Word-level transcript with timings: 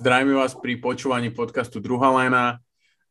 Zdravíme 0.00 0.32
vás 0.32 0.56
pri 0.56 0.80
počúvaní 0.80 1.28
podcastu 1.28 1.76
Druhá 1.76 2.08
lajna. 2.08 2.64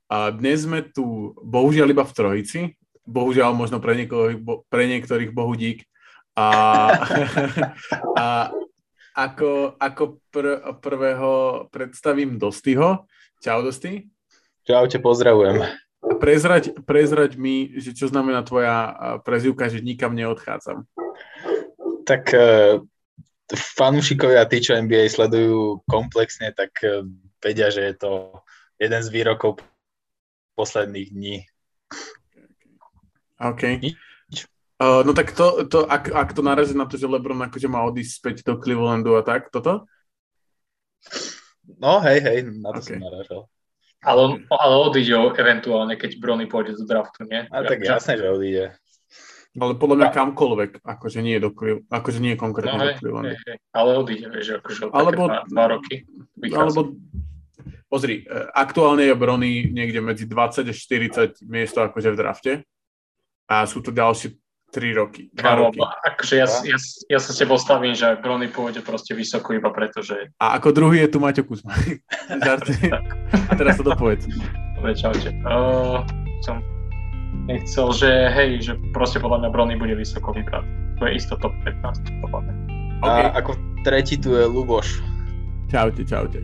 A 0.10 0.34
dnes 0.34 0.66
sme 0.66 0.82
tu 0.82 1.38
bohužiaľ 1.38 1.94
iba 1.94 2.02
v 2.02 2.16
trojici. 2.18 2.60
Bohužiaľ 3.06 3.54
možno 3.54 3.78
pre, 3.78 3.94
niekoho, 3.94 4.34
pre 4.74 4.90
niektorých 4.90 5.30
bohudík. 5.30 5.86
A, 6.34 6.50
a 8.18 8.26
ako, 9.14 9.78
ako 9.78 10.18
pr- 10.34 10.66
prvého 10.82 11.34
predstavím 11.70 12.42
Dostyho. 12.42 13.06
Čau, 13.38 13.62
Dosty. 13.62 14.10
Čaute, 14.66 14.98
pozdravujem. 14.98 15.62
Prezrať, 16.18 16.74
prezrať 16.90 17.38
mi, 17.38 17.70
že 17.78 17.94
čo 17.94 18.10
znamená 18.10 18.42
tvoja 18.42 18.98
prezivka, 19.22 19.70
že 19.70 19.86
nikam 19.86 20.18
neodchádzam. 20.18 20.90
Tak 22.10 22.24
uh 22.34 22.82
fanúšikovia, 23.58 24.46
tí, 24.46 24.62
čo 24.62 24.78
NBA 24.78 25.10
sledujú 25.10 25.82
komplexne, 25.90 26.54
tak 26.54 26.76
eh, 26.86 27.02
vedia, 27.42 27.74
že 27.74 27.82
je 27.90 27.96
to 27.98 28.12
jeden 28.78 29.02
z 29.02 29.10
výrokov 29.10 29.60
posledných 30.54 31.10
dní. 31.10 31.38
OK. 33.40 33.64
Uh, 34.80 35.04
no 35.04 35.12
tak 35.12 35.36
to, 35.36 35.68
to 35.68 35.84
ak, 35.84 36.08
ak 36.08 36.32
to 36.32 36.40
narazí 36.40 36.72
na 36.72 36.88
to, 36.88 36.96
že 36.96 37.04
LeBron 37.04 37.40
akože 37.52 37.68
má 37.68 37.84
odísť 37.84 38.12
späť 38.16 38.36
do 38.48 38.56
Clevelandu 38.56 39.12
a 39.20 39.24
tak, 39.28 39.52
toto? 39.52 39.84
No 41.80 42.00
hej, 42.00 42.24
hej, 42.24 42.38
na 42.64 42.72
to 42.72 42.80
okay. 42.80 42.96
som 42.96 43.04
narážal. 43.04 43.42
Ale, 44.00 44.24
ale 44.48 44.76
odíde 44.80 45.12
eventuálne, 45.36 46.00
keď 46.00 46.24
Brony 46.24 46.48
pôjde 46.48 46.80
do 46.80 46.88
draftu, 46.88 47.28
nie? 47.28 47.44
A 47.52 47.68
tak 47.68 47.84
jasné, 47.84 48.16
že 48.16 48.32
odíde. 48.32 48.66
Ale 49.58 49.74
podľa 49.82 49.96
mňa 49.98 50.10
kamkoľvek, 50.14 50.72
akože 50.86 51.20
nie 51.26 51.34
je 51.38 51.42
do 51.42 51.50
Cleveland, 51.50 51.90
akože 51.90 52.20
nie 52.22 52.32
je 52.38 52.40
konkrétne 52.40 52.78
no, 52.78 52.86
do 52.86 52.98
Cleveland. 53.02 53.28
Hej, 53.34 53.38
hej. 53.50 53.58
Ale 53.74 53.90
odíde, 53.98 54.28
vieš, 54.30 54.62
akože 54.62 54.82
alebo, 54.94 55.24
dva, 55.26 55.42
dva 55.50 55.66
roky 55.74 56.06
vychádza. 56.38 56.62
Alebo, 56.62 56.82
pozri, 57.90 58.16
e, 58.22 58.46
aktuálne 58.54 59.10
je 59.10 59.18
Brony 59.18 59.74
niekde 59.74 60.06
medzi 60.06 60.30
20 60.30 60.70
až 60.70 60.78
40 60.78 61.50
miesto 61.50 61.82
akože 61.82 62.14
v 62.14 62.18
drafte 62.22 62.52
a 63.50 63.66
sú 63.66 63.82
to 63.82 63.90
ďalšie 63.90 64.38
3 64.70 65.02
roky. 65.02 65.34
2 65.34 65.42
Kámo, 65.42 65.74
roky. 65.74 65.82
Akože 65.82 66.34
ja, 66.38 66.46
ja, 66.46 66.78
ja 67.10 67.20
sa 67.20 67.34
s 67.34 67.38
tebou 67.42 67.58
stavím, 67.58 67.98
že 67.98 68.22
Brony 68.22 68.54
pôjde 68.54 68.86
proste 68.86 69.18
vysoko 69.18 69.58
iba 69.58 69.74
preto, 69.74 70.06
že... 70.06 70.30
A 70.38 70.62
ako 70.62 70.78
druhý 70.78 71.10
je 71.10 71.10
tu 71.10 71.18
Maťo 71.18 71.42
Kuzma. 71.42 71.74
a 73.50 73.54
teraz 73.58 73.82
to 73.82 73.84
dopovedz. 73.84 74.30
Dobre, 74.78 74.94
čaute. 74.94 75.34
Uh, 75.42 76.06
som 76.46 76.62
nechcel, 77.48 77.88
že 77.94 78.10
hej, 78.34 78.50
že 78.60 78.74
proste 78.92 79.22
podľa 79.22 79.46
mňa 79.46 79.50
Brony 79.54 79.76
bude 79.80 79.96
vysoko 79.96 80.34
vybrať. 80.36 80.66
To 81.00 81.08
je 81.08 81.12
isto 81.16 81.38
top 81.40 81.56
15, 81.64 82.24
podľa 82.26 82.40
mňa. 82.44 82.54
Okay. 83.00 83.26
A 83.32 83.40
ako 83.40 83.52
tretí 83.88 84.20
tu 84.20 84.36
je 84.36 84.44
Luboš. 84.44 85.00
Čaute, 85.72 86.04
čaute. 86.04 86.44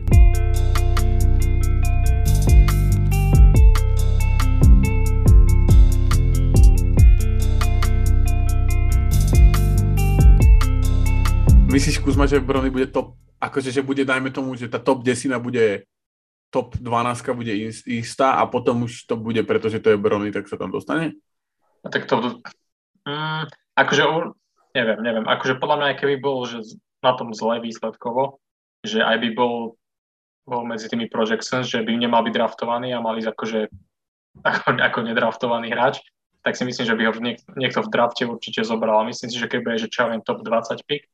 Myslíš, 11.66 12.00
Kuzma, 12.00 12.24
že 12.24 12.40
Brony 12.40 12.72
bude 12.72 12.88
top, 12.88 13.20
akože, 13.36 13.68
že 13.68 13.84
bude, 13.84 14.00
dajme 14.00 14.32
tomu, 14.32 14.56
že 14.56 14.64
tá 14.64 14.80
top 14.80 15.04
10 15.04 15.36
bude 15.44 15.84
top 16.50 16.78
12 16.78 17.36
bude 17.36 17.52
istá 17.86 18.38
a 18.38 18.46
potom 18.46 18.86
už 18.86 19.06
to 19.06 19.18
bude, 19.18 19.42
pretože 19.44 19.82
to 19.82 19.94
je 19.94 19.98
Brony, 19.98 20.30
tak 20.32 20.48
sa 20.48 20.56
tam 20.56 20.70
dostane? 20.70 21.18
No, 21.84 21.88
tak 21.90 22.06
to... 22.06 22.42
Mm, 23.06 23.46
akože, 23.78 24.02
neviem, 24.74 25.00
neviem. 25.02 25.26
Akože 25.26 25.58
podľa 25.58 25.76
mňa, 25.78 25.98
keby 25.98 26.14
bol 26.18 26.46
že 26.46 26.62
na 27.04 27.14
tom 27.14 27.30
zle 27.30 27.62
výsledkovo, 27.62 28.42
že 28.82 29.02
aj 29.02 29.16
by 29.22 29.28
bol, 29.34 29.78
bol 30.46 30.62
medzi 30.66 30.90
tými 30.90 31.06
projections, 31.06 31.70
že 31.70 31.82
by 31.82 31.94
nemal 31.94 32.22
byť 32.26 32.34
draftovaný 32.34 32.94
a 32.94 33.02
mali 33.02 33.22
akože 33.22 33.70
ako, 34.42 34.68
ako 34.78 34.98
nedraftovaný 35.06 35.72
hráč, 35.72 36.02
tak 36.42 36.54
si 36.54 36.62
myslím, 36.62 36.86
že 36.86 36.94
by 36.94 37.02
ho 37.06 37.12
niek- 37.18 37.46
niekto 37.58 37.82
v 37.82 37.90
drafte 37.90 38.22
určite 38.22 38.62
zobral. 38.62 39.02
A 39.02 39.08
myslím 39.08 39.30
si, 39.30 39.38
že 39.38 39.50
keď 39.50 39.60
bude, 39.66 39.76
že 39.82 39.90
čo 39.90 40.06
viem, 40.06 40.22
top 40.22 40.46
20 40.46 40.78
pick, 40.86 41.10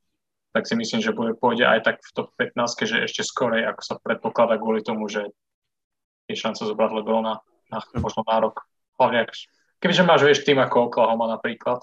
tak 0.52 0.68
si 0.68 0.76
myslím, 0.76 1.00
že 1.00 1.16
bude, 1.16 1.32
pôjde 1.32 1.64
aj 1.64 1.80
tak 1.80 1.96
v 2.04 2.12
top 2.12 2.28
15, 2.36 2.84
že 2.84 2.96
ešte 3.08 3.24
skorej, 3.24 3.64
ako 3.72 3.80
sa 3.80 3.94
predpokladá 3.96 4.60
kvôli 4.60 4.84
tomu, 4.84 5.08
že 5.08 5.32
je 6.28 6.36
šanca 6.36 6.68
zobrať 6.68 6.90
Lebrona 6.92 7.40
na, 7.72 7.78
možno 7.96 8.20
na 8.28 8.36
rok. 8.36 8.68
Hlavne, 9.00 9.24
ak, 9.24 9.32
kebyže 9.80 10.04
máš, 10.04 10.28
vieš, 10.28 10.44
tým 10.44 10.60
ako 10.60 10.92
Oklahoma 10.92 11.24
napríklad, 11.32 11.80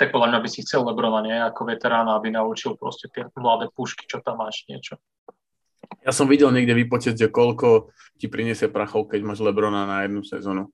tak 0.00 0.12
podľa 0.12 0.32
mňa 0.32 0.40
by 0.40 0.48
si 0.48 0.64
chcel 0.64 0.84
Lebrona 0.84 1.20
nie 1.20 1.36
ako 1.36 1.68
veterána, 1.68 2.16
aby 2.16 2.32
naučil 2.32 2.76
proste 2.80 3.12
tie 3.12 3.28
mladé 3.36 3.68
pušky, 3.68 4.08
čo 4.08 4.24
tam 4.24 4.40
máš, 4.40 4.64
niečo. 4.64 4.96
Ja 6.04 6.12
som 6.12 6.28
videl 6.28 6.52
niekde 6.52 6.72
vypočet, 6.72 7.20
že 7.20 7.32
koľko 7.32 7.92
ti 8.16 8.32
priniesie 8.32 8.72
prachov, 8.72 9.12
keď 9.12 9.20
máš 9.24 9.44
Lebrona 9.44 9.84
na 9.84 10.08
jednu 10.08 10.24
sezónu. 10.24 10.72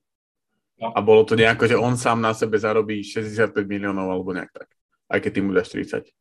No. 0.75 0.87
A 0.91 0.99
bolo 0.99 1.23
to 1.23 1.39
nejako, 1.39 1.71
že 1.71 1.79
on 1.79 1.95
sám 1.95 2.19
na 2.19 2.35
sebe 2.35 2.59
zarobí 2.59 2.99
65 2.99 3.55
miliónov 3.63 4.11
alebo 4.11 4.35
nejak 4.35 4.51
tak. 4.51 4.67
Aj 5.07 5.19
keď 5.23 5.31
ty 5.31 5.39
mu 5.39 5.55
dáš 5.55 5.71
30 5.71 6.11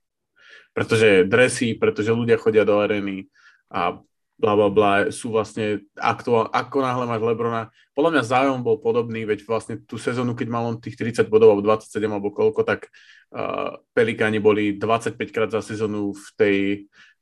pretože 0.74 1.24
dresy, 1.24 1.78
pretože 1.78 2.10
ľudia 2.10 2.36
chodia 2.36 2.66
do 2.66 2.82
arény 2.82 3.30
a 3.70 4.02
bla 4.34 4.52
bla 4.58 4.68
bla, 4.68 4.92
sú 5.14 5.30
vlastne 5.30 5.86
aktuál, 5.94 6.50
ako 6.50 6.82
náhle 6.82 7.06
máš 7.06 7.22
Lebrona. 7.22 7.70
Podľa 7.94 8.10
mňa 8.18 8.22
zájom 8.26 8.58
bol 8.66 8.82
podobný, 8.82 9.22
veď 9.22 9.46
vlastne 9.46 9.78
tú 9.86 9.94
sezónu, 9.94 10.34
keď 10.34 10.48
mal 10.50 10.66
on 10.66 10.82
tých 10.82 10.98
30 10.98 11.30
bodov, 11.30 11.54
alebo 11.54 11.62
27 11.62 12.02
alebo 12.10 12.34
koľko, 12.34 12.66
tak 12.66 12.90
uh, 13.30 13.78
Pelikáni 13.94 14.42
boli 14.42 14.74
25 14.74 15.14
krát 15.30 15.54
za 15.54 15.62
sezónu 15.62 16.10
v 16.10 16.26
tej, 16.34 16.56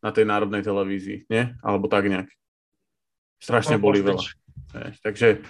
na 0.00 0.08
tej 0.08 0.24
národnej 0.24 0.64
televízii, 0.64 1.28
nie? 1.28 1.52
Alebo 1.60 1.84
tak 1.92 2.08
nejak. 2.08 2.32
Strašne 3.36 3.76
no, 3.76 3.84
boli 3.84 4.00
veľa. 4.00 4.22
takže 5.04 5.44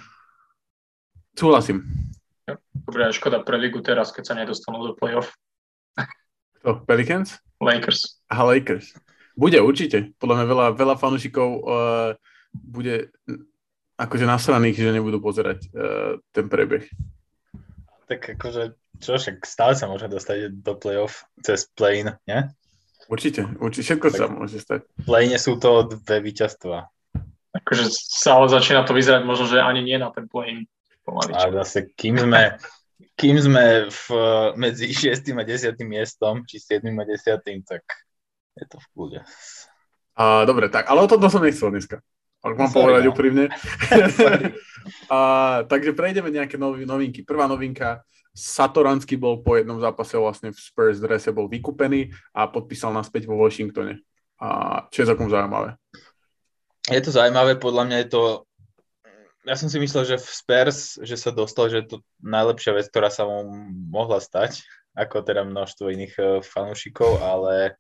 súhlasím. 1.39 1.87
Dobre, 2.75 3.15
škoda 3.15 3.39
pre 3.47 3.55
ligu 3.55 3.79
teraz, 3.79 4.11
keď 4.11 4.25
sa 4.27 4.35
nedostanú 4.35 4.83
do 4.83 4.93
play-off. 4.99 5.31
To, 6.63 6.79
Pelicans? 6.87 7.43
Lakers. 7.59 8.23
Aha, 8.31 8.43
Lakers. 8.47 8.95
Bude 9.35 9.59
určite. 9.63 10.15
Podľa 10.19 10.43
mňa 10.43 10.47
veľa, 10.47 10.67
veľa 10.79 10.95
fanúšikov 10.99 11.49
uh, 11.63 12.11
bude 12.53 13.11
akože 13.99 14.27
nasraných, 14.27 14.83
že 14.83 14.95
nebudú 14.95 15.19
pozerať 15.23 15.67
uh, 15.73 16.19
ten 16.35 16.47
prebeh. 16.47 16.87
Tak 18.07 18.39
akože, 18.39 18.77
čo 18.99 19.17
však 19.17 19.47
stále 19.47 19.73
sa 19.75 19.89
môže 19.89 20.11
dostať 20.11 20.63
do 20.63 20.75
playoff 20.77 21.25
cez 21.41 21.67
play-in, 21.73 22.13
nie? 22.27 22.45
Určite, 23.11 23.47
určite, 23.59 23.95
všetko 23.95 24.09
tak 24.11 24.19
sa 24.19 24.27
môže 24.31 24.59
stať. 24.63 24.87
V 25.03 25.07
play 25.07 25.33
sú 25.35 25.59
to 25.59 25.91
dve 25.91 26.23
víťazstva. 26.23 26.87
Akože 27.53 27.91
sa 27.91 28.39
začína 28.47 28.87
to 28.87 28.95
vyzerať 28.95 29.27
možno, 29.27 29.51
že 29.51 29.59
ani 29.59 29.83
nie 29.83 29.99
na 29.99 30.15
ten 30.15 30.31
play-in. 30.31 30.65
A 31.09 31.51
zase, 31.63 31.91
kým 31.99 32.15
sme, 32.15 32.55
kým 33.17 33.37
sme 33.39 33.89
v, 33.89 34.05
medzi 34.57 34.89
6. 35.13 35.25
a 35.37 35.45
10. 35.45 35.77
miestom, 35.85 36.45
či 36.49 36.61
7. 36.61 36.89
a 36.89 37.05
10. 37.05 37.43
tak 37.67 37.85
je 38.57 38.65
to 38.69 38.77
v 38.77 38.87
kľude. 38.93 39.21
A, 40.13 40.45
dobre, 40.45 40.69
tak, 40.69 40.89
ale 40.93 41.05
o 41.05 41.09
tom 41.09 41.25
som 41.33 41.41
nechcel 41.41 41.73
dneska. 41.73 42.05
Ak 42.43 42.59
mám 42.59 42.75
Sorry, 42.75 42.79
povedať 42.83 43.03
no. 43.07 43.11
úprimne. 43.15 43.45
a, 45.15 45.19
takže 45.71 45.95
prejdeme 45.95 46.29
nejaké 46.35 46.59
nový, 46.59 46.83
novinky. 46.83 47.23
Prvá 47.23 47.47
novinka, 47.47 48.03
Satoransky 48.33 49.21
bol 49.21 49.45
po 49.45 49.61
jednom 49.61 49.77
zápase 49.77 50.17
vlastne 50.17 50.51
v 50.51 50.59
Spurs 50.59 50.99
drese 50.99 51.29
bol 51.37 51.53
vykúpený 51.53 52.09
a 52.33 52.49
podpísal 52.49 52.91
naspäť 52.91 53.29
vo 53.29 53.37
Washingtone. 53.37 54.01
A 54.41 54.49
čo 54.89 55.05
je 55.05 55.09
za 55.13 55.15
zaujímavé? 55.15 55.77
Je 56.89 56.99
to 56.99 57.15
zaujímavé, 57.15 57.63
podľa 57.63 57.85
mňa 57.87 57.97
je 58.03 58.09
to 58.11 58.23
ja 59.43 59.55
som 59.59 59.67
si 59.67 59.79
myslel, 59.83 60.07
že 60.07 60.17
v 60.23 60.29
Spurs, 60.29 60.79
že 61.03 61.17
sa 61.19 61.35
dostal, 61.35 61.67
že 61.67 61.87
to 61.87 62.03
najlepšia 62.23 62.79
vec, 62.79 62.87
ktorá 62.89 63.11
sa 63.11 63.27
mu 63.27 63.43
mohla 63.91 64.23
stať, 64.23 64.63
ako 64.95 65.25
teda 65.27 65.43
množstvo 65.43 65.87
iných 65.91 66.15
uh, 66.19 66.27
fanúšikov, 66.45 67.19
ale 67.19 67.75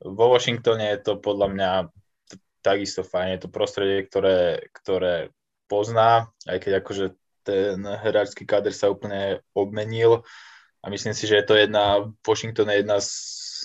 vo 0.00 0.32
Washingtone 0.32 0.96
je 0.96 0.98
to 1.02 1.12
podľa 1.18 1.48
mňa 1.50 1.70
t- 2.30 2.40
takisto 2.62 3.02
fajn. 3.02 3.36
Je 3.36 3.40
to 3.42 3.50
prostredie, 3.50 4.06
ktoré, 4.06 4.70
ktoré 4.70 5.34
pozná, 5.66 6.30
aj 6.46 6.58
keď 6.62 6.72
akože 6.82 7.06
ten 7.42 7.80
hráčský 7.82 8.44
kader 8.44 8.70
sa 8.70 8.92
úplne 8.92 9.40
obmenil 9.56 10.22
a 10.84 10.92
myslím 10.92 11.16
si, 11.16 11.26
že 11.26 11.40
je 11.40 11.46
to 11.46 11.54
jedna, 11.56 12.06
Washington 12.22 12.68
je 12.70 12.84
jedna 12.84 12.98
z 13.00 13.10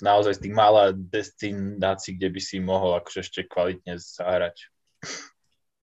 naozaj 0.04 0.40
z 0.40 0.42
tých 0.48 0.56
mála 0.56 0.92
destinácií, 0.92 2.20
kde 2.20 2.30
by 2.36 2.42
si 2.44 2.60
mohol 2.60 3.00
akože 3.00 3.20
ešte 3.24 3.42
kvalitne 3.48 3.96
zahrať. 3.96 4.68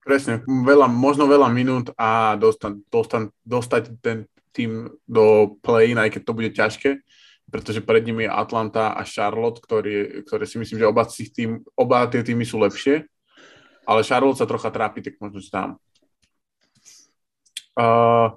Presne, 0.09 0.41
veľa, 0.49 0.89
možno 0.89 1.29
veľa 1.29 1.53
minút 1.53 1.93
a 2.01 2.33
dostať, 2.41 2.81
dostať, 2.89 3.23
dostať 3.45 3.83
ten 4.01 4.25
tým 4.57 4.89
do 5.05 5.61
play 5.61 5.93
aj 5.93 6.17
keď 6.17 6.23
to 6.25 6.33
bude 6.33 6.51
ťažké, 6.57 7.05
pretože 7.53 7.85
pred 7.85 8.01
nimi 8.09 8.25
je 8.25 8.33
Atlanta 8.33 8.97
a 8.97 9.05
Charlotte, 9.05 9.61
ktorý, 9.61 10.25
ktoré 10.25 10.49
si 10.49 10.57
myslím, 10.57 10.81
že 10.81 10.89
oba, 10.89 11.05
tým, 11.05 11.61
oba 11.77 12.09
tie 12.09 12.25
týmy 12.25 12.49
sú 12.49 12.57
lepšie, 12.57 13.05
ale 13.85 14.01
Charlotte 14.01 14.41
sa 14.41 14.49
trocha 14.49 14.73
trápi, 14.73 15.05
tak 15.05 15.21
možno 15.21 15.45
tam. 15.53 15.77
Uh, 17.77 18.33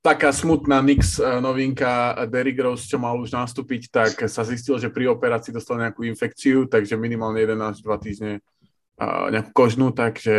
taká 0.00 0.32
smutná 0.32 0.80
Nix 0.80 1.20
uh, 1.20 1.36
novinka 1.44 2.16
Derrick 2.32 2.56
Rose, 2.64 2.88
čo 2.88 2.96
mal 2.96 3.12
už 3.20 3.28
nastúpiť, 3.28 3.92
tak 3.92 4.12
sa 4.24 4.40
zistil, 4.40 4.80
že 4.80 4.88
pri 4.88 5.12
operácii 5.12 5.52
dostal 5.52 5.76
nejakú 5.76 6.00
infekciu, 6.08 6.64
takže 6.64 6.96
minimálne 6.96 7.44
11 7.44 7.76
2 7.76 8.04
týždne 8.08 8.32
nejakú 9.00 9.50
kožnú, 9.56 9.90
takže 9.90 10.34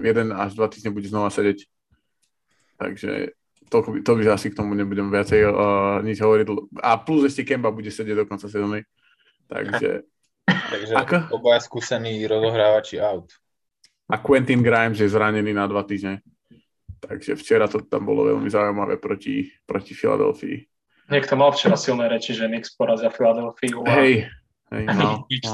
jeden 0.00 0.32
až 0.32 0.56
dva 0.56 0.70
týždne 0.70 0.94
bude 0.94 1.10
znova 1.10 1.28
sedieť. 1.28 1.66
Takže 2.78 3.34
to, 3.70 3.76
to 4.02 4.10
by 4.14 4.22
asi 4.30 4.50
k 4.50 4.58
tomu 4.58 4.74
nebudem 4.74 5.10
viacej 5.10 5.40
uh, 5.46 5.98
nič 6.04 6.20
hovoriť. 6.20 6.46
A 6.80 7.00
plus 7.00 7.26
ešte 7.28 7.42
Kemba 7.42 7.74
bude 7.74 7.90
sedieť 7.90 8.24
do 8.24 8.28
konca 8.28 8.46
sezóny. 8.46 8.86
Takže... 9.50 10.06
Takže 10.72 10.92
ako? 10.94 11.16
obaja 11.34 11.60
skúsení 11.64 12.24
rozohrávači 12.28 13.00
out. 13.00 13.32
A 14.12 14.20
Quentin 14.20 14.60
Grimes 14.60 15.00
je 15.00 15.08
zranený 15.08 15.56
na 15.56 15.64
dva 15.64 15.82
týždne. 15.82 16.20
Takže 17.00 17.36
včera 17.36 17.68
to 17.68 17.84
tam 17.84 18.04
bolo 18.08 18.28
veľmi 18.32 18.48
zaujímavé 18.48 18.96
proti, 19.00 19.48
proti 19.64 19.92
Filadelfii. 19.92 20.58
Niekto 21.12 21.36
mal 21.36 21.52
včera 21.52 21.76
silné 21.76 22.08
reči, 22.08 22.32
že 22.32 22.48
Knicks 22.48 22.72
porazia 22.76 23.12
Filadelfiu. 23.12 23.84
A... 23.84 24.00
Hej, 24.00 24.28
hej, 24.72 24.84
no, 24.88 25.24
nič 25.32 25.44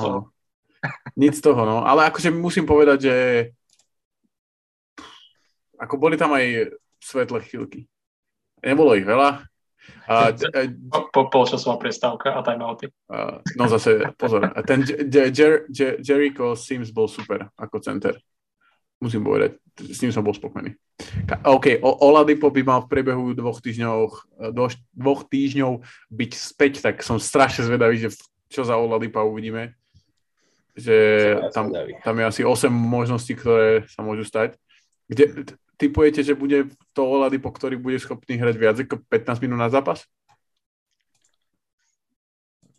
Nič 1.20 1.40
z 1.40 1.44
toho, 1.44 1.62
no. 1.64 1.84
Ale 1.84 2.08
akože 2.08 2.32
musím 2.32 2.64
povedať, 2.64 2.98
že 3.08 3.16
ako 5.80 5.94
boli 5.96 6.16
tam 6.16 6.32
aj 6.36 6.76
svetlé 7.00 7.40
chvíľky. 7.44 7.88
Nebolo 8.60 8.96
ich 8.96 9.08
veľa. 9.08 9.44
A, 10.06 10.30
a, 10.30 10.60
po, 11.08 11.32
polčasová 11.32 11.80
prestávka 11.80 12.36
a 12.36 12.44
timeouty. 12.44 12.92
A, 13.08 13.40
no 13.56 13.64
zase, 13.66 14.12
pozor, 14.20 14.52
ten 14.68 14.84
Jer, 14.84 15.32
Jer, 15.32 15.52
Jer, 15.72 15.96
Jericho 16.04 16.52
Sims 16.52 16.92
bol 16.92 17.08
super 17.08 17.48
ako 17.56 17.80
center 17.80 18.20
musím 19.00 19.24
povedať, 19.24 19.56
s 19.80 19.98
ním 20.04 20.12
som 20.12 20.20
bol 20.20 20.36
spokojný. 20.36 20.76
OK, 21.48 21.80
Oladipo 21.80 22.52
by 22.52 22.62
mal 22.62 22.80
v 22.84 22.90
priebehu 22.92 23.32
dvoch 23.32 23.64
týždňov, 23.64 23.98
do, 24.52 24.68
dvoch 24.92 25.24
týždňov 25.24 25.80
byť 26.12 26.32
späť, 26.36 26.72
tak 26.84 27.00
som 27.00 27.16
strašne 27.16 27.64
zvedavý, 27.64 27.96
že 27.96 28.12
čo 28.52 28.60
za 28.62 28.76
Oladipa 28.76 29.24
uvidíme. 29.24 29.79
Že 30.78 30.96
tam, 31.50 31.74
tam 31.74 32.14
je 32.18 32.24
asi 32.24 32.42
8 32.46 32.70
možností, 32.70 33.34
ktoré 33.34 33.84
sa 33.90 34.06
môžu 34.06 34.22
stať. 34.22 34.54
Kde, 35.10 35.50
typujete, 35.80 36.22
že 36.22 36.38
bude 36.38 36.70
to 36.94 37.02
Oladipo, 37.02 37.50
ktorý 37.50 37.80
bude 37.80 37.98
schopný 37.98 38.36
hrať 38.36 38.56
viac 38.60 38.76
ako 38.78 39.02
15 39.08 39.42
minút 39.42 39.58
na 39.58 39.72
zápas? 39.72 40.04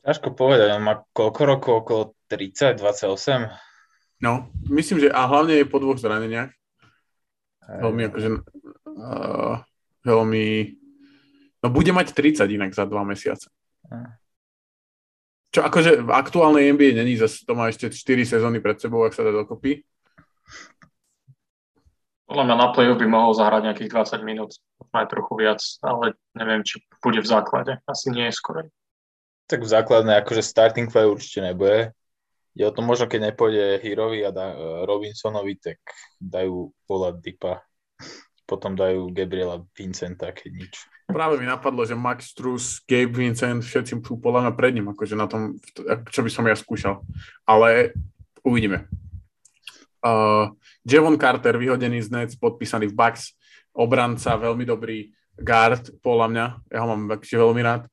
Ťažko 0.02 0.34
povedať, 0.34 0.74
on 0.74 0.86
má 0.86 1.02
koľko 1.14 1.42
rokov, 1.46 1.74
okolo 1.86 2.04
30, 2.30 2.78
28? 2.80 3.54
No, 4.22 4.54
myslím, 4.70 5.02
že 5.02 5.10
a 5.10 5.26
hlavne 5.26 5.62
je 5.62 5.66
po 5.66 5.82
dvoch 5.82 5.98
zraneniach. 5.98 6.54
Veľmi 7.66 8.10
akože 8.10 8.30
uh, 8.98 9.62
veľmi 10.06 10.46
no 11.62 11.68
bude 11.70 11.92
mať 11.94 12.14
30 12.14 12.46
inak 12.50 12.72
za 12.74 12.86
dva 12.86 13.06
mesiace. 13.06 13.50
Čo 15.51 15.68
akože 15.68 16.00
v 16.00 16.12
aktuálnej 16.15 16.71
NBA 16.71 16.95
není, 16.95 17.19
zase 17.19 17.44
to 17.44 17.53
má 17.59 17.68
ešte 17.68 17.92
4 17.92 18.24
sezóny 18.24 18.63
pred 18.63 18.80
sebou, 18.80 19.03
ak 19.03 19.12
sa 19.12 19.27
dá 19.27 19.36
dokopy. 19.36 19.83
Podľa 22.31 22.48
mňa 22.48 22.56
na 22.56 22.68
play 22.71 22.88
by 22.88 23.07
mohol 23.12 23.36
zahrať 23.36 23.68
nejakých 23.68 23.92
20 24.15 24.24
minút, 24.24 24.56
aj 24.95 25.12
trochu 25.12 25.33
viac, 25.36 25.59
ale 25.83 26.15
neviem, 26.31 26.63
či 26.63 26.80
bude 27.03 27.19
v 27.19 27.27
základe. 27.27 27.83
Asi 27.83 28.07
nie 28.07 28.31
je 28.31 28.39
skoro. 28.39 28.71
Tak 29.51 29.68
v 29.68 29.71
základnej 29.75 30.15
akože 30.24 30.39
starting 30.39 30.88
play 30.88 31.03
určite 31.03 31.44
nebude. 31.44 31.92
Je 32.56 32.63
o 32.63 32.71
tom 32.71 32.88
možno, 32.88 33.12
keď 33.12 33.31
nepôjde 33.31 33.83
Hirovi 33.83 34.24
a 34.24 34.31
da, 34.31 34.56
Robinsonovi, 34.88 35.59
tak 35.59 35.83
dajú 36.24 36.71
Pola 36.88 37.12
Dipa. 37.12 37.59
Potom 38.47 38.80
dajú 38.80 39.12
Gabriela 39.12 39.63
Vincenta, 39.75 40.31
keď 40.31 40.51
nič. 40.56 40.74
Práve 41.12 41.36
mi 41.38 41.46
napadlo, 41.46 41.84
že 41.84 41.94
Max 41.94 42.31
Strus, 42.31 42.80
Gabe 42.88 43.12
Vincent, 43.12 43.62
všetci 43.62 44.00
sú 44.00 44.18
podľa 44.18 44.48
mňa 44.48 44.52
pred 44.56 44.72
ním, 44.74 44.90
akože 44.96 45.16
na 45.19 45.28
tom, 45.28 45.60
čo 46.10 46.24
by 46.24 46.30
som 46.31 46.48
ja 46.48 46.56
skúšal. 46.56 47.04
Ale 47.46 47.96
uvidíme. 48.42 48.88
Uh, 50.02 50.50
Javon 50.81 51.19
Carter, 51.19 51.60
vyhodený 51.60 52.02
z 52.02 52.10
Nets, 52.10 52.34
podpísaný 52.40 52.90
v 52.90 52.98
Bucks, 52.98 53.38
obranca, 53.75 54.34
veľmi 54.34 54.66
dobrý 54.66 55.13
guard, 55.38 55.94
podľa 56.02 56.28
mňa. 56.31 56.46
Ja 56.74 56.80
ho 56.81 56.88
mám 56.90 57.06
veľmi 57.12 57.62
rád. 57.62 57.86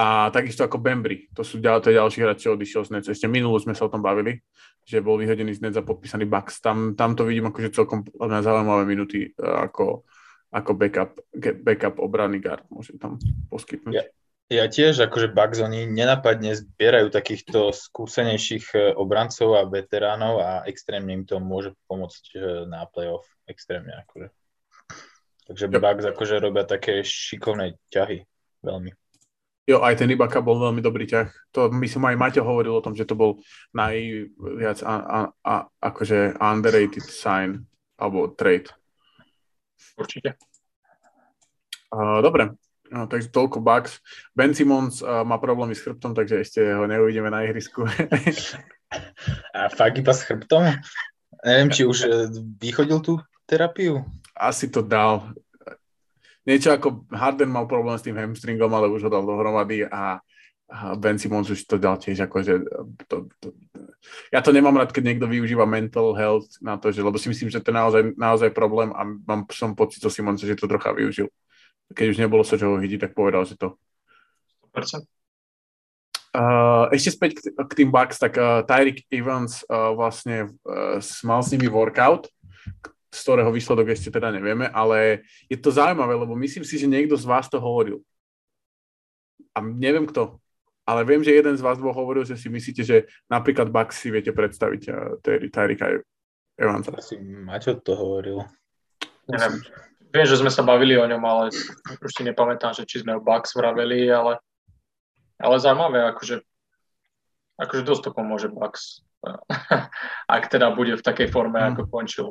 A 0.00 0.32
takisto 0.32 0.64
ako 0.64 0.80
Bembry, 0.80 1.28
to 1.36 1.44
sú 1.44 1.60
ďal, 1.60 1.84
to 1.84 1.92
je 1.92 2.00
ďalší 2.00 2.24
hráč, 2.24 2.48
čo 2.48 2.56
odišiel 2.56 2.88
z 2.88 2.90
Nets. 2.96 3.12
Ešte 3.12 3.28
minulú 3.28 3.60
sme 3.60 3.76
sa 3.76 3.84
o 3.84 3.92
tom 3.92 4.00
bavili, 4.00 4.40
že 4.80 5.04
bol 5.04 5.20
vyhodený 5.20 5.52
z 5.52 5.60
Nets 5.60 5.76
a 5.76 5.84
podpísaný 5.84 6.24
Bucks. 6.24 6.64
Tam, 6.64 6.96
tam 6.96 7.12
to 7.12 7.28
vidím 7.28 7.52
akože 7.52 7.68
celkom 7.68 8.08
zaujímavé 8.16 8.88
minuty 8.88 9.28
e, 9.28 9.30
ako, 9.44 10.08
ako 10.50 10.74
backup, 10.74 11.18
backup 11.62 12.02
obranný 12.02 12.42
guard 12.42 12.66
môže 12.70 12.98
tam 12.98 13.22
poskytnúť. 13.50 13.94
Ja, 13.94 14.04
ja 14.50 14.66
tiež, 14.66 14.98
akože 15.06 15.30
Bucks, 15.30 15.62
oni 15.62 15.86
nenapadne 15.86 16.58
zbierajú 16.58 17.14
takýchto 17.14 17.70
skúsenejších 17.70 18.66
e, 18.74 18.78
obrancov 18.98 19.54
a 19.54 19.62
veteránov 19.62 20.42
a 20.42 20.50
extrémne 20.66 21.14
im 21.14 21.22
to 21.22 21.38
môže 21.38 21.70
pomôcť 21.86 22.24
e, 22.34 22.38
na 22.66 22.82
playoff. 22.90 23.30
Extrémne 23.46 23.94
akože. 24.02 24.34
Takže 25.46 25.66
yep. 25.70 25.78
Bucks 25.78 26.04
akože 26.10 26.42
robia 26.42 26.66
také 26.66 27.06
šikovné 27.06 27.78
ťahy. 27.94 28.26
Veľmi. 28.66 28.90
Jo, 29.70 29.86
aj 29.86 30.02
ten 30.02 30.10
Ibaka 30.10 30.42
bol 30.42 30.58
veľmi 30.58 30.82
dobrý 30.82 31.06
ťah. 31.06 31.30
To 31.54 31.70
myslím 31.70 32.10
aj 32.10 32.18
Maťo 32.18 32.42
hovoril 32.42 32.74
o 32.74 32.82
tom, 32.82 32.98
že 32.98 33.06
to 33.06 33.14
bol 33.14 33.38
najviac 33.70 34.82
a, 34.82 34.94
a, 34.98 35.18
a, 35.46 35.54
akože 35.78 36.42
underrated 36.42 37.06
sign 37.06 37.70
alebo 37.94 38.34
trade. 38.34 38.66
Určite. 39.98 40.36
Uh, 41.90 42.22
dobre, 42.22 42.54
no, 42.90 43.10
takže 43.10 43.34
toľko 43.34 43.58
Bucks. 43.58 43.98
Ben 44.32 44.54
Simmons 44.54 45.02
uh, 45.02 45.26
má 45.26 45.42
problémy 45.42 45.74
s 45.74 45.82
chrbtom, 45.82 46.14
takže 46.14 46.42
ešte 46.42 46.60
ho 46.62 46.86
neuvidíme 46.86 47.28
na 47.28 47.42
ihrisku. 47.42 47.82
a 49.58 49.60
fakt 49.70 49.98
iba 49.98 50.14
s 50.14 50.22
chrbtom? 50.22 50.70
Neviem, 51.40 51.70
či 51.72 51.82
už 51.88 51.98
e, 52.04 52.08
vychodil 52.60 53.00
tú 53.00 53.16
terapiu? 53.48 54.04
Asi 54.36 54.68
to 54.68 54.84
dal 54.84 55.32
niečo 56.48 56.72
ako 56.72 57.06
Harden 57.12 57.52
mal 57.52 57.68
problém 57.68 57.96
s 57.96 58.04
tým 58.04 58.16
hamstringom, 58.16 58.72
ale 58.72 58.88
už 58.88 59.08
ho 59.08 59.10
dal 59.12 59.24
dohromady 59.24 59.86
a, 59.86 60.18
a 60.18 60.20
Ben 60.70 61.18
Simmons 61.18 61.50
už 61.50 61.66
to 61.66 61.82
dal 61.82 61.98
tiež 61.98 62.30
akože 62.30 62.62
to, 63.10 63.26
to, 63.42 63.48
ja 64.30 64.40
to 64.40 64.54
nemám 64.54 64.78
rád, 64.78 64.94
keď 64.94 65.12
niekto 65.12 65.26
využíva 65.26 65.66
mental 65.66 66.14
health 66.14 66.46
na 66.62 66.78
to, 66.78 66.94
že, 66.94 67.02
lebo 67.02 67.18
si 67.18 67.26
myslím, 67.26 67.50
že 67.50 67.58
to 67.58 67.74
je 67.74 67.76
naozaj, 67.76 68.02
naozaj 68.14 68.50
problém 68.54 68.94
a 68.94 69.02
mám 69.04 69.44
som 69.50 69.74
pocit 69.74 69.98
so 69.98 70.08
Simonsa, 70.08 70.46
že 70.46 70.54
to 70.54 70.70
trocha 70.70 70.94
využil. 70.94 71.26
Keď 71.90 72.06
už 72.14 72.18
nebolo 72.22 72.46
sa 72.46 72.54
čoho 72.54 72.78
chytiť, 72.78 73.10
tak 73.10 73.12
povedal, 73.18 73.42
že 73.42 73.58
to. 73.58 73.74
100%. 74.70 75.02
Uh, 76.30 76.86
ešte 76.94 77.10
späť 77.10 77.30
k, 77.42 77.58
k 77.58 77.72
tým 77.74 77.90
Bucks, 77.90 78.22
tak 78.22 78.38
uh, 78.38 78.62
Tyreek 78.62 79.02
Evans 79.10 79.66
uh, 79.66 79.90
vlastne 79.98 80.54
uh, 80.62 81.02
mal 81.26 81.42
s 81.42 81.50
nimi 81.50 81.66
workout, 81.66 82.30
z 83.10 83.18
ktorého 83.26 83.50
výsledok 83.50 83.90
ešte 83.90 84.14
teda 84.14 84.30
nevieme, 84.30 84.70
ale 84.70 85.26
je 85.50 85.58
to 85.58 85.74
zaujímavé, 85.74 86.14
lebo 86.14 86.38
myslím 86.38 86.62
si, 86.62 86.78
že 86.78 86.86
niekto 86.86 87.18
z 87.18 87.26
vás 87.26 87.50
to 87.50 87.58
hovoril. 87.58 87.98
A 89.50 89.58
neviem 89.58 90.06
kto, 90.06 90.38
ale 90.90 91.06
viem, 91.06 91.22
že 91.22 91.30
jeden 91.30 91.54
z 91.54 91.62
vás 91.62 91.78
dvoch 91.78 91.94
hovoril, 91.94 92.26
že 92.26 92.34
si 92.34 92.50
myslíte, 92.50 92.82
že 92.82 93.06
napríklad 93.30 93.70
Bucks 93.70 94.02
si 94.02 94.10
viete 94.10 94.34
predstaviť 94.34 94.82
Tyrika 95.54 96.02
Evansa. 96.58 96.90
Asi 96.98 97.14
Maťo 97.22 97.78
to 97.78 97.94
hovoril. 97.94 98.42
Neviem. 99.30 99.62
Viem, 100.10 100.26
že 100.26 100.42
sme 100.42 100.50
sa 100.50 100.66
bavili 100.66 100.98
o 100.98 101.06
ňom, 101.06 101.22
ale 101.22 101.54
už 102.02 102.10
si 102.10 102.26
nepamätám, 102.26 102.74
že 102.74 102.82
či 102.82 103.06
sme 103.06 103.14
o 103.14 103.22
Bucks 103.22 103.54
vraveli, 103.54 104.10
ale, 104.10 104.42
ale 105.38 105.56
zaujímavé, 105.62 106.02
akože, 106.10 106.42
akože 107.62 107.82
dosť 107.86 108.02
to 108.02 108.10
pomôže 108.10 108.50
Bucks. 108.50 109.06
Ak 110.34 110.50
teda 110.50 110.74
bude 110.74 110.98
v 110.98 111.06
takej 111.06 111.30
forme, 111.30 111.62
hmm. 111.62 111.70
ako 111.78 111.82
končil. 111.86 112.26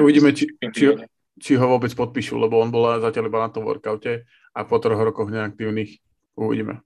Uvidíme, 0.00 0.32
či, 0.32 0.48
či, 0.72 0.96
či 1.36 1.52
ho 1.58 1.66
vôbec 1.68 1.92
podpíšu, 1.92 2.40
lebo 2.40 2.62
on 2.64 2.72
bol 2.72 2.96
zatiaľ 3.02 3.28
iba 3.28 3.44
na 3.44 3.52
tom 3.52 3.68
workoute 3.68 4.24
a 4.56 4.60
po 4.64 4.80
troch 4.80 5.02
rokoch 5.02 5.28
neaktívnych 5.28 6.00
uvidíme. 6.38 6.85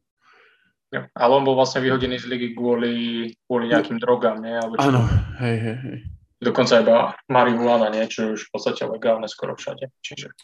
Ale 0.90 1.32
on 1.38 1.46
bol 1.46 1.54
vlastne 1.54 1.86
vyhodený 1.86 2.18
z 2.18 2.26
ligy 2.26 2.48
kvôli, 2.58 3.30
kvôli 3.46 3.70
nejakým 3.70 4.02
drogám, 4.02 4.42
nie? 4.42 4.58
Alebo 4.58 4.74
Áno, 4.82 5.06
hej, 5.38 5.56
hej, 5.62 5.76
hej. 5.86 5.98
Dokonca 6.40 6.82
iba 6.82 7.14
marihuana, 7.30 7.94
nie? 7.94 8.10
Čo 8.10 8.34
už 8.34 8.48
v 8.48 8.50
podstate 8.50 8.82
legálne 8.90 9.30
skoro 9.30 9.54
všade. 9.54 9.86
Čiže... 10.02 10.34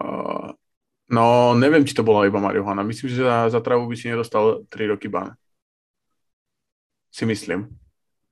Uh, 0.00 0.54
no, 1.12 1.52
neviem, 1.52 1.84
či 1.84 1.92
to 1.92 2.06
bola 2.06 2.24
iba 2.24 2.40
marihuana. 2.40 2.86
Myslím, 2.86 3.12
že 3.12 3.26
za, 3.26 3.52
za 3.52 3.60
travu 3.60 3.84
by 3.84 3.96
si 3.98 4.08
nedostal 4.08 4.64
3 4.70 4.96
roky 4.96 5.12
ban. 5.12 5.36
Si 7.12 7.28
myslím. 7.28 7.68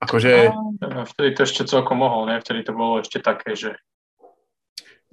Akože... 0.01 0.49
No, 0.81 1.05
vtedy 1.07 1.29
to 1.37 1.45
ešte 1.45 1.69
celkom 1.69 2.01
mohol, 2.01 2.25
ne? 2.25 2.41
Vtedy 2.41 2.65
to 2.65 2.73
bolo 2.73 3.03
ešte 3.03 3.21
také, 3.21 3.53
že... 3.53 3.77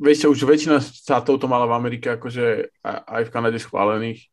Vieš 0.00 0.32
už 0.32 0.48
väčšina 0.48 0.80
štátov 0.80 1.36
to 1.36 1.46
mala 1.50 1.68
v 1.68 1.76
Amerike 1.76 2.16
akože 2.16 2.72
aj 2.88 3.22
v 3.28 3.32
Kanade 3.36 3.60
schválených. 3.60 4.32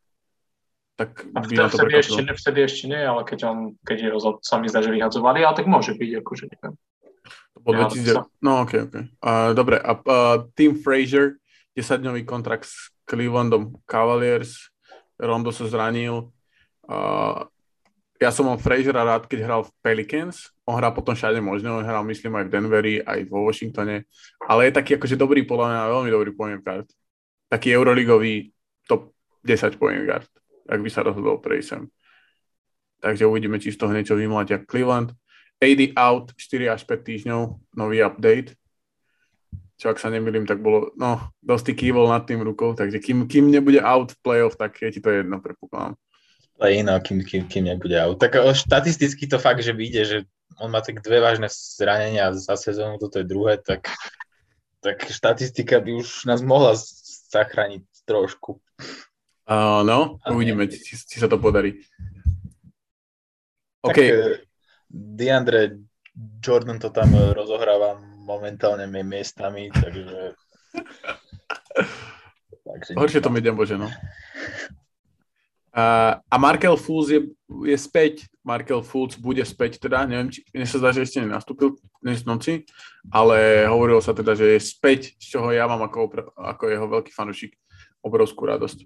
Tak 0.98 1.30
a 1.30 1.40
vtedy, 1.46 1.62
to 1.62 1.78
vtedy, 1.78 1.94
ešte, 2.02 2.22
ne, 2.26 2.34
vtedy 2.34 2.60
ešte 2.66 2.86
nie, 2.90 2.98
ale 2.98 3.22
keď 3.22 3.40
on, 3.46 3.58
keď 3.86 3.98
je 4.02 4.10
rozhod, 4.10 4.36
sa 4.42 4.58
mi 4.58 4.66
zdá, 4.66 4.82
že 4.82 4.90
vyhadzovali, 4.90 5.46
ale 5.46 5.54
tak 5.54 5.70
môže 5.70 5.94
byť, 5.94 6.10
akože 6.26 6.44
neviem. 6.50 6.74
To 7.54 7.60
bol 7.62 7.74
2000... 7.86 8.18
No, 8.42 8.66
ok, 8.66 8.90
ok. 8.90 8.96
Uh, 9.22 9.54
dobre, 9.54 9.78
a 9.78 9.94
uh, 9.94 10.50
Tim 10.58 10.74
Frazier, 10.82 11.38
10-dňový 11.78 12.26
kontrakt 12.26 12.66
s 12.66 12.90
Clevelandom 13.06 13.78
Cavaliers, 13.86 14.74
Rondo 15.22 15.54
sa 15.54 15.70
zranil, 15.70 16.34
uh, 16.90 17.46
ja 18.18 18.34
som 18.34 18.50
mal 18.50 18.58
Frasera 18.58 19.06
rád, 19.06 19.30
keď 19.30 19.46
hral 19.46 19.62
v 19.70 19.72
Pelicans 19.86 20.50
on 20.68 20.76
hrá 20.76 20.92
potom 20.92 21.16
všade 21.16 21.40
možné, 21.40 21.72
on 21.72 21.88
hral 21.88 22.04
myslím 22.04 22.44
aj 22.44 22.46
v 22.46 22.52
Denveri, 22.52 22.96
aj 23.00 23.32
vo 23.32 23.48
Washingtone, 23.48 24.04
ale 24.44 24.68
je 24.68 24.76
taký 24.76 25.00
akože 25.00 25.16
dobrý, 25.16 25.48
podľa 25.48 25.72
mňa 25.72 25.94
veľmi 25.96 26.10
dobrý 26.12 26.32
point 26.36 26.60
guard. 26.60 26.92
Taký 27.48 27.72
euroligový 27.80 28.52
top 28.84 29.16
10 29.48 29.80
point 29.80 30.04
guard, 30.04 30.28
ak 30.68 30.80
by 30.84 30.90
sa 30.92 31.02
rozhodol 31.04 31.40
prejsť 31.40 31.68
sem. 31.68 31.84
Takže 33.02 33.30
uvidíme, 33.30 33.62
či 33.62 33.74
z 33.74 33.80
toho 33.80 33.94
niečo 33.94 34.18
vymlatia 34.18 34.62
Cleveland. 34.62 35.14
AD 35.58 35.98
out 35.98 36.38
4 36.38 36.70
až 36.70 36.82
5 36.86 37.02
týždňov, 37.02 37.42
nový 37.74 38.06
update. 38.06 38.54
Čo 39.78 39.94
ak 39.94 40.02
sa 40.02 40.10
nemýlim, 40.10 40.46
tak 40.46 40.62
bolo, 40.62 40.94
no, 40.98 41.22
dosť 41.42 41.78
kývol 41.78 42.10
nad 42.10 42.26
tým 42.26 42.42
rukou, 42.42 42.74
takže 42.74 42.98
kým, 42.98 43.30
kým 43.30 43.50
nebude 43.54 43.78
out 43.82 44.14
v 44.14 44.22
playoff, 44.26 44.58
tak 44.58 44.78
je 44.82 44.98
ti 44.98 45.02
to 45.02 45.10
jedno, 45.10 45.38
predpokladám. 45.38 45.94
Ale 46.58 46.82
iná, 46.82 46.98
kým, 46.98 47.22
kým, 47.22 47.46
kým 47.46 47.70
nebude 47.70 47.94
out. 47.94 48.18
Tak 48.18 48.42
štatisticky 48.58 49.30
to 49.30 49.38
fakt, 49.38 49.62
že 49.62 49.78
vyjde, 49.78 50.02
že 50.06 50.18
on 50.58 50.74
má 50.74 50.82
tak 50.82 51.06
dve 51.06 51.22
vážne 51.22 51.46
zranenia 51.54 52.34
za 52.34 52.58
sezónu, 52.58 52.98
toto 52.98 53.22
je 53.22 53.30
druhé, 53.30 53.62
tak, 53.62 53.94
tak 54.82 55.06
štatistika 55.06 55.78
by 55.78 56.02
už 56.02 56.26
nás 56.26 56.42
mohla 56.42 56.74
zachrániť 57.30 57.86
trošku. 58.10 58.58
Uh, 59.48 59.80
no, 59.88 60.20
uvidíme, 60.28 60.68
či, 60.68 61.00
či 61.00 61.18
sa 61.24 61.32
to 61.32 61.40
podarí. 61.40 61.80
Tak 63.80 63.96
okay. 63.96 64.08
Eh, 64.12 64.44
DeAndre 64.92 65.88
Jordan 66.44 66.76
to 66.84 66.92
tam 66.92 67.16
rozohráva 67.32 67.96
momentálne 68.28 68.92
miestami, 68.92 69.72
takže... 69.72 70.36
takže 72.68 72.92
Horšie 73.00 73.24
to 73.24 73.32
mi 73.32 73.40
bože, 73.40 73.80
no. 73.80 73.88
Uh, 75.78 76.18
a 76.20 76.36
Markel 76.42 76.74
Fultz 76.76 77.14
je, 77.14 77.22
je 77.48 77.78
späť. 77.78 78.26
Markel 78.44 78.82
Fultz 78.84 79.16
bude 79.16 79.46
späť 79.46 79.78
teda, 79.78 80.10
neviem, 80.10 80.34
či, 80.34 80.44
mne 80.52 80.66
sa 80.68 80.82
zdá, 80.82 80.90
že 80.90 81.06
ešte 81.06 81.22
nenastúpil 81.22 81.78
dnes 82.02 82.26
noci, 82.26 82.66
ale 83.14 83.64
hovorilo 83.70 84.02
sa 84.02 84.12
teda, 84.12 84.34
že 84.34 84.58
je 84.58 84.60
späť, 84.60 85.14
z 85.22 85.38
čoho 85.38 85.54
ja 85.54 85.70
mám 85.70 85.86
ako, 85.86 86.34
ako 86.36 86.64
jeho 86.68 86.88
veľký 86.90 87.12
fanúšik 87.14 87.54
obrovskú 88.02 88.50
radosť. 88.50 88.84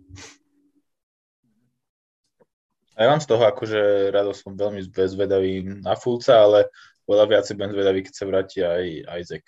Ja 3.02 3.10
mám 3.10 3.22
z 3.22 3.30
toho 3.34 3.44
akože 3.50 4.14
radosť, 4.14 4.40
som 4.46 4.54
veľmi 4.54 4.82
zvedavý 4.86 5.66
na 5.82 5.98
Fulca, 5.98 6.46
ale 6.46 6.70
veľa 7.10 7.26
viacej 7.26 7.58
budem 7.58 7.74
zvedavý, 7.74 8.00
keď 8.06 8.14
sa 8.14 8.26
vráti 8.30 8.60
aj 8.62 8.84
Isaac. 9.18 9.46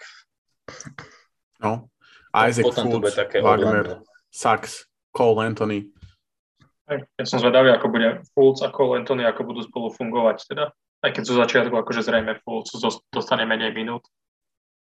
No, 1.62 1.94
Isaac, 2.34 2.66
Potom 2.66 2.98
Fultz, 2.98 3.14
Wagner, 3.46 4.02
Sachs, 4.34 4.90
Cole 5.14 5.46
Anthony, 5.46 5.94
ja 6.92 7.26
som 7.26 7.40
zvedavý, 7.40 7.72
ako 7.72 7.88
bude 7.90 8.10
Fultz 8.36 8.60
a 8.60 8.70
Cole 8.70 9.00
Anthony, 9.00 9.24
ako 9.24 9.48
budú 9.48 9.62
spolu 9.64 9.88
fungovať. 9.96 10.38
Teda. 10.52 10.66
Aj 11.04 11.12
keď 11.12 11.24
zo 11.24 11.36
začiatku 11.40 11.74
akože 11.76 12.04
zrejme 12.04 12.40
Fultz 12.44 12.76
dostane 13.12 13.48
menej 13.48 13.72
minút, 13.72 14.04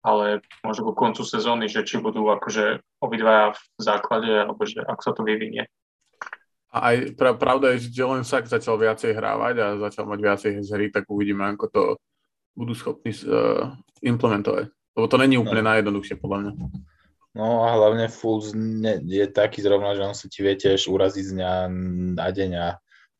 ale 0.05 0.45
možno 0.61 0.89
ku 0.89 0.93
koncu 0.93 1.25
sezóny, 1.25 1.65
že 1.65 1.81
či 1.81 1.97
budú 1.97 2.29
akože 2.29 2.81
obidvaja 3.01 3.57
v 3.57 3.81
základe, 3.81 4.29
alebo 4.29 4.61
že 4.65 4.85
ako 4.85 5.01
sa 5.01 5.11
to 5.13 5.21
vyvinie. 5.25 5.65
A 6.77 6.93
aj 6.93 7.17
pra, 7.17 7.33
pravda 7.33 7.73
je, 7.73 7.89
že 7.89 7.97
Jalen 7.97 8.21
Sachs 8.21 8.53
začal 8.53 8.77
viacej 8.77 9.17
hrávať 9.17 9.55
a 9.57 9.65
začal 9.89 10.05
mať 10.05 10.19
viacej 10.21 10.51
z 10.61 10.69
hry, 10.69 10.85
tak 10.93 11.09
uvidíme, 11.09 11.41
ako 11.49 11.65
to 11.73 11.81
budú 12.53 12.77
schopní 12.77 13.09
uh, 13.25 13.73
implementovať. 14.05 14.69
Lebo 14.69 15.05
to 15.09 15.17
není 15.17 15.41
úplne 15.41 15.65
no. 15.65 15.69
najjednoduchšie, 15.73 16.21
podľa 16.21 16.37
mňa. 16.41 16.51
No 17.37 17.65
a 17.65 17.77
hlavne 17.77 18.09
ne, 18.57 18.93
je 19.05 19.25
taký 19.29 19.61
zrovna, 19.61 19.93
že 19.93 20.05
on 20.05 20.17
sa 20.17 20.25
ti 20.25 20.41
vie 20.41 20.57
tiež 20.57 20.89
uraziť 20.89 21.23
z 21.25 21.33
dňa 21.37 21.51
na 22.17 22.27
deň 22.33 22.51
a 22.57 22.67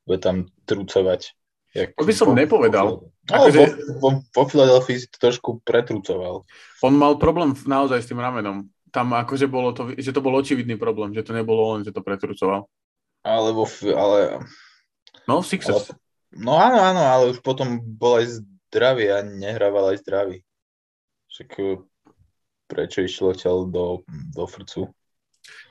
bude 0.10 0.20
tam 0.22 0.50
trucovať. 0.66 1.38
Jak 1.78 1.94
to 1.94 2.10
by 2.10 2.14
som 2.18 2.34
po, 2.34 2.34
nepovedal. 2.34 2.86
Po, 2.98 3.14
no, 3.30 3.34
akože... 3.46 3.62
vo, 4.02 4.10
vo 4.26 4.44
Filadelfii 4.50 5.06
si 5.06 5.08
to 5.14 5.22
trošku 5.22 5.62
pretrucoval. 5.62 6.50
On 6.82 6.94
mal 6.98 7.22
problém 7.22 7.54
naozaj 7.54 8.02
s 8.02 8.10
tým 8.10 8.18
ramenom. 8.18 8.66
Tam 8.90 9.14
akože 9.14 9.46
bolo 9.46 9.76
to, 9.78 9.94
že 9.94 10.10
to 10.10 10.24
bol 10.24 10.34
očividný 10.34 10.80
problém, 10.82 11.14
že 11.14 11.22
to 11.22 11.38
nebolo 11.38 11.78
len, 11.78 11.86
že 11.86 11.94
to 11.94 12.02
pretrucoval. 12.02 12.66
Ale 13.28 13.52
vo, 13.52 13.68
ale... 13.92 14.40
No, 15.28 15.44
Sixers. 15.44 15.92
Ale, 15.92 16.00
no 16.40 16.56
áno, 16.56 16.80
áno, 16.80 17.04
ale 17.04 17.24
už 17.36 17.44
potom 17.44 17.84
bol 17.84 18.24
aj 18.24 18.40
zdravý 18.72 19.12
a 19.12 19.20
nehrával 19.20 19.92
aj 19.92 20.08
zdravý. 20.08 20.48
Však 21.28 21.50
prečo 22.72 23.04
išiel 23.04 23.36
odtiaľ 23.36 23.68
do, 23.68 23.86
do 24.08 24.44
frcu. 24.48 24.88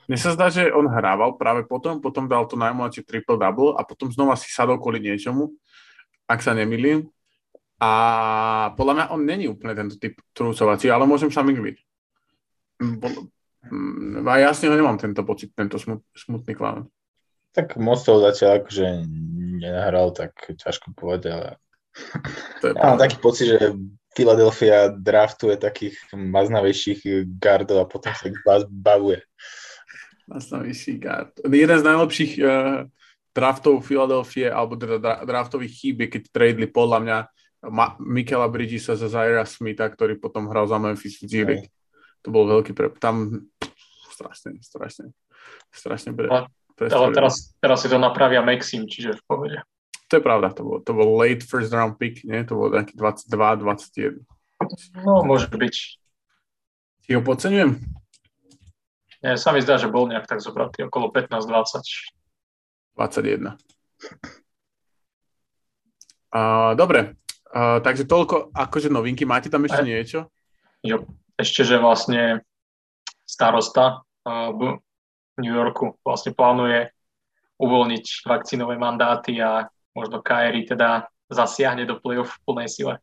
Mne 0.07 0.17
sa 0.17 0.33
zdá, 0.33 0.47
že 0.47 0.71
on 0.71 0.87
hrával 0.87 1.35
práve 1.35 1.67
potom, 1.67 1.99
potom 1.99 2.25
dal 2.29 2.47
to 2.47 2.55
najmladšie 2.55 3.03
triple-double 3.03 3.75
a 3.75 3.83
potom 3.83 4.07
znova 4.09 4.39
si 4.39 4.49
sadol 4.49 4.79
kvôli 4.79 5.03
niečomu, 5.03 5.53
ak 6.25 6.39
sa 6.41 6.55
nemýlim. 6.55 7.09
A 7.77 7.91
podľa 8.73 8.93
mňa 8.97 9.05
on 9.13 9.21
není 9.21 9.45
úplne 9.45 9.77
tento 9.77 10.01
typ 10.01 10.17
trúcovací, 10.33 10.89
ale 10.89 11.05
môžem 11.05 11.29
sa 11.29 11.45
myliť. 11.45 11.77
Mm, 12.81 14.25
a 14.25 14.33
ja 14.41 14.49
s 14.49 14.65
neho 14.65 14.73
nemám 14.73 14.97
tento 14.97 15.21
pocit, 15.21 15.53
tento 15.53 15.77
smut, 15.77 16.01
smutný 16.17 16.57
klán. 16.57 16.89
Tak 17.57 17.73
moc 17.81 17.97
toho 18.05 18.21
zatiaľ 18.21 18.61
akože 18.61 18.85
nenahral, 19.57 20.13
tak 20.13 20.37
ťažko 20.45 20.93
povedať, 20.93 21.33
ale 21.33 21.49
ja 22.61 22.93
mám 22.93 23.01
taký 23.01 23.17
pocit, 23.17 23.57
že 23.57 23.73
Philadelphia 24.13 24.93
draftuje 24.93 25.57
takých 25.57 25.97
maznavejších 26.13 27.25
gardov 27.41 27.81
a 27.81 27.89
potom 27.89 28.13
sa 28.13 28.29
ich 28.29 28.37
bavuje. 28.69 29.25
Maznavejší 30.29 31.01
gard. 31.01 31.33
Jeden 31.41 31.77
z 31.81 31.87
najlepších 31.87 32.31
uh, 32.37 32.85
draftov 33.33 33.81
Philadelphia, 33.81 34.53
alebo 34.53 34.77
teda 34.77 35.25
draftových 35.25 35.73
chýb 35.73 36.05
je, 36.05 36.07
keď 36.13 36.21
tradeli 36.29 36.69
podľa 36.69 36.99
mňa 37.01 37.17
Ma- 37.73 37.97
Michaela 37.97 38.45
Bridgesa 38.45 38.93
za 38.93 39.09
Zaira 39.09 39.41
Smitha, 39.41 39.89
ktorý 39.89 40.21
potom 40.21 40.45
hral 40.53 40.69
za 40.69 40.77
Memphis 40.77 41.17
v 41.17 41.25
Zurich. 41.25 41.65
To 42.21 42.29
bol 42.29 42.45
veľký 42.45 42.77
pre... 42.77 42.93
Tam 43.01 43.49
strašne, 44.13 44.61
strašne, 44.61 45.13
strašne 45.73 46.13
pre... 46.77 46.87
pre 46.87 46.93
ale 46.93 47.09
teraz, 47.11 47.57
teraz 47.57 47.81
si 47.81 47.89
to 47.89 47.97
napravia 47.97 48.45
Maxim, 48.45 48.85
čiže 48.85 49.17
v 49.17 49.23
pohode. 49.25 49.57
To 50.07 50.13
je 50.15 50.23
pravda, 50.23 50.55
to 50.55 50.61
bol, 50.63 50.77
to 50.79 50.91
bol 50.95 51.19
late 51.19 51.43
first 51.43 51.73
round 51.75 51.99
pick, 51.99 52.23
nie? 52.23 52.39
To 52.47 52.55
bol 52.55 52.67
nejaký 52.71 52.95
22, 52.95 53.27
21. 53.27 54.23
No, 55.03 55.25
môže 55.27 55.51
byť. 55.51 55.75
Ti 57.03 57.11
ho 57.17 57.21
podceňujem? 57.25 57.75
Nie, 59.25 59.35
sa 59.35 59.51
mi 59.51 59.59
zdá, 59.59 59.81
že 59.81 59.91
bol 59.91 60.07
nejak 60.07 60.29
tak 60.29 60.39
zobratý, 60.39 60.87
okolo 60.87 61.11
15-20. 61.11 62.15
21. 62.95 63.57
Uh, 66.27 66.77
dobre, 66.77 67.17
uh, 67.51 67.81
takže 67.81 68.05
toľko 68.05 68.53
akože 68.53 68.93
novinky. 68.93 69.25
Máte 69.25 69.49
tam 69.49 69.65
ešte 69.65 69.83
Aj, 69.83 69.87
niečo? 69.87 70.19
Jo, 70.85 71.03
ešte, 71.35 71.65
že 71.65 71.81
vlastne 71.81 72.45
starosta 73.25 74.05
uh, 74.23 74.53
New 75.37 75.53
Yorku 75.53 75.97
vlastne 76.01 76.33
plánuje 76.33 76.89
uvoľniť 77.57 78.05
vakcínové 78.25 78.77
mandáty 78.77 79.41
a 79.41 79.65
možno 79.93 80.21
Kairi 80.21 80.65
teda 80.65 81.09
zasiahne 81.29 81.85
do 81.85 81.97
play-off 81.97 82.37
v 82.37 82.41
plnej 82.45 82.69
sile. 82.69 82.95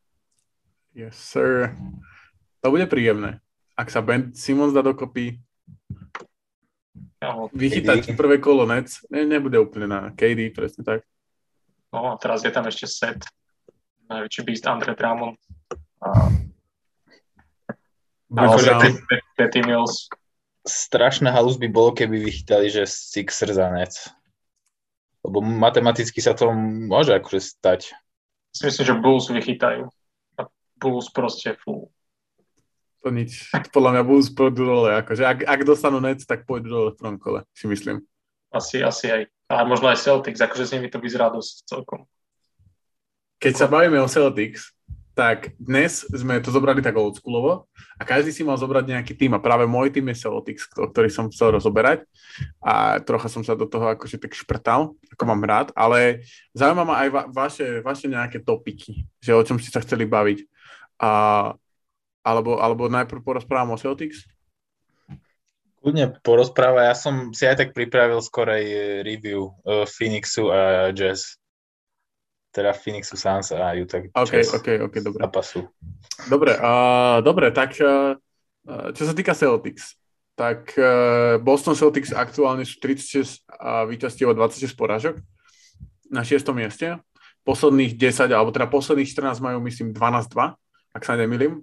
Yes, 0.95 1.19
sir. 1.19 1.75
To 2.63 2.71
bude 2.71 2.87
príjemné. 2.87 3.43
Ak 3.75 3.91
sa 3.91 3.99
Ben 3.99 4.31
Simons 4.31 4.71
dá 4.71 4.79
dokopy, 4.79 5.43
no, 7.19 7.51
vychytať 7.51 8.15
prvé 8.15 8.39
kolo 8.39 8.63
Nec, 8.63 9.03
ne, 9.11 9.27
nebude 9.27 9.59
úplne 9.59 9.91
na 9.91 9.99
KD, 10.15 10.55
presne 10.55 10.87
tak. 10.87 11.03
No 11.91 12.15
a 12.15 12.19
teraz 12.19 12.47
je 12.47 12.51
tam 12.51 12.63
ešte 12.67 12.87
set. 12.87 13.19
Najväčší 14.07 14.41
beast 14.47 14.65
Andre 14.67 14.95
Drummond. 14.95 15.35
A... 15.99 16.31
Betty 19.35 19.61
Mills. 19.67 20.07
Strašná 20.65 21.29
halus 21.29 21.61
by 21.61 21.69
bolo, 21.69 21.93
keby 21.93 22.17
vychytali, 22.17 22.73
že 22.73 22.89
Sixer 22.89 23.53
za 23.53 23.69
Nets. 23.69 24.09
Lebo 25.21 25.41
matematicky 25.41 26.21
sa 26.21 26.33
to 26.33 26.49
môže 26.89 27.13
akože 27.13 27.41
stať. 27.41 27.93
Myslím, 28.61 28.85
že 28.85 28.95
Bulls 28.97 29.29
vychytajú. 29.29 29.89
A 30.37 30.41
Bulls 30.77 31.09
proste 31.13 31.53
fú. 31.57 31.89
To 33.05 33.13
nič. 33.13 33.53
Podľa 33.73 33.89
mňa 33.97 34.03
Bulls 34.05 34.33
pôjdu 34.33 34.65
dole. 34.65 34.89
Akože 34.97 35.25
ak, 35.25 35.45
ak 35.45 35.61
dostanú 35.65 36.01
net, 36.01 36.21
tak 36.25 36.45
pôjdu 36.49 36.67
dole 36.69 36.89
v 36.93 36.97
prvom 36.97 37.17
kole, 37.21 37.39
si 37.53 37.69
myslím. 37.69 38.01
Asi, 38.49 38.81
asi 38.81 39.09
aj. 39.09 39.21
A 39.49 39.65
možno 39.65 39.89
aj 39.89 40.01
Celtics, 40.01 40.41
akože 40.41 40.65
s 40.65 40.73
nimi 40.73 40.89
to 40.89 40.97
vyzerá 40.97 41.29
dosť 41.29 41.69
celkom. 41.69 42.09
Keď 43.37 43.53
sa 43.53 43.67
bavíme 43.69 44.01
o 44.01 44.09
Celtics, 44.09 44.74
tak 45.15 45.55
dnes 45.55 46.03
sme 46.11 46.43
to 46.43 46.51
zobrali 46.51 46.83
tak 46.83 46.99
oldschoolovo 46.99 47.71
a 47.95 48.03
každý 48.03 48.35
si 48.35 48.43
mal 48.43 48.59
zobrať 48.59 48.83
nejaký 48.91 49.15
tým 49.15 49.31
a 49.31 49.39
práve 49.39 49.63
môj 49.63 49.87
tým 49.87 50.11
je 50.11 50.27
Celtics, 50.27 50.67
ktorý 50.67 51.07
som 51.07 51.31
chcel 51.31 51.55
rozoberať 51.55 52.03
a 52.59 52.99
trocha 52.99 53.31
som 53.31 53.39
sa 53.39 53.55
do 53.55 53.63
toho 53.63 53.95
akože 53.95 54.19
tak 54.19 54.35
šprtal, 54.35 54.91
ako 55.15 55.23
mám 55.23 55.41
rád, 55.47 55.67
ale 55.71 56.27
zaujíma 56.51 56.83
ma 56.83 56.95
aj 57.07 57.09
va- 57.15 57.27
vaše, 57.31 57.79
vaše 57.79 58.11
nejaké 58.11 58.43
topiky, 58.43 59.07
že 59.23 59.31
o 59.31 59.39
čom 59.39 59.55
ste 59.55 59.71
sa 59.71 59.79
chceli 59.79 60.03
baviť. 60.03 60.43
A, 60.99 61.11
alebo, 62.19 62.59
alebo 62.59 62.91
najprv 62.91 63.23
porozprávam 63.23 63.71
o 63.71 63.79
Celtics? 63.79 64.27
Kľudne 65.79 66.11
porozpráva, 66.19 66.91
ja 66.91 66.95
som 66.97 67.31
si 67.31 67.47
aj 67.47 67.63
tak 67.63 67.69
pripravil 67.71 68.19
skorej 68.19 68.99
review 69.05 69.55
uh, 69.63 69.87
Phoenixu 69.87 70.51
a 70.51 70.91
Jazz. 70.91 71.39
Teda 72.55 72.71
Phoenixu 72.71 73.19
Suns 73.19 73.51
a 73.51 73.75
Utah 73.75 73.99
OK, 74.15 74.33
OK, 74.55 74.67
OK, 74.87 74.95
dobre. 75.03 75.19
Zapasu. 75.27 75.67
Dobre, 76.31 76.55
uh, 76.55 77.19
dobre, 77.19 77.51
tak 77.51 77.75
uh, 77.83 78.15
čo 78.95 79.03
sa 79.03 79.11
týka 79.11 79.35
Celtics, 79.35 79.99
tak 80.39 80.71
uh, 80.79 81.35
Boston 81.43 81.75
Celtics 81.75 82.15
aktuálne 82.15 82.63
sú 82.63 82.79
36 82.79 83.43
uh, 83.51 83.83
víťazstiev 83.91 84.31
a 84.31 84.47
26 84.47 84.71
porážok 84.79 85.19
na 86.07 86.23
6. 86.23 86.47
mieste. 86.55 86.95
Posledných 87.45 87.93
10, 87.93 88.33
alebo 88.33 88.49
teda 88.49 88.65
posledných 88.65 89.05
14 89.05 89.37
majú, 89.37 89.61
myslím, 89.61 89.93
12-2, 89.93 90.57
ak 90.97 91.03
sa 91.05 91.13
nemýlim. 91.13 91.61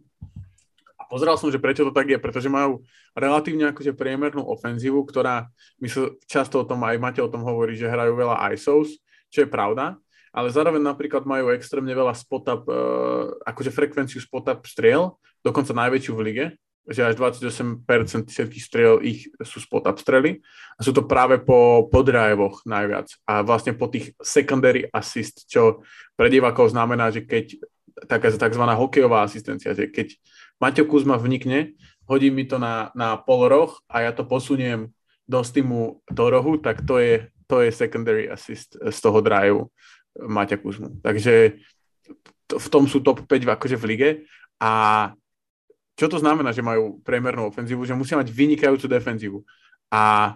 A 0.94 1.02
pozeral 1.10 1.34
som, 1.34 1.50
že 1.50 1.58
prečo 1.58 1.82
to 1.82 1.90
tak 1.90 2.06
je, 2.06 2.20
pretože 2.22 2.46
majú 2.46 2.86
relatívne 3.18 3.74
akože 3.74 3.90
priemernú 3.90 4.46
ofenzívu, 4.46 5.02
ktorá, 5.02 5.50
my 5.82 5.88
sa 5.90 6.14
často 6.30 6.62
o 6.62 6.68
tom, 6.68 6.86
aj 6.86 7.02
Mate 7.02 7.18
o 7.18 7.32
tom 7.32 7.42
hovorí, 7.42 7.74
že 7.74 7.90
hrajú 7.90 8.14
veľa 8.14 8.54
ISOs, 8.54 8.94
čo 9.26 9.42
je 9.42 9.48
pravda, 9.50 9.98
ale 10.32 10.48
zároveň 10.48 10.80
napríklad 10.80 11.28
majú 11.28 11.52
extrémne 11.52 11.92
veľa 11.92 12.16
spot-up, 12.16 12.64
uh, 12.66 13.36
akože 13.44 13.70
frekvenciu 13.70 14.18
spot-up 14.24 14.64
striel, 14.64 15.20
dokonca 15.44 15.76
najväčšiu 15.76 16.12
v 16.16 16.24
lige, 16.24 16.46
že 16.82 17.06
až 17.06 17.14
28% 17.14 17.86
všetkých 18.26 18.64
striel 18.64 18.98
ich 19.06 19.30
sú 19.38 19.62
spot-up 19.62 20.02
strely 20.02 20.42
a 20.74 20.80
sú 20.82 20.90
to 20.90 21.06
práve 21.06 21.38
po, 21.38 21.86
po 21.86 22.02
drive 22.02 22.58
najviac 22.66 23.06
a 23.22 23.46
vlastne 23.46 23.70
po 23.78 23.86
tých 23.86 24.18
secondary 24.18 24.90
assist, 24.90 25.46
čo 25.46 25.86
pre 26.18 26.26
divákov 26.26 26.74
znamená, 26.74 27.14
že 27.14 27.22
keď 27.22 27.62
taká 28.10 28.34
tzv. 28.34 28.64
hokejová 28.66 29.22
asistencia, 29.22 29.76
že 29.78 29.86
keď 29.86 30.18
Maťo 30.58 30.86
Kuzma 30.90 31.18
vnikne, 31.22 31.78
hodí 32.10 32.34
mi 32.34 32.42
to 32.50 32.58
na, 32.58 32.90
na 32.98 33.14
polroh 33.14 33.78
a 33.86 34.02
ja 34.02 34.10
to 34.10 34.26
posuniem 34.26 34.90
do 35.22 35.38
stimu 35.46 36.02
do 36.10 36.24
rohu, 36.26 36.58
tak 36.58 36.82
to 36.82 36.98
je, 36.98 37.30
to 37.46 37.62
je 37.62 37.70
secondary 37.70 38.26
assist 38.26 38.74
z 38.74 38.98
toho 38.98 39.22
drive 39.22 39.70
Maťa 40.16 40.60
Kuzmu. 40.60 41.00
Takže 41.00 41.56
to, 42.46 42.60
v 42.60 42.68
tom 42.68 42.84
sú 42.84 43.00
top 43.00 43.24
5 43.24 43.48
akože 43.48 43.76
v 43.80 43.84
lige 43.88 44.10
a 44.60 44.72
čo 45.96 46.08
to 46.08 46.16
znamená, 46.20 46.52
že 46.56 46.64
majú 46.64 47.04
priemernú 47.04 47.52
ofenzívu, 47.52 47.84
že 47.84 47.96
musia 47.96 48.16
mať 48.16 48.32
vynikajúcu 48.32 48.86
defenzívu. 48.88 49.38
A 49.92 50.32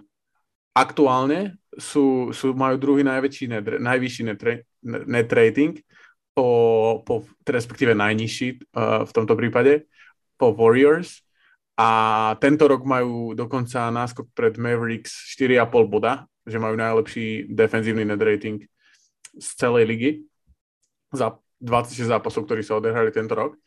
aktuálne 0.77 1.57
sú, 1.73 2.29
sú, 2.29 2.53
majú 2.53 2.77
druhý 2.77 3.01
najväčší 3.01 3.45
net, 3.49 3.65
najvyšší 3.81 4.21
net, 4.29 4.39
net 4.85 5.29
rating, 5.33 5.81
po, 6.37 7.01
po, 7.01 7.25
respektíve 7.41 7.97
najnižší 7.97 8.77
uh, 8.77 9.01
v 9.09 9.11
tomto 9.11 9.33
prípade, 9.33 9.89
po 10.37 10.53
Warriors. 10.53 11.25
A 11.77 12.33
tento 12.37 12.69
rok 12.69 12.85
majú 12.85 13.33
dokonca 13.33 13.89
náskok 13.89 14.29
pred 14.37 14.53
Mavericks 14.61 15.33
4,5 15.33 15.89
boda, 15.89 16.29
že 16.45 16.61
majú 16.61 16.77
najlepší 16.77 17.49
defenzívny 17.49 18.05
net 18.05 18.21
rating 18.21 18.61
z 19.37 19.47
celej 19.57 19.85
ligy 19.85 20.11
za 21.13 21.37
26 21.61 22.11
zápasov, 22.11 22.45
ktorí 22.45 22.61
sa 22.61 22.77
odehrali 22.77 23.09
tento 23.09 23.33
rok. 23.33 23.57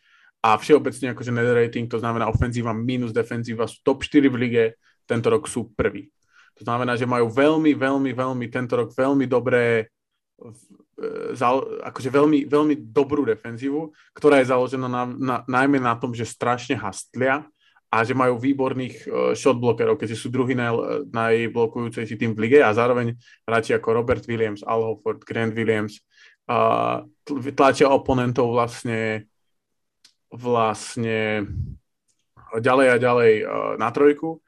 A 0.41 0.57
všeobecne 0.57 1.13
akože 1.13 1.31
net 1.35 1.53
rating, 1.53 1.85
to 1.91 2.01
znamená 2.01 2.25
ofenzíva 2.31 2.73
minus 2.73 3.13
defenzíva, 3.13 3.69
sú 3.69 3.85
top 3.85 4.07
4 4.07 4.31
v 4.33 4.37
lige, 4.41 4.65
tento 5.05 5.29
rok 5.29 5.45
sú 5.45 5.69
prví. 5.77 6.09
To 6.57 6.65
znamená, 6.65 6.97
že 6.97 7.09
majú 7.09 7.29
veľmi, 7.29 7.77
veľmi, 7.77 8.11
veľmi 8.13 8.47
tento 8.49 8.77
rok 8.81 8.89
veľmi 8.93 9.29
dobré 9.29 9.89
e, 10.41 11.45
akože 11.85 12.09
veľmi, 12.09 12.49
veľmi 12.49 12.75
dobrú 12.89 13.25
defenzívu, 13.29 13.93
ktorá 14.17 14.41
je 14.41 14.51
založená 14.53 14.89
na, 14.89 15.05
na, 15.09 15.37
najmä 15.45 15.77
na 15.81 15.97
tom, 15.97 16.17
že 16.17 16.29
strašne 16.29 16.77
hastlia 16.77 17.45
a 17.91 18.07
že 18.07 18.15
majú 18.15 18.39
výborných 18.39 18.97
uh, 19.11 19.35
shot 19.35 19.59
blockerov, 19.59 19.99
keďže 19.99 20.17
sú 20.17 20.31
druhý 20.31 20.55
naj, 20.55 21.11
najblokujúcejší 21.11 22.15
tým 22.15 22.33
v 22.39 22.47
lige 22.47 22.59
a 22.63 22.71
zároveň 22.71 23.19
hráči 23.43 23.75
ako 23.75 23.99
Robert 23.99 24.23
Williams, 24.31 24.63
Al 24.63 24.87
Hofford, 24.87 25.27
Grant 25.27 25.53
Williams 25.59 25.99
uh, 26.47 27.03
tlačia 27.55 27.91
oponentov 27.91 28.55
vlastne 28.55 29.27
vlastne 30.31 31.51
ďalej 32.55 32.87
a 32.95 32.97
ďalej 33.03 33.33
uh, 33.43 33.75
na 33.75 33.91
trojku 33.91 34.39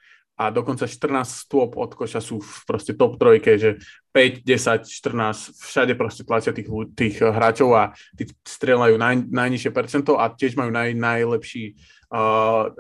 a 0.43 0.51
dokonca 0.51 0.90
14 0.90 1.47
stôp 1.47 1.79
od 1.79 1.95
koša 1.95 2.19
sú 2.19 2.43
v 2.43 2.53
proste 2.66 2.99
top 2.99 3.14
trojke, 3.14 3.55
že 3.55 3.79
5, 4.11 4.43
10, 4.43 4.90
14, 4.90 5.55
všade 5.62 5.95
proste 5.95 6.27
tlačia 6.27 6.51
tých, 6.51 6.66
tých 6.99 7.23
hráčov 7.23 7.71
a 7.79 7.95
tí 8.19 8.27
strelajú 8.43 8.99
naj, 8.99 9.31
najnižšie 9.31 9.71
percento 9.71 10.19
a 10.19 10.27
tiež 10.35 10.59
majú 10.59 10.75
naj, 10.75 10.99
najlepší 10.99 11.79
uh, 12.11 12.75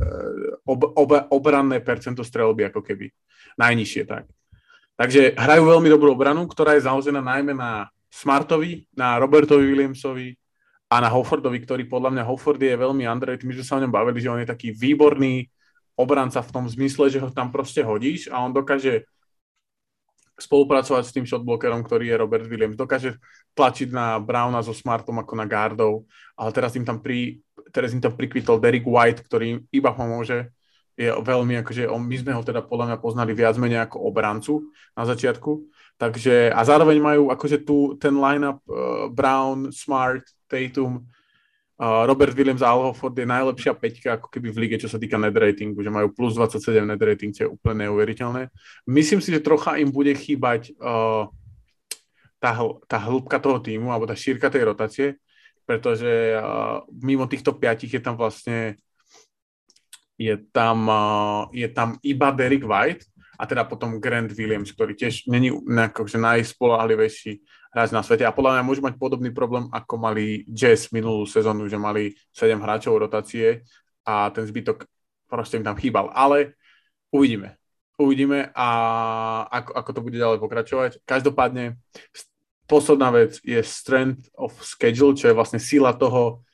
ob, 0.66 0.80
ob, 0.98 1.10
obranné 1.30 1.78
percento 1.78 2.26
strelby, 2.26 2.66
ako 2.66 2.82
keby. 2.82 3.14
Najnižšie, 3.54 4.02
tak. 4.10 4.26
Takže 4.98 5.38
hrajú 5.38 5.62
veľmi 5.62 5.86
dobrú 5.86 6.18
obranu, 6.18 6.42
ktorá 6.50 6.74
je 6.74 6.86
založená 6.90 7.22
najmä 7.22 7.54
na 7.54 7.86
Smartovi, 8.10 8.90
na 8.92 9.16
Robertovi 9.22 9.70
Williamsovi 9.70 10.34
a 10.92 11.00
na 11.00 11.08
Hoffordovi, 11.08 11.62
ktorý 11.62 11.88
podľa 11.88 12.12
mňa 12.12 12.28
Hofford 12.28 12.60
je 12.60 12.76
veľmi 12.76 13.08
underrated. 13.08 13.48
My 13.48 13.56
sme 13.56 13.64
sa 13.64 13.76
o 13.78 13.82
ňom 13.86 13.92
bavili, 13.92 14.20
že 14.20 14.28
on 14.28 14.42
je 14.42 14.50
taký 14.50 14.76
výborný 14.76 15.48
obranca 15.98 16.40
v 16.40 16.52
tom 16.52 16.64
zmysle, 16.68 17.12
že 17.12 17.20
ho 17.20 17.28
tam 17.28 17.52
proste 17.52 17.84
hodíš 17.84 18.28
a 18.32 18.40
on 18.40 18.52
dokáže 18.52 19.04
spolupracovať 20.40 21.02
s 21.04 21.14
tým 21.14 21.26
shotblockerom, 21.28 21.84
ktorý 21.84 22.08
je 22.08 22.20
Robert 22.20 22.46
Williams. 22.48 22.74
Dokáže 22.74 23.20
tlačiť 23.52 23.92
na 23.92 24.16
Browna 24.18 24.64
so 24.64 24.72
Smartom 24.72 25.20
ako 25.20 25.38
na 25.38 25.46
guardov, 25.46 26.08
ale 26.34 26.50
teraz 26.50 26.74
im 26.74 26.82
tam 26.82 26.98
pri, 26.98 27.38
teraz 27.70 27.92
im 27.92 28.00
tam 28.00 28.16
prikvitol 28.16 28.58
Derek 28.58 28.88
White, 28.88 29.28
ktorý 29.28 29.44
im 29.54 29.58
iba 29.70 29.92
pomôže. 29.92 30.50
Je 30.92 31.08
veľmi, 31.08 31.56
akože 31.64 31.88
on, 31.88 32.04
my 32.04 32.16
sme 32.20 32.32
ho 32.36 32.42
teda 32.44 32.60
podľa 32.64 32.92
mňa 32.92 32.98
poznali 33.00 33.32
viac 33.32 33.56
menej 33.56 33.88
ako 33.88 34.08
obrancu 34.08 34.72
na 34.92 35.08
začiatku. 35.08 35.68
Takže, 35.96 36.50
a 36.50 36.60
zároveň 36.66 36.98
majú 36.98 37.22
akože 37.32 37.62
tu 37.62 37.94
ten 37.96 38.12
line-up 38.16 38.60
uh, 38.66 39.06
Brown, 39.08 39.70
Smart, 39.72 40.24
Tatum, 40.48 41.06
Robert 41.82 42.30
Williams 42.38 42.62
a 42.62 42.70
Al 42.70 42.86
Hofford 42.86 43.18
je 43.18 43.26
najlepšia 43.26 43.74
peťka 43.74 44.08
ako 44.14 44.30
keby 44.30 44.54
v 44.54 44.60
lige, 44.62 44.76
čo 44.78 44.86
sa 44.86 45.02
týka 45.02 45.18
net 45.18 45.34
ratingu, 45.34 45.82
že 45.82 45.90
majú 45.90 46.14
plus 46.14 46.38
27 46.38 46.78
net 46.86 47.02
rating, 47.02 47.34
čo 47.34 47.42
je 47.46 47.50
úplne 47.50 47.90
neuveriteľné. 47.90 48.54
Myslím 48.86 49.18
si, 49.18 49.34
že 49.34 49.42
trocha 49.42 49.82
im 49.82 49.90
bude 49.90 50.14
chýbať 50.14 50.70
uh, 50.78 51.26
tá, 52.38 52.54
tá 52.86 52.98
hĺbka 53.02 53.42
toho 53.42 53.58
týmu, 53.58 53.90
alebo 53.90 54.06
tá 54.06 54.14
šírka 54.14 54.46
tej 54.46 54.70
rotácie, 54.70 55.18
pretože 55.66 56.38
uh, 56.38 56.86
mimo 57.02 57.26
týchto 57.26 57.50
piatich 57.50 57.98
je 57.98 58.02
tam 58.02 58.14
vlastne 58.14 58.78
je 60.14 60.38
tam, 60.54 60.86
uh, 60.86 61.50
je 61.50 61.66
tam 61.66 61.98
iba 62.06 62.30
Derek 62.30 62.62
White 62.62 63.10
a 63.42 63.44
teda 63.44 63.66
potom 63.66 63.98
Grant 63.98 64.30
Williams, 64.38 64.70
ktorý 64.70 64.94
tiež 64.94 65.26
není 65.26 65.50
akože 65.66 66.14
najspolahlivejší 66.14 67.42
hráč 67.74 67.90
na 67.90 68.06
svete 68.06 68.22
a 68.22 68.30
podľa 68.30 68.54
mňa 68.54 68.62
môžu 68.62 68.86
mať 68.86 68.94
podobný 69.02 69.34
problém, 69.34 69.66
ako 69.74 69.98
mali 69.98 70.46
Jazz 70.46 70.94
minulú 70.94 71.26
sezónu, 71.26 71.66
že 71.66 71.74
mali 71.74 72.14
7 72.30 72.54
hráčov 72.62 73.02
rotácie 73.02 73.66
a 74.06 74.30
ten 74.30 74.46
zbytok 74.46 74.86
proste 75.26 75.58
im 75.58 75.66
tam 75.66 75.74
chýbal. 75.74 76.14
Ale 76.14 76.54
uvidíme. 77.10 77.58
Uvidíme 77.98 78.54
a 78.54 78.68
ako, 79.50 79.70
ako 79.74 79.90
to 79.90 80.04
bude 80.06 80.16
ďalej 80.22 80.38
pokračovať. 80.38 80.90
Každopádne 81.02 81.82
posledná 82.70 83.10
vec 83.10 83.42
je 83.42 83.58
strength 83.66 84.30
of 84.38 84.54
schedule, 84.62 85.18
čo 85.18 85.32
je 85.32 85.36
vlastne 85.36 85.58
sila 85.58 85.90
toho 85.98 86.46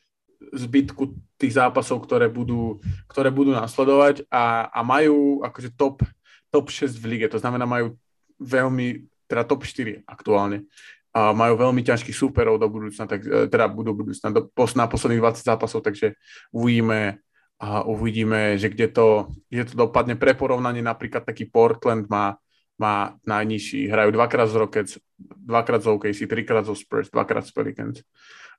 zbytku 0.56 1.18
tých 1.36 1.58
zápasov, 1.58 2.00
ktoré 2.00 2.32
budú, 2.32 2.80
ktoré 3.10 3.28
budú 3.28 3.52
nasledovať 3.52 4.24
a, 4.32 4.72
a 4.72 4.80
majú 4.80 5.44
akože 5.44 5.74
top, 5.76 6.00
top 6.48 6.72
6 6.72 6.96
v 6.98 7.04
lige, 7.16 7.26
to 7.28 7.40
znamená 7.40 7.68
majú 7.68 7.96
veľmi, 8.40 9.04
teda 9.28 9.44
top 9.44 9.64
4 9.64 10.04
aktuálne. 10.08 10.64
A 11.12 11.32
majú 11.32 11.56
veľmi 11.56 11.80
ťažkých 11.82 12.14
súperov 12.14 12.60
do 12.60 12.68
budúcna, 12.68 13.08
tak, 13.08 13.24
e, 13.24 13.48
teda 13.48 13.66
budú 13.68 13.96
budúcna 13.96 14.28
do, 14.30 14.52
na 14.76 14.86
posledných 14.86 15.24
20 15.24 15.40
zápasov, 15.40 15.80
takže 15.80 16.14
uvidíme, 16.52 17.18
a 17.58 17.82
uvidíme, 17.82 18.54
že 18.54 18.70
kde 18.70 18.86
to, 18.94 19.34
kde 19.50 19.64
to 19.66 19.74
dopadne. 19.74 20.14
Pre 20.14 20.30
porovnanie, 20.38 20.78
napríklad 20.78 21.26
taký 21.26 21.50
Portland 21.50 22.06
má, 22.06 22.38
má 22.78 23.18
najnižší, 23.26 23.90
hrajú 23.90 24.14
dvakrát 24.14 24.46
z 24.46 24.54
Rockets, 24.54 24.92
dvakrát 25.18 25.82
z 25.82 25.90
OKC, 25.90 26.18
trikrát 26.30 26.62
zo 26.62 26.78
Spurs, 26.78 27.10
dvakrát 27.10 27.42
z 27.42 27.50
Pelicans. 27.50 27.98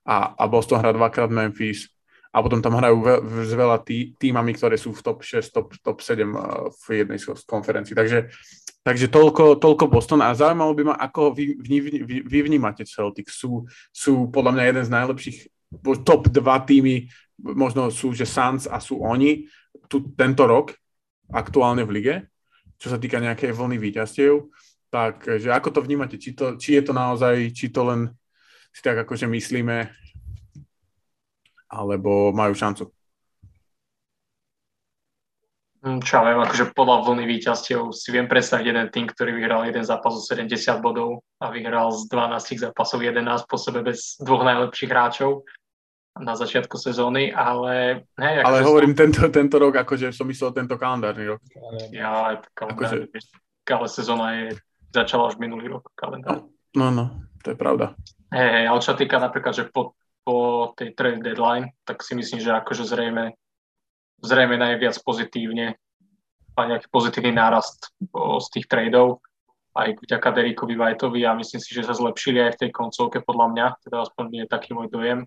A, 0.04 0.36
a 0.36 0.44
Boston 0.44 0.84
hrá 0.84 0.92
dvakrát 0.92 1.32
Memphis 1.32 1.88
a 2.30 2.36
potom 2.38 2.62
tam 2.62 2.78
hrajú 2.78 2.96
ve, 3.02 3.14
s 3.42 3.52
veľa 3.52 3.82
tý, 3.82 4.14
týmami, 4.14 4.54
ktoré 4.54 4.78
sú 4.78 4.94
v 4.94 5.02
top 5.02 5.26
6, 5.26 5.50
top, 5.50 5.68
top 5.82 5.98
7 5.98 6.22
uh, 6.30 6.70
v 6.86 7.02
jednej 7.02 7.18
z 7.18 7.42
konferencií. 7.46 7.94
Takže 7.94 8.30
Takže 8.80 9.12
toľko, 9.12 9.60
toľko 9.60 9.92
Boston 9.92 10.24
a 10.24 10.32
zaujímalo 10.32 10.72
by 10.72 10.82
ma, 10.88 10.94
ako 10.96 11.36
vy, 11.36 11.52
vy, 11.60 12.00
vy, 12.00 12.16
vy 12.24 12.38
vnímate 12.40 12.88
Celtics. 12.88 13.36
Sú, 13.36 13.68
sú 13.92 14.32
podľa 14.32 14.56
mňa 14.56 14.64
jeden 14.72 14.84
z 14.88 14.94
najlepších 14.96 15.38
top 16.00 16.32
2 16.32 16.40
týmy, 16.64 17.04
možno 17.44 17.92
sú, 17.92 18.16
že 18.16 18.24
Suns 18.24 18.64
a 18.64 18.80
sú 18.80 19.04
oni 19.04 19.44
tu, 19.84 20.08
tento 20.16 20.48
rok 20.48 20.72
aktuálne 21.28 21.84
v 21.84 21.92
lige, 21.92 22.14
čo 22.80 22.88
sa 22.88 22.96
týka 22.96 23.20
nejakej 23.20 23.52
vlny 23.52 23.76
víťazstiev. 23.76 24.48
Takže 24.88 25.52
ako 25.52 25.68
to 25.76 25.80
vnímate? 25.84 26.16
Či, 26.16 26.32
to, 26.32 26.56
či 26.56 26.80
je 26.80 26.82
to 26.88 26.96
naozaj, 26.96 27.36
či 27.52 27.68
to 27.68 27.84
len 27.84 28.10
si 28.72 28.80
tak 28.80 28.96
akože 29.04 29.28
myslíme, 29.28 29.76
alebo 31.70 32.34
majú 32.34 32.52
šancu? 32.52 32.90
Hm, 35.80 36.04
čo 36.04 36.20
ja 36.20 36.28
viem, 36.28 36.44
akože 36.44 36.76
podľa 36.76 37.08
vlny 37.08 37.24
víťazstiev 37.24 37.88
si 37.96 38.12
viem 38.12 38.28
predstaviť 38.28 38.64
jeden 38.68 38.86
tým, 38.92 39.08
ktorý 39.08 39.32
vyhral 39.32 39.64
jeden 39.64 39.80
zápas 39.80 40.12
o 40.12 40.20
70 40.20 40.52
bodov 40.84 41.24
a 41.40 41.48
vyhral 41.48 41.88
z 41.96 42.04
12 42.12 42.68
zápasov 42.68 43.00
11 43.00 43.24
po 43.48 43.56
sebe 43.56 43.80
bez 43.80 44.20
dvoch 44.20 44.44
najlepších 44.44 44.90
hráčov 44.92 45.48
na 46.20 46.36
začiatku 46.36 46.76
sezóny, 46.76 47.32
ale... 47.32 48.04
Hej, 48.20 48.44
ale 48.44 48.60
akože 48.60 48.68
hovorím 48.68 48.92
som... 48.92 49.00
tento, 49.00 49.20
tento 49.32 49.56
rok, 49.56 49.72
akože 49.80 50.12
som 50.12 50.28
myslel 50.28 50.52
tento 50.52 50.76
kalendárny 50.76 51.32
rok. 51.32 51.40
Ja, 51.96 52.36
kalendárny, 52.52 53.08
akože... 53.08 53.72
ale 53.72 53.86
sezóna 53.88 54.26
je, 54.36 54.46
začala 54.92 55.32
už 55.32 55.40
minulý 55.40 55.72
rok 55.72 55.88
kalendár. 55.96 56.44
No, 56.76 56.92
no, 56.92 57.24
to 57.40 57.54
je 57.54 57.56
pravda. 57.56 57.96
Hej, 58.36 58.48
hej, 58.52 58.64
ale 58.68 58.78
čo 58.84 58.92
týka 59.00 59.16
napríklad, 59.16 59.56
že 59.56 59.64
po, 59.72 59.96
po 60.30 60.70
tej 60.78 60.94
trade 60.94 61.26
deadline, 61.26 61.74
tak 61.82 62.06
si 62.06 62.14
myslím, 62.14 62.38
že 62.38 62.54
akože 62.54 62.86
zrejme 62.86 63.34
zrejme 64.22 64.54
najviac 64.54 64.94
pozitívne 65.02 65.74
a 66.54 66.60
nejaký 66.62 66.86
pozitívny 66.92 67.34
nárast 67.34 67.90
z 68.14 68.46
tých 68.54 68.70
tradeov 68.70 69.18
aj 69.74 70.02
vďaka 70.02 70.28
Derikovi 70.34 70.74
Whiteovi 70.74 71.22
a 71.26 71.38
myslím 71.38 71.62
si, 71.62 71.70
že 71.72 71.86
sa 71.86 71.94
zlepšili 71.94 72.42
aj 72.42 72.58
v 72.58 72.60
tej 72.66 72.70
koncovke 72.74 73.22
podľa 73.22 73.46
mňa, 73.54 73.66
teda 73.86 73.96
aspoň 74.02 74.24
je 74.44 74.46
taký 74.50 74.74
môj 74.74 74.90
dojem. 74.90 75.24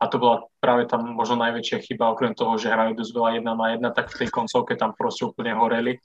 A 0.00 0.08
to 0.08 0.16
bola 0.16 0.48
práve 0.62 0.88
tam 0.88 1.04
možno 1.12 1.36
najväčšia 1.42 1.84
chyba, 1.84 2.08
okrem 2.08 2.32
toho, 2.32 2.56
že 2.56 2.72
hrajú 2.72 2.96
dosť 2.96 3.12
veľa 3.12 3.30
jedna 3.36 3.52
na 3.52 3.66
jedna, 3.76 3.90
tak 3.92 4.08
v 4.08 4.24
tej 4.24 4.28
koncovke 4.32 4.72
tam 4.78 4.96
proste 4.96 5.28
úplne 5.28 5.52
horeli. 5.52 6.00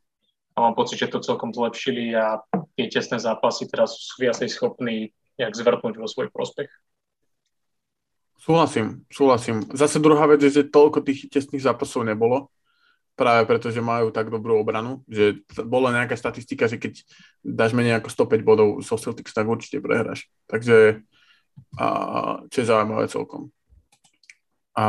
A 0.57 0.65
mám 0.65 0.75
pocit, 0.75 0.99
že 0.99 1.11
to 1.13 1.23
celkom 1.23 1.55
zlepšili 1.55 2.11
a 2.11 2.43
tie 2.75 2.91
tesné 2.91 3.21
zápasy 3.21 3.71
teraz 3.71 3.95
sú 3.95 4.19
viacej 4.19 4.51
schopní 4.51 5.15
nejak 5.39 5.55
zvrtnúť 5.55 5.95
vo 5.95 6.07
svoj 6.11 6.27
prospech. 6.33 6.67
Súhlasím, 8.45 9.01
súhlasím. 9.09 9.65
Zase 9.73 9.97
druhá 9.97 10.29
vec 10.29 10.37
je, 10.45 10.61
že 10.61 10.69
toľko 10.69 11.01
tých 11.01 11.33
tesných 11.33 11.65
zápasov 11.65 12.05
nebolo, 12.05 12.53
práve 13.17 13.47
preto, 13.49 13.73
že 13.73 13.81
majú 13.81 14.13
tak 14.13 14.29
dobrú 14.29 14.61
obranu, 14.61 15.01
že 15.09 15.41
bola 15.65 15.89
nejaká 15.89 16.13
statistika, 16.13 16.69
že 16.69 16.77
keď 16.77 17.01
dáš 17.41 17.73
menej 17.73 17.97
ako 17.97 18.29
105 18.29 18.45
bodov 18.45 18.69
so 18.85 19.01
Celtics, 19.01 19.33
tak 19.33 19.49
určite 19.49 19.81
prehráš. 19.81 20.29
Takže, 20.45 21.01
a, 21.81 21.87
čo 22.53 22.57
je 22.61 22.69
zaujímavé 22.69 23.09
celkom. 23.09 23.49
A, 24.77 24.85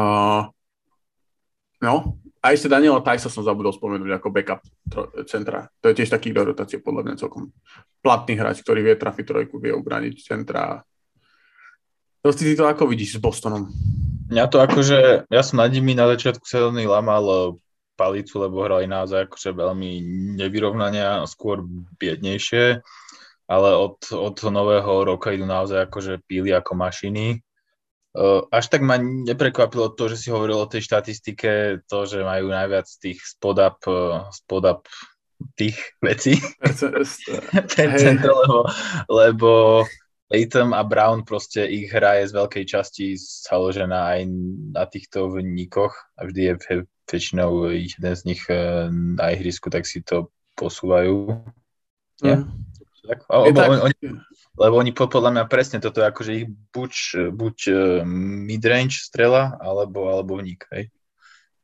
no, 1.81 2.21
a 2.45 2.47
ešte 2.53 2.69
Daniela 2.69 3.01
Tajsa 3.01 3.33
som 3.33 3.40
zabudol 3.40 3.73
spomenúť 3.73 4.21
ako 4.21 4.37
backup 4.37 4.61
centra. 5.25 5.73
To 5.81 5.88
je 5.88 5.97
tiež 5.97 6.12
taký 6.12 6.29
do 6.37 6.45
rotácie 6.45 6.77
podľa 6.77 7.09
mňa 7.09 7.23
celkom 7.25 7.49
platný 8.05 8.37
hráč, 8.37 8.61
ktorý 8.61 8.85
vie 8.85 9.01
trafiť 9.01 9.25
trojku, 9.25 9.57
vie 9.64 9.73
obraniť 9.73 10.14
centra 10.21 10.85
Dosti 12.24 12.44
ty 12.44 12.52
to 12.57 12.64
ako 12.68 12.87
vidíš 12.90 13.16
s 13.16 13.22
Bostonom? 13.22 13.70
Mňa 14.26 14.44
to 14.50 14.59
akože, 14.59 15.31
ja 15.31 15.42
som 15.46 15.62
nad 15.62 15.70
nimi 15.70 15.94
na 15.94 16.11
začiatku 16.11 16.42
sezóny 16.42 16.87
lamal 16.87 17.24
eh, 17.26 17.40
palicu, 17.94 18.42
lebo 18.42 18.66
hrali 18.66 18.90
naozaj 18.90 19.31
akože 19.31 19.55
veľmi 19.55 19.90
nevyrovnania, 20.37 21.24
skôr 21.31 21.62
biednejšie, 21.96 22.83
ale 23.46 23.68
od, 23.79 24.02
od 24.11 24.37
nového 24.50 25.07
roka 25.07 25.31
idú 25.33 25.46
naozaj 25.46 25.87
akože 25.87 26.20
píli 26.26 26.50
ako 26.50 26.74
mašiny. 26.74 27.40
Eh, 28.16 28.40
až 28.48 28.64
tak 28.72 28.81
ma 28.81 28.96
neprekvapilo 28.98 29.92
to, 29.92 30.09
že 30.09 30.16
si 30.16 30.29
hovoril 30.33 30.57
o 30.57 30.70
tej 30.70 30.88
štatistike, 30.88 31.85
to, 31.85 31.98
že 32.09 32.24
majú 32.24 32.48
najviac 32.48 32.88
tých 32.98 33.20
spodap, 33.20 33.79
eh, 33.85 34.24
spodap 34.33 34.88
tých 35.55 35.76
vecí. 36.00 36.40
Percent, 37.76 38.20
lebo, 38.24 38.64
lebo 39.12 39.50
Tatum 40.26 40.74
a 40.74 40.82
Brown 40.82 41.22
proste 41.22 41.62
ich 41.70 41.86
hra 41.94 42.18
je 42.18 42.30
z 42.30 42.32
veľkej 42.34 42.64
časti 42.66 43.06
založená 43.18 44.18
aj 44.18 44.20
na 44.74 44.84
týchto 44.90 45.30
vníkoch 45.30 45.94
a 46.18 46.20
vždy 46.26 46.40
je 46.42 46.54
väčšinou 47.06 47.70
jeden 47.70 48.14
z 48.18 48.22
nich 48.26 48.42
eh, 48.50 48.90
na 48.90 49.30
ihrisku, 49.30 49.70
tak 49.70 49.86
si 49.86 50.02
to 50.02 50.34
posúvajú. 50.58 51.46
Nie? 52.26 52.42
Mm. 52.42 52.66
Tak? 53.06 53.18
O, 53.30 53.46
tak. 53.54 53.70
Oni, 53.70 53.98
lebo 54.58 54.74
oni 54.82 54.90
podľa 54.90 55.30
mňa 55.30 55.44
presne 55.46 55.78
toto 55.78 56.02
akože 56.02 56.32
ich 56.42 56.46
buď, 56.50 56.92
buď 57.30 57.56
eh, 57.70 57.76
midrange 58.50 58.98
strela, 58.98 59.54
alebo, 59.62 60.10
alebo 60.10 60.42
vník. 60.42 60.66
Hej? 60.74 60.90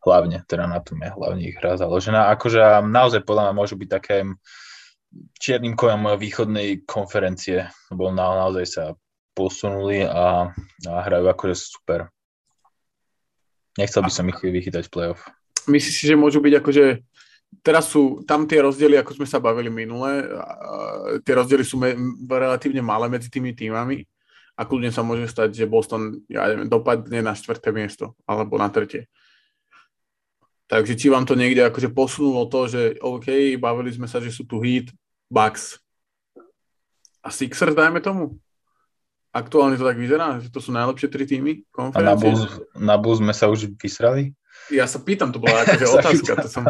Hlavne, 0.07 0.47
teda 0.47 0.71
na 0.71 0.79
tom 0.79 1.03
je 1.03 1.11
hlavne 1.11 1.43
ich 1.43 1.59
hra 1.59 1.75
založená. 1.79 2.31
Akože 2.31 2.63
naozaj 2.87 3.27
podľa 3.27 3.51
mňa 3.51 3.55
môžu 3.59 3.75
byť 3.75 3.91
také 3.91 4.23
čiernym 5.37 5.77
kojom 5.77 6.17
východnej 6.17 6.85
konferencie, 6.89 7.69
lebo 7.93 8.13
na, 8.13 8.47
naozaj 8.47 8.67
sa 8.67 8.85
posunuli 9.33 10.05
a, 10.05 10.49
a 10.89 10.93
hrajú 11.09 11.27
akože 11.29 11.57
super. 11.57 12.09
Nechcel 13.81 14.05
by 14.05 14.13
som 14.13 14.29
ich 14.29 14.41
vychytať 14.41 14.89
v 14.89 14.93
playoff. 14.93 15.21
Myslíš 15.65 15.95
si, 15.95 16.05
že 16.05 16.19
môžu 16.19 16.45
byť 16.45 16.55
akože 16.61 16.85
teraz 17.61 17.93
sú 17.93 18.25
tam 18.25 18.49
tie 18.49 18.65
rozdiely, 18.65 18.97
ako 18.97 19.21
sme 19.21 19.29
sa 19.29 19.37
bavili 19.37 19.69
minule, 19.69 20.25
tie 21.21 21.37
rozdiely 21.37 21.65
sú 21.65 21.77
me, 21.77 21.93
relatívne 22.25 22.81
malé 22.81 23.13
medzi 23.13 23.29
tými 23.29 23.53
týmami 23.53 24.09
a 24.57 24.65
kľudne 24.65 24.89
sa 24.89 25.05
môže 25.05 25.29
stať, 25.29 25.53
že 25.53 25.69
Boston 25.69 26.25
ja 26.33 26.49
neviem, 26.49 26.69
dopadne 26.69 27.21
na 27.21 27.37
štvrté 27.37 27.69
miesto 27.73 28.17
alebo 28.25 28.57
na 28.57 28.73
tretie. 28.73 29.09
Takže 30.73 30.97
či 30.97 31.13
vám 31.13 31.29
to 31.29 31.37
niekde 31.37 31.69
akože 31.69 31.93
posunulo 31.93 32.49
to, 32.49 32.65
že 32.65 32.83
OK, 33.05 33.61
bavili 33.61 33.93
sme 33.93 34.09
sa, 34.09 34.25
že 34.25 34.33
sú 34.33 34.49
tu 34.49 34.57
Heat, 34.65 34.89
Bucks 35.33 35.81
a 37.25 37.33
Sixers, 37.33 37.73
dajme 37.73 38.05
tomu. 38.05 38.37
Aktuálne 39.33 39.81
to 39.81 39.89
tak 39.89 39.97
vyzerá, 39.97 40.37
že 40.45 40.53
to 40.53 40.61
sú 40.61 40.77
najlepšie 40.77 41.09
tri 41.09 41.25
týmy 41.25 41.65
konferencie. 41.73 42.05
A 42.05 42.13
na 42.13 42.21
Bulls, 42.21 42.43
na 42.77 42.97
Bulls 43.01 43.25
sme 43.25 43.33
sa 43.33 43.49
už 43.49 43.73
vysrali? 43.81 44.37
Ja 44.69 44.85
sa 44.85 45.01
pýtam, 45.01 45.33
to 45.33 45.41
bola 45.41 45.65
akože 45.65 45.87
otázka. 45.97 46.33
To 46.45 46.49
som... 46.53 46.65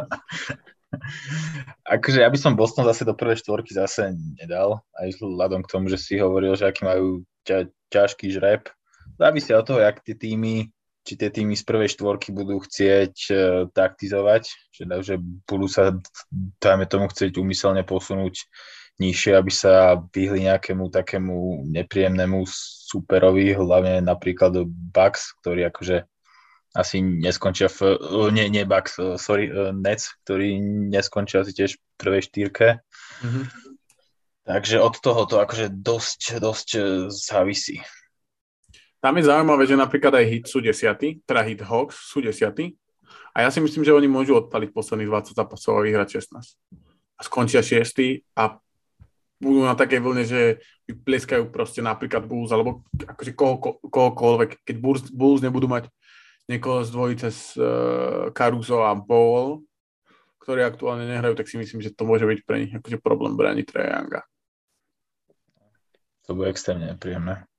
akože 1.82 2.22
ja 2.22 2.30
by 2.30 2.38
som 2.38 2.54
Boston 2.54 2.86
zase 2.86 3.02
do 3.02 3.18
prvej 3.18 3.42
štvorky 3.42 3.74
zase 3.74 4.14
nedal, 4.38 4.78
aj 4.94 5.18
vzhľadom 5.18 5.66
k 5.66 5.72
tomu, 5.74 5.90
že 5.90 5.98
si 5.98 6.22
hovoril, 6.22 6.54
že 6.54 6.70
aký 6.70 6.86
majú 6.86 7.26
ťa, 7.42 7.66
ťažký 7.90 8.30
žreb. 8.30 8.70
Závisí 9.18 9.50
od 9.50 9.66
toho, 9.66 9.82
jak 9.82 9.98
tie 10.06 10.14
týmy, 10.14 10.70
či 11.02 11.18
tie 11.18 11.28
týmy 11.34 11.58
z 11.58 11.64
prvej 11.66 11.90
štvorky 11.92 12.30
budú 12.30 12.62
chcieť 12.62 13.14
uh, 13.30 13.36
taktizovať, 13.70 14.42
že, 14.70 14.84
že 15.02 15.14
budú 15.46 15.66
sa, 15.66 15.98
dajme 16.62 16.86
tomu, 16.86 17.10
chcieť 17.10 17.36
umyselne 17.38 17.82
posunúť 17.82 18.46
nižšie, 19.02 19.32
aby 19.34 19.50
sa 19.50 19.98
vyhli 20.14 20.46
nejakému 20.46 20.92
takému 20.92 21.66
nepríjemnému 21.74 22.44
superovi, 22.46 23.56
hlavne 23.56 24.04
napríklad 24.04 24.62
Bucks, 24.68 25.34
ktorý 25.42 25.72
akože 25.72 26.06
asi 26.72 27.04
neskončia 27.04 27.68
v, 27.68 28.00
nie, 28.32 28.48
nie 28.48 28.64
Bucks, 28.64 28.96
sorry, 29.20 29.48
Nets, 29.76 30.12
ktorý 30.24 30.56
neskončia 30.88 31.44
asi 31.44 31.52
tiež 31.52 31.76
v 31.76 31.80
prvej 32.00 32.22
štýrke. 32.24 32.68
Mm-hmm. 33.20 33.44
Takže 34.42 34.76
od 34.82 34.94
toho 34.98 35.22
to 35.28 35.38
akože 35.38 35.70
dosť, 35.70 36.42
dosť 36.42 36.68
závisí. 37.12 37.78
Tam 39.02 39.18
je 39.18 39.26
zaujímavé, 39.26 39.66
že 39.66 39.74
napríklad 39.74 40.14
aj 40.14 40.26
Hit 40.30 40.44
sú 40.46 40.62
desiatí, 40.62 41.18
teda 41.26 41.42
Hit 41.42 41.66
Hawks 41.66 42.06
sú 42.06 42.22
desiatí. 42.22 42.78
A 43.34 43.42
ja 43.42 43.50
si 43.50 43.58
myslím, 43.58 43.82
že 43.82 43.90
oni 43.90 44.06
môžu 44.06 44.38
odpaliť 44.38 44.70
posledných 44.70 45.10
20 45.10 45.34
zápasov 45.34 45.82
a 45.82 45.82
vyhrať 45.82 46.22
16. 46.22 46.38
A 47.18 47.20
skončia 47.26 47.66
6 47.66 48.22
a 48.38 48.62
budú 49.42 49.66
na 49.66 49.74
takej 49.74 49.98
vlne, 49.98 50.22
že 50.22 50.62
pleskajú 50.86 51.50
proste 51.50 51.82
napríklad 51.82 52.30
Bulls, 52.30 52.54
alebo 52.54 52.86
akože 52.94 53.34
koho, 53.34 53.82
kohokoľvek. 53.82 54.62
Keď 54.62 54.76
Bulls, 54.78 55.02
Bulls 55.10 55.42
nebudú 55.42 55.66
mať 55.66 55.90
niekoho 56.46 56.86
z 56.86 56.94
dvojice 56.94 57.28
s 57.34 57.58
uh, 57.58 58.30
Caruso 58.30 58.86
a 58.86 58.94
Ball, 58.94 59.66
ktorí 60.46 60.62
aktuálne 60.62 61.10
nehrajú, 61.10 61.34
tak 61.34 61.50
si 61.50 61.58
myslím, 61.58 61.82
že 61.82 61.90
to 61.90 62.06
môže 62.06 62.22
byť 62.22 62.38
pre 62.46 62.56
nich 62.62 62.72
akože 62.74 63.02
problém 63.02 63.34
brániť 63.34 63.66
Trae 63.66 63.90
Younga. 63.90 64.22
To 66.30 66.38
bude 66.38 66.54
extrémne 66.54 66.94
príjemné. 66.94 67.50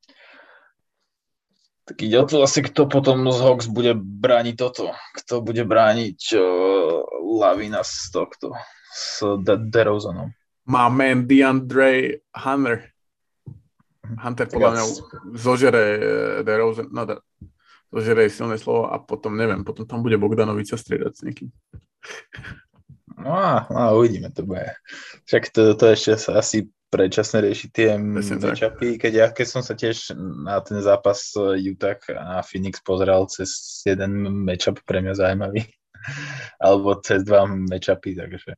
Tak 1.93 2.01
ide 2.01 2.17
o 2.17 2.25
to 2.25 2.41
asi, 2.41 2.65
kto 2.65 2.89
potom 2.89 3.21
z 3.29 3.37
Hawks 3.37 3.69
bude 3.69 3.93
brániť 3.93 4.57
toto. 4.57 4.97
Kto 5.13 5.45
bude 5.45 5.61
brániť 5.61 6.33
uh, 6.33 7.05
Lavina 7.37 7.85
z 7.85 8.09
tohto, 8.09 8.57
s 8.89 9.21
De- 9.45 9.61
DeRozanom. 9.61 10.33
Má 10.65 10.89
man 10.89 11.29
DeAndre 11.29 12.25
Hunter. 12.33 12.89
Hunter 14.17 14.49
podľa 14.49 14.71
mňa 14.73 14.83
zožere 15.37 15.83
uh, 15.85 16.01
DeRozan, 16.41 16.89
no 16.89 17.05
da, 17.05 17.21
zožere 17.93 18.25
silné 18.25 18.57
slovo 18.57 18.89
a 18.89 18.97
potom 18.97 19.37
neviem, 19.37 19.61
potom 19.61 19.85
tam 19.85 20.01
bude 20.01 20.17
Bogdanovica 20.17 20.73
striedať 20.73 21.13
s 21.13 21.21
niekým. 21.21 21.53
No 23.21 23.37
a, 23.37 23.69
no, 23.69 24.01
uvidíme, 24.01 24.33
to 24.33 24.41
bude. 24.41 24.65
Však 25.29 25.53
to, 25.53 25.77
to 25.77 25.93
ešte 25.93 26.17
sa 26.17 26.41
asi 26.41 26.73
predčasne 26.93 27.41
riešiť 27.41 27.69
tie 27.73 27.97
matchupy, 27.97 29.01
keď 29.01 29.13
ja 29.17 29.27
keď 29.33 29.47
som 29.49 29.65
sa 29.65 29.73
tiež 29.73 30.13
na 30.45 30.61
ten 30.61 30.77
zápas 30.85 31.33
Utah 31.57 31.97
a 32.13 32.45
Phoenix 32.45 32.77
pozeral 32.85 33.25
cez 33.25 33.81
jeden 33.81 34.45
matchup 34.45 34.77
pre 34.85 35.01
mňa 35.01 35.17
zaujímavý, 35.17 35.65
alebo 36.61 36.93
cez 37.01 37.25
dva 37.25 37.49
matchupy, 37.49 38.13
takže 38.13 38.53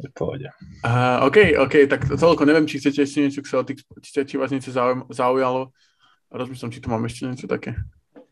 je 0.00 0.08
v 0.08 0.14
pohode. 0.16 0.48
Uh, 0.82 1.28
OK, 1.28 1.54
OK, 1.60 1.86
tak 1.86 2.08
toľko 2.08 2.42
neviem, 2.48 2.64
či 2.64 2.80
chcete 2.80 3.04
ešte 3.04 3.22
niečo 3.22 3.44
k 3.44 3.50
Celtics, 3.52 3.82
či, 4.00 4.24
či 4.24 4.34
vás 4.40 4.50
niečo 4.50 4.72
zaujalo. 5.12 5.70
Rozmýšľam, 6.32 6.72
či 6.72 6.80
tu 6.80 6.88
mám 6.88 7.04
ešte 7.04 7.28
niečo 7.28 7.46
také. 7.46 7.76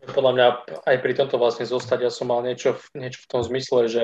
Podľa 0.00 0.32
mňa 0.32 0.46
aj 0.88 0.96
pri 1.04 1.12
tomto 1.12 1.36
vlastne 1.36 1.68
zostať, 1.68 2.08
ja 2.08 2.10
som 2.10 2.32
mal 2.32 2.40
niečo, 2.40 2.80
niečo 2.96 3.20
v 3.22 3.30
tom 3.30 3.44
zmysle, 3.44 3.86
že 3.86 4.02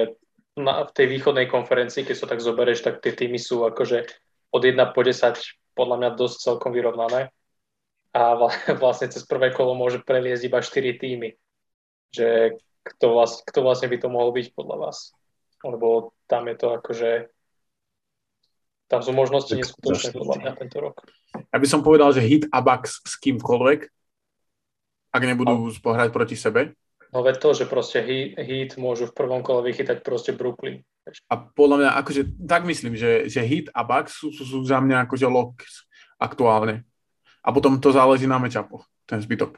na, 0.57 0.85
v 0.85 0.93
tej 0.93 1.07
východnej 1.09 1.49
konferencii, 1.49 2.05
keď 2.05 2.17
sa 2.17 2.27
tak 2.29 2.45
zoberieš, 2.45 2.85
tak 2.85 3.01
tie 3.01 3.17
týmy 3.17 3.41
sú 3.41 3.65
akože 3.65 4.09
od 4.53 4.63
1 4.63 4.79
po 4.95 5.01
10 5.03 5.77
podľa 5.77 5.97
mňa 6.01 6.11
dosť 6.17 6.37
celkom 6.41 6.73
vyrovnané. 6.73 7.31
A 8.17 8.37
vlastne 8.83 9.13
cez 9.13 9.23
prvé 9.25 9.53
kolo 9.53 9.77
môže 9.77 10.01
preliezť 10.03 10.43
iba 10.49 10.61
4 10.63 11.01
týmy. 11.03 11.31
Že 12.15 12.59
kto, 12.87 13.07
vlast, 13.13 13.43
kto 13.45 13.67
vlastne 13.67 13.91
by 13.91 13.97
to 13.99 14.09
mohol 14.09 14.31
byť 14.31 14.55
podľa 14.55 14.77
vás? 14.89 15.13
Lebo 15.67 16.15
tam 16.31 16.47
je 16.47 16.57
to 16.57 16.67
akože 16.79 17.11
tam 18.87 19.03
sú 19.03 19.11
možnosti 19.11 19.51
neskutočné 19.51 20.15
podľa 20.15 20.37
mňa 20.39 20.53
tento 20.63 20.79
rok. 20.79 21.03
Ja 21.35 21.59
by 21.59 21.67
som 21.67 21.83
povedal, 21.83 22.15
že 22.15 22.23
hit 22.23 22.47
a 22.55 22.63
Bucks 22.63 23.03
s 23.03 23.19
kýmkoľvek, 23.19 23.91
ak 25.11 25.23
nebudú 25.27 25.75
no. 25.75 25.75
pohrať 25.83 26.15
proti 26.15 26.39
sebe. 26.39 26.79
No 27.15 27.23
veď 27.23 27.37
to, 27.39 27.49
že 27.55 27.71
proste 27.71 28.03
hit, 28.03 28.35
hit 28.39 28.71
môžu 28.81 29.07
v 29.11 29.17
prvom 29.17 29.41
kole 29.43 29.63
vychytať 29.67 30.03
proste 30.03 30.35
Brooklyn. 30.35 30.83
A 31.31 31.39
podľa 31.39 31.77
mňa, 31.79 31.91
akože 32.03 32.23
tak 32.47 32.67
myslím, 32.67 32.99
že, 32.99 33.31
že 33.31 33.47
hit 33.47 33.71
a 33.71 33.87
Bucks 33.87 34.19
sú, 34.19 34.35
sú, 34.35 34.43
sú 34.43 34.59
za 34.67 34.83
mňa 34.83 35.07
akože 35.07 35.27
locks 35.31 35.87
aktuálne. 36.19 36.83
A 37.47 37.55
potom 37.55 37.79
to 37.79 37.95
záleží 37.95 38.27
na 38.27 38.43
mečapoch, 38.43 38.91
ten 39.07 39.23
zbytok. 39.23 39.55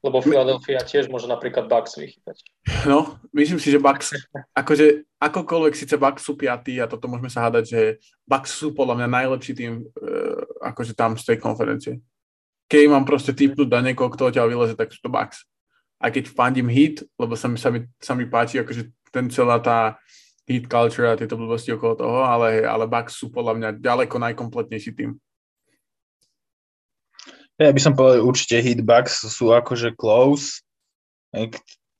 Lebo 0.00 0.24
Philadelphia 0.24 0.80
tiež 0.80 1.12
môže 1.12 1.28
napríklad 1.28 1.68
Bucks 1.68 2.00
vychytať. 2.00 2.40
No, 2.88 3.20
myslím 3.36 3.60
si, 3.60 3.68
že 3.68 3.76
Bucks, 3.76 4.16
akože 4.56 5.04
akokoľvek 5.20 5.76
síce 5.76 6.00
Bucks 6.00 6.24
sú 6.24 6.40
piatí 6.40 6.80
a 6.80 6.88
toto 6.88 7.04
môžeme 7.04 7.28
sa 7.28 7.44
hádať, 7.44 7.64
že 7.68 7.80
Bucks 8.24 8.56
sú 8.56 8.72
podľa 8.72 8.96
mňa 8.96 9.08
najlepší 9.12 9.52
tým 9.52 9.84
uh, 9.84 10.40
akože 10.72 10.96
tam 10.96 11.20
z 11.20 11.28
tej 11.28 11.36
konferencie. 11.36 12.00
Keď 12.64 12.88
mám 12.88 13.04
proste 13.04 13.36
typnúť 13.36 13.68
na 13.68 13.92
niekoho, 13.92 14.08
kto 14.08 14.32
ťa 14.32 14.48
vyleze, 14.48 14.72
tak 14.72 14.88
sú 14.88 15.04
to 15.04 15.12
Bucks. 15.12 15.44
Aj 16.00 16.08
keď 16.08 16.32
fandím 16.32 16.72
hit, 16.72 17.04
lebo 17.20 17.36
sa 17.36 17.46
mi, 17.46 17.60
sa 17.60 17.68
mi, 17.68 17.84
sa 18.00 18.16
mi 18.16 18.24
páči 18.24 18.58
akože 18.64 18.88
ten 19.12 19.28
celá 19.28 19.60
tá 19.60 20.00
hit 20.48 20.66
culture 20.66 21.06
a 21.06 21.18
tieto 21.18 21.38
blbosti 21.38 21.70
okolo 21.70 21.94
toho, 21.94 22.18
ale, 22.26 22.66
ale 22.66 22.90
Bucks 22.90 23.20
sú 23.20 23.30
podľa 23.30 23.54
mňa 23.54 23.68
ďaleko 23.78 24.16
najkompletnejší 24.18 24.90
tým. 24.96 25.14
Ja 27.60 27.76
by 27.76 27.80
som 27.80 27.92
povedal, 27.92 28.24
určite 28.24 28.56
hitbacks 28.64 29.20
sú 29.20 29.52
akože 29.52 29.92
close. 29.92 30.64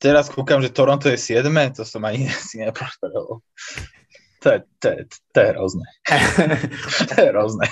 Teraz 0.01 0.25
kúkam, 0.33 0.57
že 0.57 0.73
Toronto 0.73 1.05
je 1.05 1.21
7, 1.21 1.45
to 1.77 1.85
som 1.85 2.01
ani 2.01 2.25
si 2.49 2.57
neprosperoval. 2.57 3.45
To 4.41 4.47
je, 4.49 4.59
to, 4.81 4.87
je, 4.89 5.01
to 5.05 5.37
je 5.37 5.47
hrozné. 5.53 5.87
to 7.13 7.13
je 7.13 7.27
hrozné. 7.29 7.67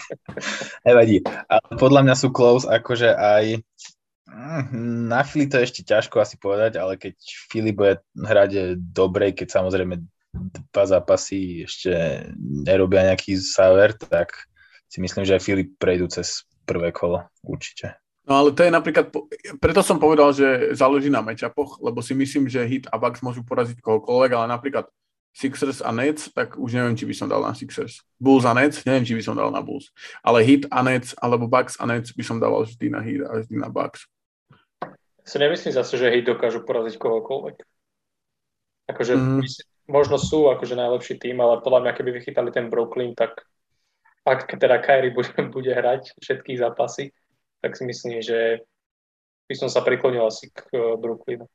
Nevadí. 0.85 1.25
Ale 1.25 1.65
podľa 1.81 2.01
mňa 2.05 2.15
sú 2.15 2.29
close 2.29 2.69
akože 2.69 3.09
aj 3.09 3.65
na 5.09 5.21
Fili 5.25 5.49
to 5.49 5.57
je 5.57 5.65
ešte 5.65 5.81
ťažko 5.85 6.21
asi 6.21 6.37
povedať, 6.37 6.77
ale 6.77 6.95
keď 6.95 7.15
Fili 7.49 7.73
bude 7.73 8.01
hrať 8.13 8.77
dobre, 8.77 9.33
keď 9.33 9.57
samozrejme 9.59 10.01
dva 10.69 10.85
zápasy 10.85 11.65
ešte 11.65 11.91
nerobia 12.39 13.09
nejaký 13.09 13.33
záver, 13.37 13.97
tak 13.97 14.49
si 14.89 15.01
myslím, 15.01 15.25
že 15.25 15.37
aj 15.37 15.45
Filip 15.45 15.69
prejdú 15.77 16.09
cez 16.09 16.45
prvé 16.65 16.93
kolo, 16.93 17.25
určite. 17.45 17.97
No 18.29 18.37
ale 18.45 18.53
to 18.53 18.61
je 18.61 18.69
napríklad, 18.69 19.09
preto 19.57 19.81
som 19.81 19.97
povedal, 19.97 20.29
že 20.37 20.77
záleží 20.77 21.09
na 21.09 21.25
matchupoch, 21.25 21.81
lebo 21.81 21.97
si 22.05 22.13
myslím, 22.13 22.45
že 22.45 22.61
Hit 22.61 22.85
a 22.93 23.01
Bucks 23.01 23.25
môžu 23.25 23.41
poraziť 23.41 23.81
kohokoľvek, 23.81 24.31
ale 24.37 24.53
napríklad 24.53 24.85
Sixers 25.33 25.81
a 25.81 25.89
Nets, 25.89 26.29
tak 26.29 26.57
už 26.57 26.77
neviem, 26.77 26.93
či 26.93 27.09
by 27.09 27.15
som 27.17 27.25
dal 27.29 27.41
na 27.41 27.57
Sixers. 27.57 28.05
Bulls 28.21 28.45
a 28.45 28.53
Nets, 28.53 28.85
neviem, 28.85 29.05
či 29.05 29.17
by 29.17 29.23
som 29.25 29.33
dal 29.33 29.49
na 29.49 29.65
Bulls. 29.65 29.89
Ale 30.21 30.45
Hit 30.45 30.69
a 30.69 30.85
Nets, 30.85 31.17
alebo 31.17 31.49
Bucks 31.49 31.77
a 31.81 31.89
Nets 31.89 32.13
by 32.13 32.21
som 32.25 32.37
dával 32.37 32.69
vždy 32.69 32.93
na 32.93 33.01
Hit 33.01 33.25
a 33.25 33.41
vždy 33.41 33.57
na 33.57 33.69
Bucks. 33.69 34.05
Si 35.29 35.37
nemyslím 35.37 35.73
zase, 35.77 35.93
že 36.01 36.09
Hit 36.09 36.25
dokážu 36.25 36.65
poraziť 36.65 36.97
kohokoľvek. 36.97 37.57
Akože 38.89 39.13
mm. 39.13 39.41
možno 39.85 40.17
sú 40.17 40.49
akože 40.49 40.73
najlepší 40.73 41.21
tým, 41.21 41.37
ale 41.37 41.61
podľa 41.61 41.85
mňa, 41.85 41.91
keby 41.93 42.09
vychytali 42.17 42.49
ten 42.49 42.73
Brooklyn, 42.73 43.13
tak 43.13 43.45
ak 44.25 44.49
teda 44.57 44.81
Kyrie 44.81 45.13
bude, 45.13 45.29
bude 45.55 45.69
hrať 45.69 46.17
všetky 46.17 46.57
zápasy, 46.57 47.13
tak 47.61 47.77
si 47.77 47.85
myslím, 47.85 48.25
že 48.25 48.65
by 49.45 49.53
som 49.53 49.69
sa 49.69 49.85
priklonil 49.85 50.25
asi 50.25 50.49
k 50.49 50.65
uh, 50.73 50.97
Brooklynu. 50.97 51.45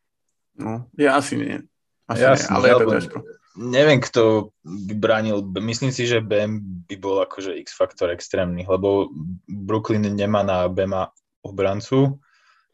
No, 0.55 0.87
ja 0.95 1.19
asi 1.19 1.35
nie. 1.35 1.59
Asi 2.07 2.23
ja 2.23 2.39
nie, 2.39 2.47
ale 2.47 2.65
je 2.71 2.75
to 2.79 2.87
ťažko. 2.87 3.17
Neviem, 3.55 4.03
kto 4.03 4.51
by 4.67 4.95
bránil. 4.99 5.47
Myslím 5.63 5.95
si, 5.95 6.11
že 6.11 6.19
BM 6.19 6.59
by 6.91 6.97
bol 6.99 7.23
akože 7.23 7.55
X-faktor 7.63 8.11
extrémny, 8.11 8.67
lebo 8.67 9.15
Brooklyn 9.47 10.03
nemá 10.11 10.43
na 10.43 10.67
Bema 10.67 11.15
obrancu. 11.47 12.19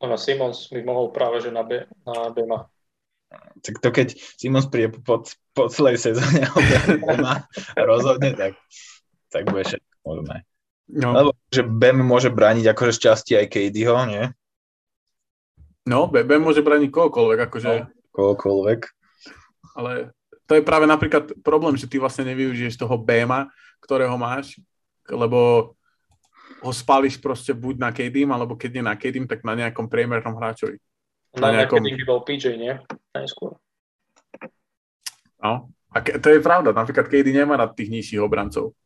Ono 0.00 0.16
Simons 0.16 0.72
by 0.72 0.80
mohol 0.80 1.12
práve, 1.12 1.44
že 1.44 1.52
na, 1.52 1.60
B, 1.60 1.84
na 2.08 2.32
Bema. 2.32 2.68
Tak 3.60 3.78
to 3.78 3.88
keď 3.92 4.16
Simons 4.16 4.66
príde 4.66 4.96
po, 5.04 5.22
po 5.52 5.68
celej 5.68 6.00
sezóne 6.00 6.48
a 6.50 7.82
rozhodne, 7.90 8.32
tak, 8.34 8.56
tak 9.28 9.46
bude 9.46 9.62
všetko 9.68 9.94
možné. 10.02 10.36
No. 10.90 11.14
Lebo 11.14 11.30
že 11.52 11.62
Bem 11.62 12.00
môže 12.02 12.32
brániť 12.32 12.66
akože 12.74 12.92
šťastie 12.98 13.34
aj 13.38 13.46
KDho, 13.46 13.98
nie? 14.10 14.24
No, 15.86 16.10
Bem 16.10 16.42
môže 16.42 16.64
brániť 16.64 16.90
kohokoľvek, 16.90 17.38
akože... 17.46 17.70
No, 17.70 17.86
kohokoľvek. 18.10 18.80
Ale 19.78 20.10
to 20.50 20.58
je 20.58 20.66
práve 20.66 20.90
napríklad 20.90 21.30
problém, 21.46 21.78
že 21.78 21.86
ty 21.86 22.02
vlastne 22.02 22.26
nevyužiješ 22.26 22.74
toho 22.74 22.98
Bema, 22.98 23.46
ktorého 23.78 24.18
máš, 24.18 24.58
lebo 25.06 25.72
ho 26.58 26.72
spališ 26.74 27.22
proste 27.22 27.54
buď 27.54 27.74
na 27.78 27.90
KD, 27.94 28.26
alebo 28.26 28.58
keď 28.58 28.70
nie 28.74 28.84
na 28.84 28.98
KD, 28.98 29.24
tak 29.30 29.46
na 29.46 29.54
nejakom 29.54 29.86
priemernom 29.86 30.36
hráčovi. 30.36 30.82
Na, 31.38 31.54
na 31.54 31.62
nejakom... 31.62 31.80
by 31.80 32.04
bol 32.04 32.20
PJ, 32.26 32.58
nie? 32.58 32.74
Najskôr. 33.14 33.54
No, 35.40 35.72
a 35.90 35.96
ke, 36.04 36.20
to 36.20 36.28
je 36.30 36.44
pravda, 36.44 36.76
napríklad 36.76 37.08
KD 37.08 37.32
nemá 37.32 37.56
na 37.56 37.66
tých 37.70 37.88
nižších 37.88 38.20
obrancov 38.20 38.76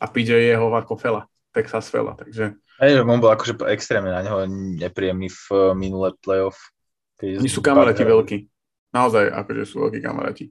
a 0.00 0.08
PJ 0.08 0.32
je 0.32 0.48
jeho 0.56 0.72
ako 0.72 0.96
Fela, 0.96 1.22
Texas 1.52 1.92
Fela, 1.92 2.16
takže... 2.16 2.56
Hej, 2.80 3.04
on 3.04 3.20
bol 3.20 3.28
akože 3.28 3.60
extrémne 3.68 4.08
na 4.08 4.24
neho 4.24 4.48
nepríjemný 4.80 5.28
v 5.28 5.44
eh, 5.52 5.60
minulé 5.76 6.16
playoff. 6.24 6.56
Oni 7.20 7.52
sú 7.52 7.60
kamaráti 7.60 8.00
veľkí. 8.00 8.48
Naozaj, 8.96 9.28
akože 9.28 9.62
sú 9.68 9.84
veľkí 9.84 10.00
kamaráti. 10.00 10.48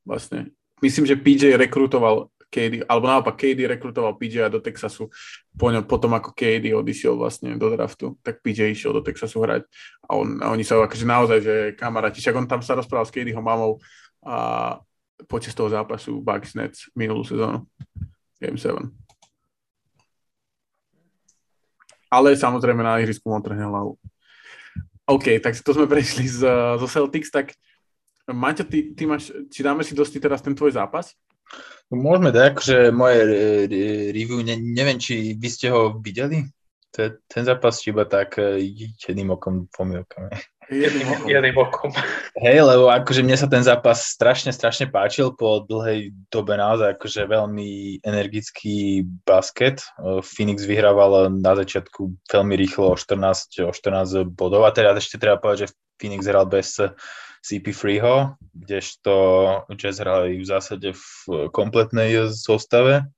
Vlastne. 0.00 0.48
Myslím, 0.80 1.04
že 1.04 1.20
PJ 1.20 1.60
rekrutoval 1.60 2.32
KD, 2.50 2.82
alebo 2.90 3.06
naopak 3.06 3.38
KD 3.38 3.70
rekrutoval 3.70 4.18
PJ 4.18 4.50
do 4.50 4.58
Texasu 4.58 5.06
po 5.54 5.70
ňom, 5.70 5.86
potom 5.86 6.10
ako 6.18 6.34
KD 6.34 6.74
odišiel 6.74 7.14
vlastne 7.14 7.54
do 7.54 7.70
draftu, 7.70 8.18
tak 8.26 8.42
PJ 8.42 8.74
išiel 8.74 8.90
do 8.90 9.06
Texasu 9.06 9.38
hrať 9.38 9.70
a, 10.10 10.18
on, 10.18 10.42
a 10.42 10.50
oni 10.50 10.66
sa 10.66 10.76
akože 10.82 11.06
naozaj, 11.06 11.38
že 11.40 11.54
kamaráti, 11.78 12.18
však 12.18 12.34
on 12.34 12.50
tam 12.50 12.60
sa 12.60 12.74
rozprával 12.74 13.06
s 13.06 13.14
KDho 13.14 13.38
mamou 13.38 13.78
a 14.26 14.76
počas 15.30 15.54
toho 15.54 15.70
zápasu 15.70 16.18
Bucks 16.18 16.58
Nets 16.58 16.90
minulú 16.98 17.22
sezónu. 17.22 17.64
Game 18.40 18.58
7. 18.58 18.88
Ale 22.10 22.34
samozrejme 22.34 22.82
na 22.82 22.98
ihrisku 22.98 23.30
mu 23.30 23.38
trhne 23.38 23.70
hlavu. 23.70 23.94
OK, 25.06 25.38
tak 25.38 25.54
to 25.54 25.70
sme 25.70 25.86
prešli 25.86 26.26
z, 26.26 26.42
zo 26.78 26.86
Celtics, 26.90 27.30
tak 27.30 27.54
Maťo, 28.30 28.62
ty, 28.62 28.94
ty 28.94 29.10
máš, 29.10 29.34
či 29.50 29.60
dáme 29.66 29.82
si 29.82 29.90
dosti 29.90 30.22
teraz 30.22 30.38
ten 30.38 30.54
tvoj 30.54 30.70
zápas? 30.70 31.18
Môžeme 31.90 32.30
tak, 32.30 32.62
že 32.62 32.94
moje 32.94 33.18
review, 34.14 34.46
ne, 34.46 34.54
neviem, 34.54 34.94
či 35.02 35.34
vy 35.34 35.48
ste 35.50 35.74
ho 35.74 35.98
videli? 35.98 36.46
Ten, 36.94 37.18
ten 37.26 37.42
zápas 37.42 37.82
iba 37.86 38.06
tak 38.06 38.38
e, 38.38 38.62
jedným 38.98 39.34
okom 39.34 39.66
pomielkame. 39.70 40.30
Jedným, 40.70 41.26
jedným 41.26 41.58
okom. 41.58 41.90
Hej, 42.38 42.62
lebo 42.62 42.94
akože 42.94 43.26
mne 43.26 43.34
sa 43.34 43.50
ten 43.50 43.66
zápas 43.66 44.06
strašne, 44.06 44.54
strašne 44.54 44.86
páčil 44.86 45.34
po 45.34 45.66
dlhej 45.66 46.14
dobe 46.30 46.54
naozaj 46.54 46.94
akože 46.94 47.26
veľmi 47.26 47.98
energický 48.06 49.02
basket. 49.26 49.82
Phoenix 50.22 50.62
vyhrával 50.62 51.26
na 51.42 51.58
začiatku 51.58 52.14
veľmi 52.30 52.54
rýchlo 52.54 52.94
o 52.94 52.98
14, 52.98 53.66
o 53.66 53.74
14 53.74 54.30
bodov 54.30 54.62
a 54.62 54.70
teraz 54.70 54.94
ešte 55.02 55.18
treba 55.18 55.42
povedať, 55.42 55.66
že 55.66 55.74
Phoenix 55.98 56.30
hral 56.30 56.46
bez 56.46 56.78
CP3ho, 57.40 58.36
kdežto 58.52 59.14
Jazz 59.76 60.00
hrali 60.00 60.40
v 60.40 60.46
zásade 60.46 60.92
v 60.92 61.04
kompletnej 61.50 62.28
zostave. 62.28 63.08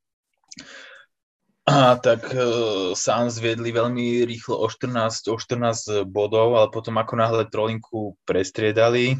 A 1.63 1.95
tak 1.95 2.27
uh, 2.35 2.91
Suns 2.99 3.39
viedli 3.39 3.71
veľmi 3.71 4.27
rýchlo 4.27 4.59
o 4.59 4.67
14, 4.67 5.31
o 5.31 5.39
14 5.39 6.03
bodov, 6.11 6.59
ale 6.59 6.75
potom 6.75 6.99
ako 6.99 7.15
náhle 7.15 7.47
trolinku 7.47 8.19
prestriedali, 8.27 9.15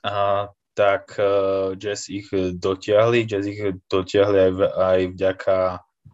a, 0.00 0.48
tak 0.72 1.20
uh, 1.20 1.76
Jazz 1.76 2.08
ich 2.08 2.32
dotiahli. 2.32 3.28
Jazz 3.28 3.44
ich 3.44 3.60
dotiahli 3.92 4.38
aj, 4.40 4.52
v, 4.56 4.60
aj 4.72 5.00
vďaka 5.12 5.56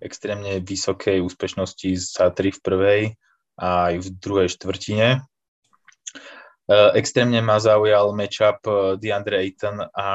extrémne 0.02 0.58
vysokej 0.60 1.22
úspešnosti 1.22 1.90
za 1.94 2.34
3 2.34 2.58
v 2.58 2.60
prvej 2.60 3.02
a 3.56 3.94
aj 3.94 3.94
v 4.02 4.06
druhej 4.18 4.48
štvrtine. 4.50 5.22
Uh, 6.66 6.90
extrémne 6.98 7.38
ma 7.46 7.62
zaujal 7.62 8.10
matchup 8.10 8.58
uh, 8.66 8.98
DeAndre 8.98 9.38
Ayton 9.38 9.86
a 9.94 10.08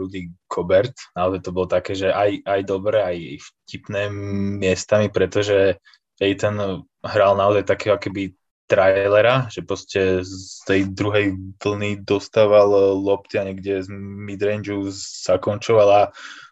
Rudy 0.00 0.32
Gobert. 0.48 0.96
Naozaj 1.12 1.40
to 1.44 1.50
bolo 1.52 1.68
také, 1.68 1.92
že 1.92 2.08
aj, 2.08 2.40
aj 2.48 2.60
dobré, 2.64 3.04
aj 3.04 3.18
vtipné 3.44 4.08
miestami, 4.56 5.12
pretože 5.12 5.76
Ayton 6.16 6.88
hral 7.04 7.36
naozaj 7.36 7.68
takého 7.68 8.00
keby 8.00 8.32
trailera, 8.66 9.46
že 9.46 9.62
proste 9.62 10.26
z 10.26 10.64
tej 10.66 10.80
druhej 10.90 11.38
vlny 11.62 12.02
dostával 12.02 12.98
lopty 12.98 13.38
a 13.38 13.46
niekde 13.46 13.84
z 13.84 13.88
midrange 13.92 14.74
zakončoval 15.28 15.88
a 15.92 16.02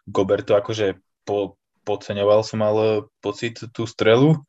Gobert 0.07 0.47
to 0.47 0.55
akože 0.55 0.95
po, 1.27 1.59
podceňoval 1.83 2.45
som 2.47 2.63
mal 2.63 3.09
pocit 3.19 3.59
tú 3.75 3.83
strelu, 3.83 4.39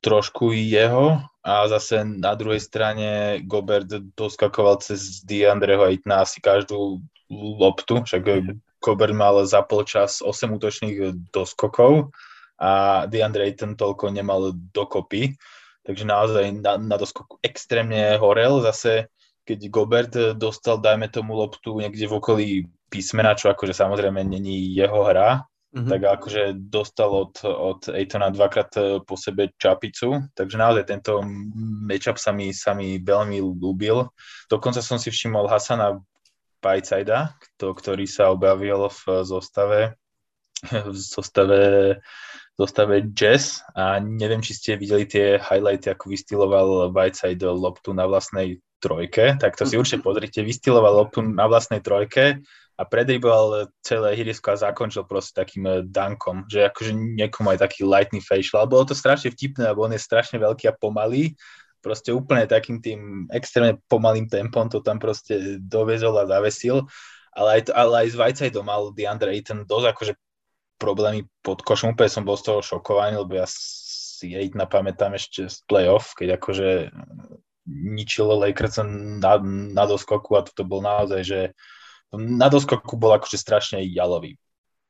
trošku 0.00 0.56
jeho 0.56 1.20
a 1.46 1.70
zase 1.70 2.02
na 2.02 2.34
druhej 2.34 2.58
strane 2.58 3.38
Gobert 3.46 3.86
doskakoval 4.18 4.82
cez 4.82 5.22
DeAndreho 5.22 5.86
Aitna 5.86 6.26
asi 6.26 6.42
každú 6.42 6.98
loptu, 7.30 8.02
však 8.02 8.50
Gobert 8.82 9.14
mal 9.14 9.38
za 9.46 9.62
polčas 9.62 10.18
8 10.18 10.58
útočných 10.58 11.30
doskokov 11.30 12.10
a 12.58 13.06
DeAndre 13.06 13.46
Ayton 13.46 13.78
toľko 13.78 14.10
nemal 14.10 14.58
dokopy, 14.74 15.38
takže 15.86 16.02
naozaj 16.02 16.50
na, 16.50 16.82
na 16.82 16.96
doskoku 16.98 17.38
extrémne 17.46 18.18
horel. 18.18 18.58
Zase 18.66 19.06
keď 19.46 19.58
Gobert 19.70 20.12
dostal, 20.34 20.82
dajme 20.82 21.06
tomu 21.06 21.38
loptu 21.38 21.78
niekde 21.78 22.10
v 22.10 22.16
okolí 22.18 22.48
písmena, 22.90 23.38
čo 23.38 23.54
akože 23.54 23.70
samozrejme 23.70 24.18
není 24.26 24.74
jeho 24.74 25.06
hra, 25.06 25.46
mm-hmm. 25.76 25.90
tak 25.92 26.00
akože 26.00 26.42
dostal 26.56 27.12
od, 27.12 27.36
od 27.44 27.92
Ejtona 27.92 28.32
dvakrát 28.32 29.04
po 29.04 29.14
sebe 29.20 29.52
čapicu, 29.60 30.24
takže 30.32 30.56
naozaj 30.56 30.88
tento 30.88 31.20
matchup 31.84 32.16
sa 32.16 32.32
mi, 32.32 32.56
sa 32.56 32.72
mi 32.72 32.96
veľmi 32.96 33.36
ľúbil. 33.44 34.08
Dokonca 34.48 34.80
som 34.80 34.96
si 34.96 35.12
všimol 35.12 35.52
Hasana 35.52 36.00
Pajcajda, 36.64 37.36
ktorý 37.60 38.08
sa 38.08 38.32
objavil 38.32 38.88
v 38.88 39.00
zostave 39.22 40.00
v 40.72 40.96
zostave 40.96 41.60
zostave 42.56 43.12
Jazz 43.12 43.60
a 43.76 44.00
neviem, 44.00 44.40
či 44.40 44.56
ste 44.56 44.80
videli 44.80 45.04
tie 45.04 45.36
highlighty, 45.36 45.92
ako 45.92 46.08
vystiloval 46.08 46.68
Whiteside 46.88 47.44
loptu 47.44 47.92
na 47.92 48.08
vlastnej 48.08 48.64
trojke, 48.80 49.36
tak 49.36 49.56
to 49.60 49.68
si 49.68 49.76
mhm. 49.76 49.80
určite 49.84 50.00
pozrite, 50.00 50.40
vystiloval 50.40 51.04
loptu 51.04 51.20
na 51.20 51.44
vlastnej 51.48 51.84
trojke 51.84 52.40
a 52.76 52.82
predriboval 52.84 53.72
celé 53.80 54.12
hirisko 54.20 54.52
a 54.52 54.60
zakončil 54.68 55.08
proste 55.08 55.32
takým 55.32 55.64
eh, 55.64 55.80
dankom, 55.84 56.44
že 56.46 56.68
akože 56.68 56.92
niekomu 56.92 57.56
aj 57.56 57.64
taký 57.64 57.88
lightning 57.88 58.24
facial, 58.24 58.64
ale 58.64 58.72
bolo 58.72 58.84
to 58.84 58.94
strašne 58.94 59.32
vtipné, 59.32 59.72
lebo 59.72 59.88
on 59.88 59.96
je 59.96 60.00
strašne 60.00 60.36
veľký 60.36 60.68
a 60.68 60.76
pomalý, 60.76 61.32
proste 61.80 62.12
úplne 62.12 62.44
takým 62.44 62.82
tým 62.84 63.30
extrémne 63.32 63.80
pomalým 63.88 64.28
tempom 64.28 64.68
to 64.68 64.84
tam 64.84 65.00
proste 65.00 65.62
dovezol 65.62 66.20
a 66.20 66.28
zavesil, 66.28 66.84
ale 67.32 67.60
aj, 67.60 67.72
ale 67.72 67.94
aj 68.04 68.06
s 68.12 68.16
Whitesideom 68.16 68.66
mal 68.66 68.92
DeAndre 68.92 69.32
Ayton 69.32 69.64
dosť 69.64 69.86
akože 69.92 70.12
problémy 70.76 71.24
pod 71.40 71.64
košom. 71.64 71.96
Úplne 71.96 72.10
som 72.12 72.24
bol 72.24 72.36
z 72.36 72.52
toho 72.52 72.60
šokovaný, 72.60 73.20
lebo 73.20 73.36
ja 73.36 73.48
si 73.48 74.32
jej 74.32 74.48
napamätám 74.52 75.16
ešte 75.16 75.48
z 75.48 75.56
playoff, 75.68 76.16
keď 76.16 76.40
akože 76.40 76.92
ničilo 77.68 78.38
Lakers 78.40 78.80
na, 79.20 79.36
na 79.72 79.84
doskoku 79.84 80.38
a 80.38 80.44
toto 80.46 80.62
bol 80.64 80.80
naozaj, 80.80 81.20
že 81.22 81.40
na 82.14 82.46
doskoku 82.46 82.94
bol 82.94 83.16
akože 83.16 83.38
strašne 83.40 83.82
jalový, 83.82 84.38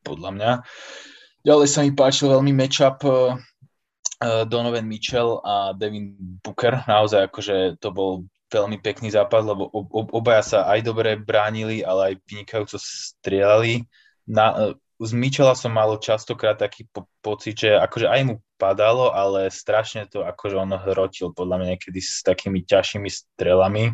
podľa 0.04 0.30
mňa. 0.34 0.50
Ďalej 1.46 1.68
sa 1.70 1.80
mi 1.86 1.94
páčil 1.94 2.26
veľmi 2.32 2.50
matchup 2.50 3.06
uh, 3.06 3.38
Donovan 4.50 4.88
Mitchell 4.88 5.38
a 5.46 5.70
Devin 5.72 6.18
Booker. 6.42 6.82
Naozaj 6.90 7.30
akože 7.30 7.56
to 7.78 7.88
bol 7.94 8.26
veľmi 8.50 8.78
pekný 8.78 9.10
zápas, 9.10 9.42
lebo 9.42 9.66
ob, 9.70 10.10
obaja 10.14 10.42
sa 10.42 10.58
aj 10.70 10.86
dobre 10.86 11.18
bránili, 11.18 11.82
ale 11.82 12.14
aj 12.14 12.14
vynikajúco 12.30 12.78
strieľali. 12.78 13.86
Na, 14.26 14.74
z 14.98 15.10
Michela 15.12 15.54
som 15.54 15.74
mal 15.74 15.92
častokrát 15.98 16.58
taký 16.58 16.86
po- 16.90 17.10
pocit, 17.22 17.58
že 17.58 17.74
akože 17.74 18.06
aj 18.06 18.20
mu 18.26 18.34
padalo, 18.56 19.12
ale 19.12 19.52
strašne 19.52 20.08
to 20.08 20.24
akože 20.24 20.56
on 20.56 20.72
hrotil 20.72 21.30
podľa 21.36 21.62
mňa 21.62 21.66
niekedy 21.76 22.00
s 22.00 22.24
takými 22.24 22.64
ťažšími 22.64 23.10
strelami, 23.10 23.92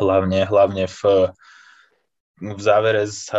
hlavne, 0.00 0.40
hlavne 0.48 0.88
v, 0.88 1.30
v 2.40 2.60
závere 2.60 3.08
z 3.08 3.32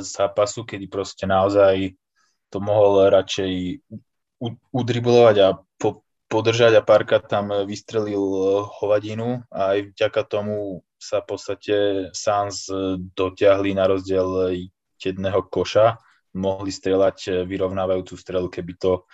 zápasu, 0.00 0.64
kedy 0.68 0.86
proste 0.92 1.24
naozaj 1.24 1.96
to 2.52 2.58
mohol 2.60 3.08
radšej 3.08 3.80
udribulovať 4.70 5.36
a 5.40 5.48
po, 5.80 6.04
podržať 6.28 6.78
a 6.78 6.86
párkrát 6.86 7.24
tam 7.24 7.48
vystrelil 7.64 8.20
hovadinu 8.80 9.40
a 9.48 9.76
aj 9.76 9.96
vďaka 9.96 10.22
tomu 10.28 10.84
sa 11.00 11.24
v 11.24 11.26
podstate 11.32 11.76
Sans 12.12 12.68
dotiahli 13.16 13.72
na 13.72 13.88
rozdiel 13.88 14.56
jedného 15.00 15.40
koša 15.48 16.00
mohli 16.36 16.68
strieľať 16.68 17.18
e, 17.26 17.30
vyrovnávajúcu 17.48 18.14
strelu, 18.14 18.46
keby 18.52 18.72
to 18.76 19.08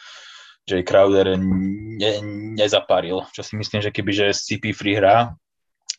Jay 0.67 0.83
Crowder 0.83 1.39
ne, 1.39 2.13
nezaparil. 2.59 3.27
Čo 3.31 3.43
si 3.47 3.55
myslím, 3.59 3.83
že 3.83 3.95
keby 3.95 4.11
že 4.11 4.27
CP 4.35 4.75
free 4.75 4.99
hrá, 4.99 5.35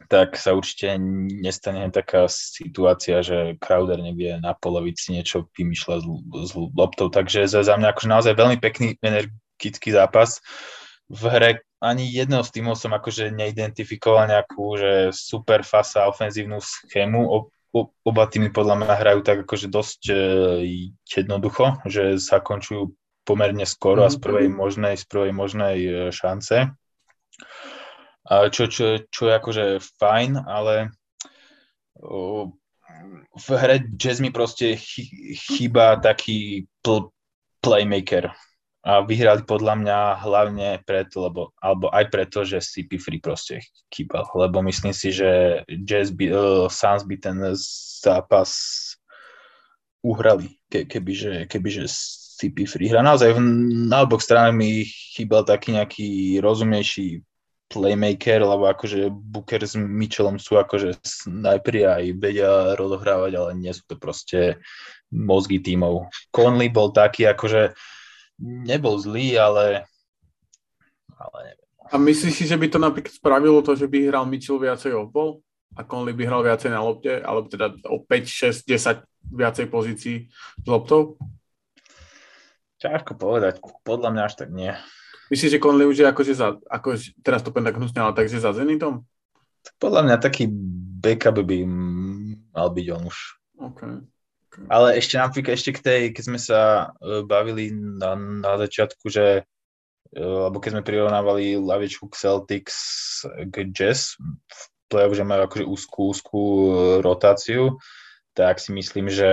tak 0.09 0.35
sa 0.39 0.55
určite 0.55 0.97
nestane 1.41 1.87
taká 1.89 2.27
situácia, 2.31 3.23
že 3.23 3.59
Crowder 3.59 3.99
nevie 3.99 4.39
na 4.41 4.55
polovici 4.55 5.13
niečo 5.13 5.49
vymýšľať 5.53 5.99
s, 5.99 6.07
s 6.47 6.51
loptou. 6.55 7.07
Takže 7.09 7.45
za, 7.45 7.63
za 7.63 7.75
mňa 7.75 7.93
akože 7.93 8.09
naozaj 8.09 8.33
veľmi 8.33 8.57
pekný 8.59 8.95
energický 9.01 9.93
zápas. 9.93 10.43
V 11.11 11.27
hre 11.29 11.49
ani 11.83 12.07
jedného 12.07 12.47
z 12.47 12.49
týmov 12.55 12.79
som 12.79 12.95
akože 12.95 13.35
neidentifikoval 13.35 14.31
nejakú 14.31 14.79
že 14.79 14.91
super 15.11 15.67
fasa 15.67 16.07
ofenzívnu 16.07 16.63
schému 16.63 17.27
oba 18.05 18.23
týmy 18.29 18.53
podľa 18.53 18.85
mňa 18.85 18.93
hrajú 19.01 19.19
tak 19.25 19.37
akože 19.49 19.67
dosť 19.67 20.01
e, 20.13 20.15
jednoducho, 21.09 21.81
že 21.89 22.21
sa 22.21 22.37
končujú 22.37 22.93
pomerne 23.25 23.65
skoro 23.65 24.05
a 24.05 24.13
z 24.13 24.21
mhm. 24.21 24.23
prvej 24.23 24.47
možnej, 24.53 24.93
z 24.95 25.05
prvej 25.09 25.33
možnej 25.33 25.77
e, 25.81 25.91
šance. 26.13 26.69
Čo, 28.23 28.71
čo, 28.71 28.86
čo 29.12 29.21
je 29.27 29.33
akože 29.36 29.65
fajn, 29.99 30.47
ale 30.47 30.95
v 33.33 33.47
hre 33.59 33.83
jazz 33.99 34.23
mi 34.23 34.31
proste 34.31 34.79
chýba 34.79 35.99
taký 35.99 36.69
pl- 36.79 37.12
playmaker 37.59 38.31
a 38.83 38.99
vyhrali 38.99 39.47
podľa 39.47 39.79
mňa 39.79 39.99
hlavne 40.27 40.67
preto, 40.83 41.23
lebo, 41.23 41.55
alebo 41.63 41.88
aj 41.88 42.05
preto, 42.12 42.43
že 42.43 42.59
CP3 42.59 43.23
proste 43.23 43.63
chýbal, 43.88 44.27
lebo 44.36 44.59
myslím 44.59 44.91
si, 44.91 45.15
že 45.15 45.63
Jazz 45.88 46.12
by, 46.12 46.25
uh, 46.27 46.67
Suns 46.67 47.07
by 47.07 47.15
ten 47.15 47.39
zápas 48.03 48.51
uhrali, 50.03 50.59
ke, 50.67 50.83
kebyže, 50.83 51.47
kebyže 51.47 51.88
CP3 52.43 52.91
hra. 52.91 52.99
Naozaj 53.07 53.39
na 53.88 54.03
obok 54.03 54.19
stranách 54.19 54.51
mi 54.51 54.83
chýbal 54.83 55.47
taký 55.47 55.79
nejaký 55.79 56.43
rozumnejší 56.43 57.23
playmaker, 57.71 58.43
lebo 58.43 58.69
akože 58.69 59.10
Booker 59.10 59.62
s 59.63 59.73
Mitchellom 59.73 60.38
sú 60.38 60.60
akože 60.62 60.99
snajperi 61.02 61.88
aj 61.88 62.04
vedia 62.19 62.52
rozohrávať, 62.78 63.32
ale 63.39 63.52
nie 63.58 63.73
sú 63.73 63.84
to 63.89 63.95
proste 63.97 64.62
mozgy 65.10 65.62
tímov. 65.62 66.10
Conley 66.30 66.69
bol 66.69 66.93
taký 66.93 67.30
akože 67.30 67.73
nebol 68.41 68.97
zlý, 68.97 69.38
ale, 69.38 69.86
ale 71.17 71.39
neviem. 71.54 71.69
A 71.93 71.95
myslíš 72.02 72.34
si, 72.34 72.45
že 72.49 72.58
by 72.58 72.67
to 72.73 72.80
napríklad 72.82 73.13
spravilo 73.13 73.62
to, 73.62 73.78
že 73.78 73.86
by 73.86 74.10
hral 74.10 74.26
Mitchell 74.26 74.58
viacej 74.58 74.97
o 74.97 75.06
bol 75.06 75.45
a 75.78 75.86
Conley 75.86 76.13
by 76.13 76.26
hral 76.26 76.41
viacej 76.41 76.69
na 76.73 76.82
lopte, 76.82 77.21
alebo 77.21 77.49
teda 77.49 77.73
o 77.89 78.02
5, 78.02 78.65
6, 78.65 78.65
10 78.65 79.06
viacej 79.34 79.65
pozícií 79.69 80.15
s 80.62 80.65
loptou? 80.65 81.17
Ťažko 82.82 83.15
povedať. 83.15 83.63
Podľa 83.88 84.10
mňa 84.12 84.23
až 84.26 84.34
tak 84.36 84.49
nie. 84.52 84.73
Myslíš, 85.34 85.58
že 85.58 85.63
Conley 85.63 85.89
už 85.89 85.98
je 85.98 86.06
akože 86.06 86.34
za, 86.38 86.62
ako, 86.69 86.93
teraz 87.26 87.41
to 87.41 87.50
poviem 87.50 87.74
tak 87.74 87.82
hnusne, 87.82 88.06
ale 88.06 88.13
takže 88.13 88.38
za 88.38 88.54
Zenitom? 88.54 89.02
Podľa 89.82 90.06
mňa 90.06 90.15
taký 90.22 90.46
backup 91.02 91.41
by 91.41 91.65
mal 92.54 92.69
byť 92.69 92.86
on 92.93 93.04
už. 93.10 93.17
Okay. 93.58 93.93
Ale 94.69 94.93
ešte 95.02 95.17
napríklad, 95.17 95.58
ešte 95.58 95.74
k 95.74 95.80
tej, 95.82 96.02
keď 96.13 96.24
sme 96.30 96.38
sa 96.38 96.93
uh, 96.93 97.26
bavili 97.26 97.74
na, 97.74 98.13
na 98.13 98.62
začiatku, 98.62 99.10
že 99.10 99.41
uh, 100.13 100.41
alebo 100.46 100.62
keď 100.62 100.78
sme 100.78 100.86
prirovnávali 100.86 101.58
lavičku 101.58 102.06
k 102.13 102.19
Celtics 102.19 102.78
k 103.50 103.74
Jazz 103.74 104.13
v 104.22 104.63
play 104.93 105.10
že 105.10 105.26
majú 105.26 105.50
akože 105.50 105.65
úzkú, 105.65 106.02
úzkú 106.13 106.43
uh, 106.46 106.67
rotáciu, 107.02 107.82
tak 108.38 108.62
si 108.62 108.69
myslím, 108.78 109.10
že 109.10 109.32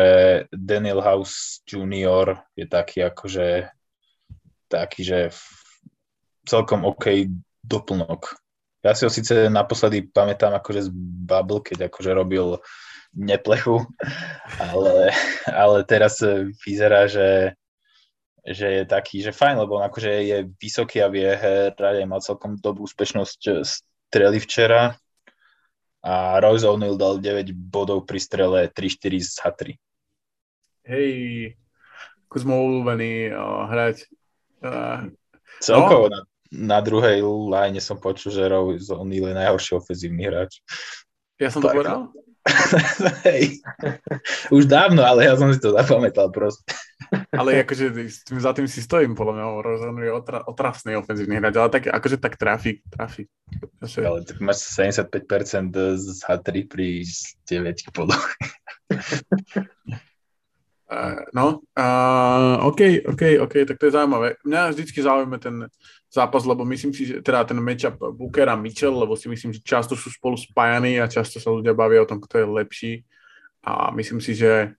Daniel 0.48 1.04
House 1.04 1.60
Junior 1.68 2.40
je 2.56 2.64
taký 2.64 3.04
akože 3.04 3.68
taký, 4.72 5.04
že 5.04 5.18
celkom 6.50 6.82
OK 6.82 7.30
doplnok. 7.62 8.34
Ja 8.82 8.96
si 8.98 9.06
ho 9.06 9.10
síce 9.12 9.46
naposledy 9.46 10.10
pamätám 10.10 10.56
akože 10.58 10.88
z 10.88 10.90
Bubble, 11.28 11.62
keď 11.62 11.86
akože 11.86 12.10
robil 12.10 12.58
neplechu, 13.14 13.86
ale, 14.70 15.14
ale 15.46 15.78
teraz 15.86 16.18
vyzerá, 16.66 17.06
že, 17.06 17.54
že 18.42 18.82
je 18.82 18.84
taký, 18.88 19.22
že 19.22 19.36
fajn, 19.36 19.62
lebo 19.62 19.78
on 19.78 19.86
akože 19.86 20.10
je 20.26 20.38
vysoký 20.58 21.04
a 21.04 21.12
vie 21.12 21.28
hrať 21.28 21.78
aj 21.78 22.08
mal 22.08 22.24
celkom 22.24 22.58
dobrú 22.58 22.88
úspešnosť 22.88 23.62
strely 23.62 24.42
včera 24.42 24.98
a 26.00 26.40
Royce 26.40 26.64
O'Neill 26.64 26.96
dal 26.96 27.20
9 27.20 27.52
bodov 27.52 28.08
pri 28.08 28.16
strele 28.16 28.58
3-4 28.72 29.20
z 29.20 29.32
H3. 29.36 29.60
Hej, 30.88 31.12
ako 32.26 32.36
sme 32.40 32.54
obľúbení 32.56 33.28
uh, 33.36 33.68
hrať. 33.68 34.08
Uh, 34.64 35.12
Celkovo 35.60 36.08
no? 36.08 36.16
na 36.16 36.20
na 36.50 36.82
druhej 36.82 37.22
line 37.22 37.78
som 37.78 38.02
počul, 38.02 38.34
že 38.34 38.50
Rose 38.50 38.90
O'Neal 38.90 39.30
je 39.30 39.38
najhorší 39.38 39.72
ofenzívny 39.78 40.26
hráč. 40.26 40.62
Ja 41.38 41.48
som 41.48 41.62
to 41.62 41.70
povedal? 41.70 42.10
Hej. 43.28 43.62
Už 44.50 44.66
dávno, 44.66 45.06
ale 45.06 45.28
ja 45.30 45.38
som 45.38 45.52
si 45.54 45.60
to 45.62 45.70
zapamätal 45.70 46.32
proste. 46.34 46.66
ale 47.30 47.62
akože 47.62 47.90
za 48.38 48.52
tým 48.54 48.66
si 48.66 48.82
stojím, 48.82 49.14
podľa 49.14 49.34
mňa 49.38 49.44
Rose 49.62 49.86
je 49.86 50.12
otra, 50.12 50.38
otrasný 50.42 50.98
ofenzívny 50.98 51.38
hráč, 51.38 51.54
ale 51.56 51.70
tak, 51.70 51.84
akože 51.86 52.16
tak 52.18 52.34
trafí, 52.34 52.82
trafí. 52.90 53.30
Ale 54.02 54.26
tak 54.26 54.42
máš 54.42 54.66
75% 54.74 55.70
z 55.96 56.06
H3 56.26 56.48
pri 56.66 57.06
9 57.46 57.94
podľa. 57.94 58.18
Uh, 60.90 61.22
no, 61.34 61.62
uh, 61.78 62.66
OK, 62.66 63.06
OK, 63.06 63.22
OK, 63.40 63.54
tak 63.62 63.78
to 63.78 63.86
je 63.86 63.94
zaujímavé. 63.94 64.34
Mňa 64.42 64.74
vždycky 64.74 64.98
zaujíma 65.02 65.38
ten 65.38 65.70
zápas, 66.10 66.42
lebo 66.42 66.66
myslím 66.66 66.90
si, 66.90 67.06
že 67.06 67.22
teda 67.22 67.46
ten 67.46 67.62
matchup 67.62 67.94
Booker 67.94 68.48
a 68.50 68.58
Mitchell, 68.58 68.98
lebo 68.98 69.14
si 69.14 69.30
myslím, 69.30 69.54
že 69.54 69.62
často 69.62 69.94
sú 69.94 70.10
spolu 70.10 70.34
spájani 70.34 70.98
a 70.98 71.06
často 71.06 71.38
sa 71.38 71.54
ľudia 71.54 71.78
bavia 71.78 72.02
o 72.02 72.10
tom, 72.10 72.18
kto 72.18 72.42
je 72.42 72.46
lepší. 72.46 72.92
A 73.62 73.94
myslím 73.94 74.18
si, 74.18 74.34
že 74.34 74.74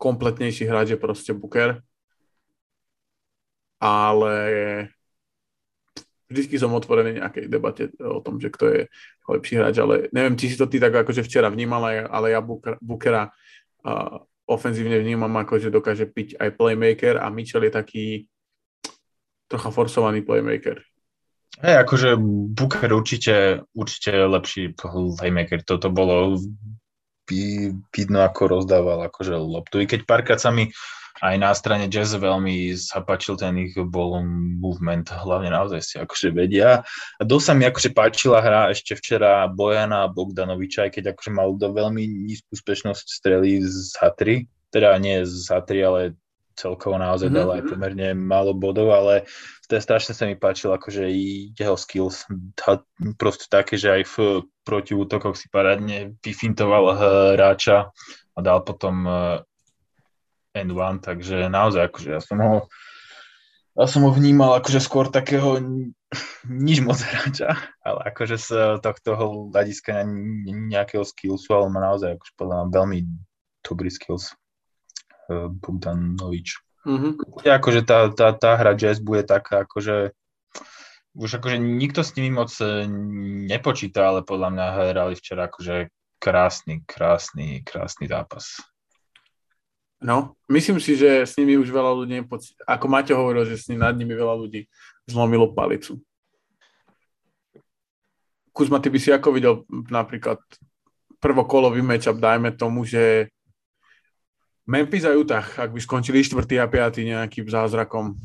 kompletnejší 0.00 0.64
hráč 0.64 0.96
je 0.96 0.98
proste 0.98 1.36
Booker. 1.36 1.84
Ale 3.76 4.36
vždycky 6.32 6.56
som 6.56 6.72
otvorený 6.72 7.20
nejakej 7.20 7.52
debate 7.52 7.92
o 8.00 8.24
tom, 8.24 8.40
že 8.40 8.48
kto 8.48 8.64
je 8.64 8.80
lepší 9.28 9.60
hráč, 9.60 9.76
ale 9.76 10.08
neviem, 10.16 10.40
či 10.40 10.48
si 10.48 10.56
to 10.56 10.64
ty 10.64 10.80
tak 10.80 11.04
akože 11.04 11.20
včera 11.20 11.52
vnímal, 11.52 12.08
ale 12.08 12.32
ja 12.32 12.40
Bookera 12.80 13.28
uh, 13.84 14.24
ofenzívne 14.50 14.98
vnímam 14.98 15.30
ako, 15.38 15.62
že 15.62 15.70
dokáže 15.70 16.10
piť 16.10 16.34
aj 16.42 16.58
playmaker 16.58 17.22
a 17.22 17.30
Mitchell 17.30 17.62
je 17.62 17.72
taký 17.72 18.06
trocha 19.46 19.70
forsovaný 19.70 20.26
playmaker. 20.26 20.82
Hej, 21.62 21.76
akože 21.86 22.18
Booker 22.54 22.90
určite, 22.94 23.66
určite 23.74 24.14
lepší 24.14 24.74
playmaker. 24.74 25.62
Toto 25.62 25.90
bolo 25.90 26.38
vidno, 27.94 28.18
ako 28.26 28.42
rozdával 28.58 29.06
akože 29.06 29.34
loptu. 29.38 29.82
I 29.82 29.86
keď 29.86 30.02
párkrát 30.02 30.42
sa 30.42 30.50
mi 30.50 30.70
aj 31.18 31.34
na 31.36 31.50
strane 31.52 31.90
Jazz 31.90 32.14
veľmi 32.14 32.70
zapáčil 32.78 33.34
ten 33.34 33.58
ich 33.58 33.74
ball 33.74 34.22
movement, 34.62 35.10
hlavne 35.10 35.50
naozaj 35.50 35.80
si 35.82 35.94
akože 35.98 36.30
vedia. 36.30 36.86
A 37.18 37.22
dosť 37.26 37.44
sa 37.44 37.52
mi 37.58 37.66
akože 37.66 37.90
páčila 37.90 38.38
hra 38.38 38.70
ešte 38.70 38.94
včera 38.94 39.50
Bojana 39.50 40.06
Bogdanoviča, 40.06 40.88
aj 40.88 40.90
keď 40.96 41.04
akože 41.12 41.30
mal 41.34 41.54
do 41.58 41.68
veľmi 41.74 42.06
nízku 42.30 42.54
úspešnosť 42.54 43.06
strely 43.10 43.60
z 43.66 43.92
H3, 43.98 44.46
teda 44.70 44.94
nie 45.02 45.26
z 45.26 45.50
H3, 45.50 45.70
ale 45.82 46.00
celkovo 46.60 47.00
naozaj 47.00 47.32
mm-hmm. 47.32 47.40
dal 47.40 47.56
aj 47.56 47.62
mhm. 47.64 47.70
pomerne 47.72 48.08
málo 48.12 48.52
bodov, 48.52 48.92
ale 48.92 49.24
to 49.70 49.78
strašne 49.80 50.12
sa 50.12 50.28
mi 50.28 50.36
páčilo, 50.36 50.76
akože 50.76 51.08
jeho 51.56 51.76
skills 51.78 52.26
proste 53.16 53.46
také, 53.48 53.80
že 53.80 53.88
aj 53.88 54.02
v 54.12 54.14
protiútokoch 54.66 55.38
si 55.38 55.48
parádne 55.48 56.18
vyfintoval 56.20 56.98
hráča 56.98 57.88
a 58.34 58.38
dal 58.42 58.60
potom 58.66 59.06
N1, 60.56 61.04
takže 61.04 61.46
naozaj 61.46 61.90
akože 61.90 62.08
ja 62.10 62.20
som 62.22 62.38
ho 62.42 62.54
ja 63.78 63.86
som 63.86 64.02
ho 64.02 64.10
vnímal 64.10 64.58
akože 64.58 64.82
skôr 64.82 65.06
takého 65.08 65.62
nič 66.50 66.82
moc 66.82 66.98
hráča, 66.98 67.54
ale 67.86 68.00
akože 68.10 68.36
z 68.36 68.48
tohto 68.82 69.14
hľadiska 69.54 70.02
nejakého 70.68 71.06
skillsu, 71.06 71.54
ale 71.54 71.70
má 71.70 71.78
naozaj 71.78 72.18
akože 72.18 72.32
podľa 72.34 72.54
mňa 72.58 72.74
veľmi 72.74 72.98
dobrý 73.62 73.90
skills 73.92 74.34
eh, 75.30 75.46
Bogdanovič. 75.48 76.58
Mm-hmm. 76.80 77.44
Akože 77.46 77.80
tá, 77.86 78.08
tá, 78.10 78.32
tá 78.34 78.56
hra 78.56 78.74
jazz 78.74 78.98
bude 78.98 79.22
taká, 79.22 79.68
akože 79.68 80.16
už 81.10 81.42
akože 81.42 81.58
nikto 81.58 82.00
s 82.02 82.14
nimi 82.18 82.34
moc 82.34 82.50
eh, 82.58 82.90
nepočíta, 83.46 84.10
ale 84.10 84.26
podľa 84.26 84.48
mňa 84.50 84.66
hrali 84.92 85.14
včera 85.14 85.46
akože 85.46 85.94
krásny, 86.20 86.82
krásny, 86.84 87.62
krásny 87.62 88.10
zápas. 88.10 88.60
No, 90.00 90.32
myslím 90.48 90.80
si, 90.80 90.96
že 90.96 91.28
s 91.28 91.36
nimi 91.36 91.60
už 91.60 91.68
veľa 91.68 91.92
ľudí 91.92 92.24
nepocit. 92.24 92.56
Ako 92.64 92.88
Maťo 92.88 93.20
hovoril, 93.20 93.44
že 93.44 93.60
s 93.60 93.68
nimi 93.68 93.84
nad 93.84 93.92
nimi 93.92 94.16
veľa 94.16 94.32
ľudí 94.32 94.64
zlomilo 95.04 95.52
palicu. 95.52 96.00
Kuzma, 98.56 98.80
ty 98.80 98.88
by 98.88 98.98
si 98.98 99.12
ako 99.12 99.28
videl 99.36 99.54
napríklad 99.92 100.40
prvokolový 101.20 101.84
matchup, 101.84 102.16
dajme 102.16 102.56
tomu, 102.56 102.88
že 102.88 103.28
Memphis 104.64 105.04
a 105.04 105.12
Utah, 105.12 105.44
ak 105.44 105.68
by 105.68 105.80
skončili 105.84 106.24
4. 106.24 106.48
a 106.56 106.66
5. 106.66 107.04
nejakým 107.04 107.44
zázrakom, 107.44 108.16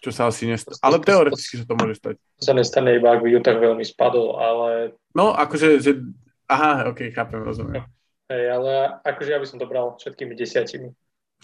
čo 0.00 0.08
sa 0.08 0.32
asi 0.32 0.48
nestane. 0.48 0.80
Ale 0.80 0.96
teoreticky 1.04 1.60
sa 1.60 1.68
to 1.68 1.76
môže 1.76 2.00
stať. 2.00 2.16
To 2.16 2.42
sa 2.48 2.56
nestane 2.56 2.96
iba, 2.96 3.12
ak 3.12 3.20
by 3.20 3.28
Utah 3.28 3.60
veľmi 3.60 3.84
spadol, 3.84 4.40
ale... 4.40 4.96
No, 5.12 5.36
akože, 5.36 5.84
že... 5.84 6.00
Aha, 6.48 6.88
ok, 6.88 7.12
chápem, 7.12 7.44
rozumiem. 7.44 7.84
Hej, 8.32 8.44
ale 8.56 8.72
akože 9.04 9.30
ja 9.34 9.38
by 9.42 9.46
som 9.46 9.58
to 9.60 9.68
bral 9.68 10.00
všetkými 10.00 10.32
desiatimi. 10.32 10.94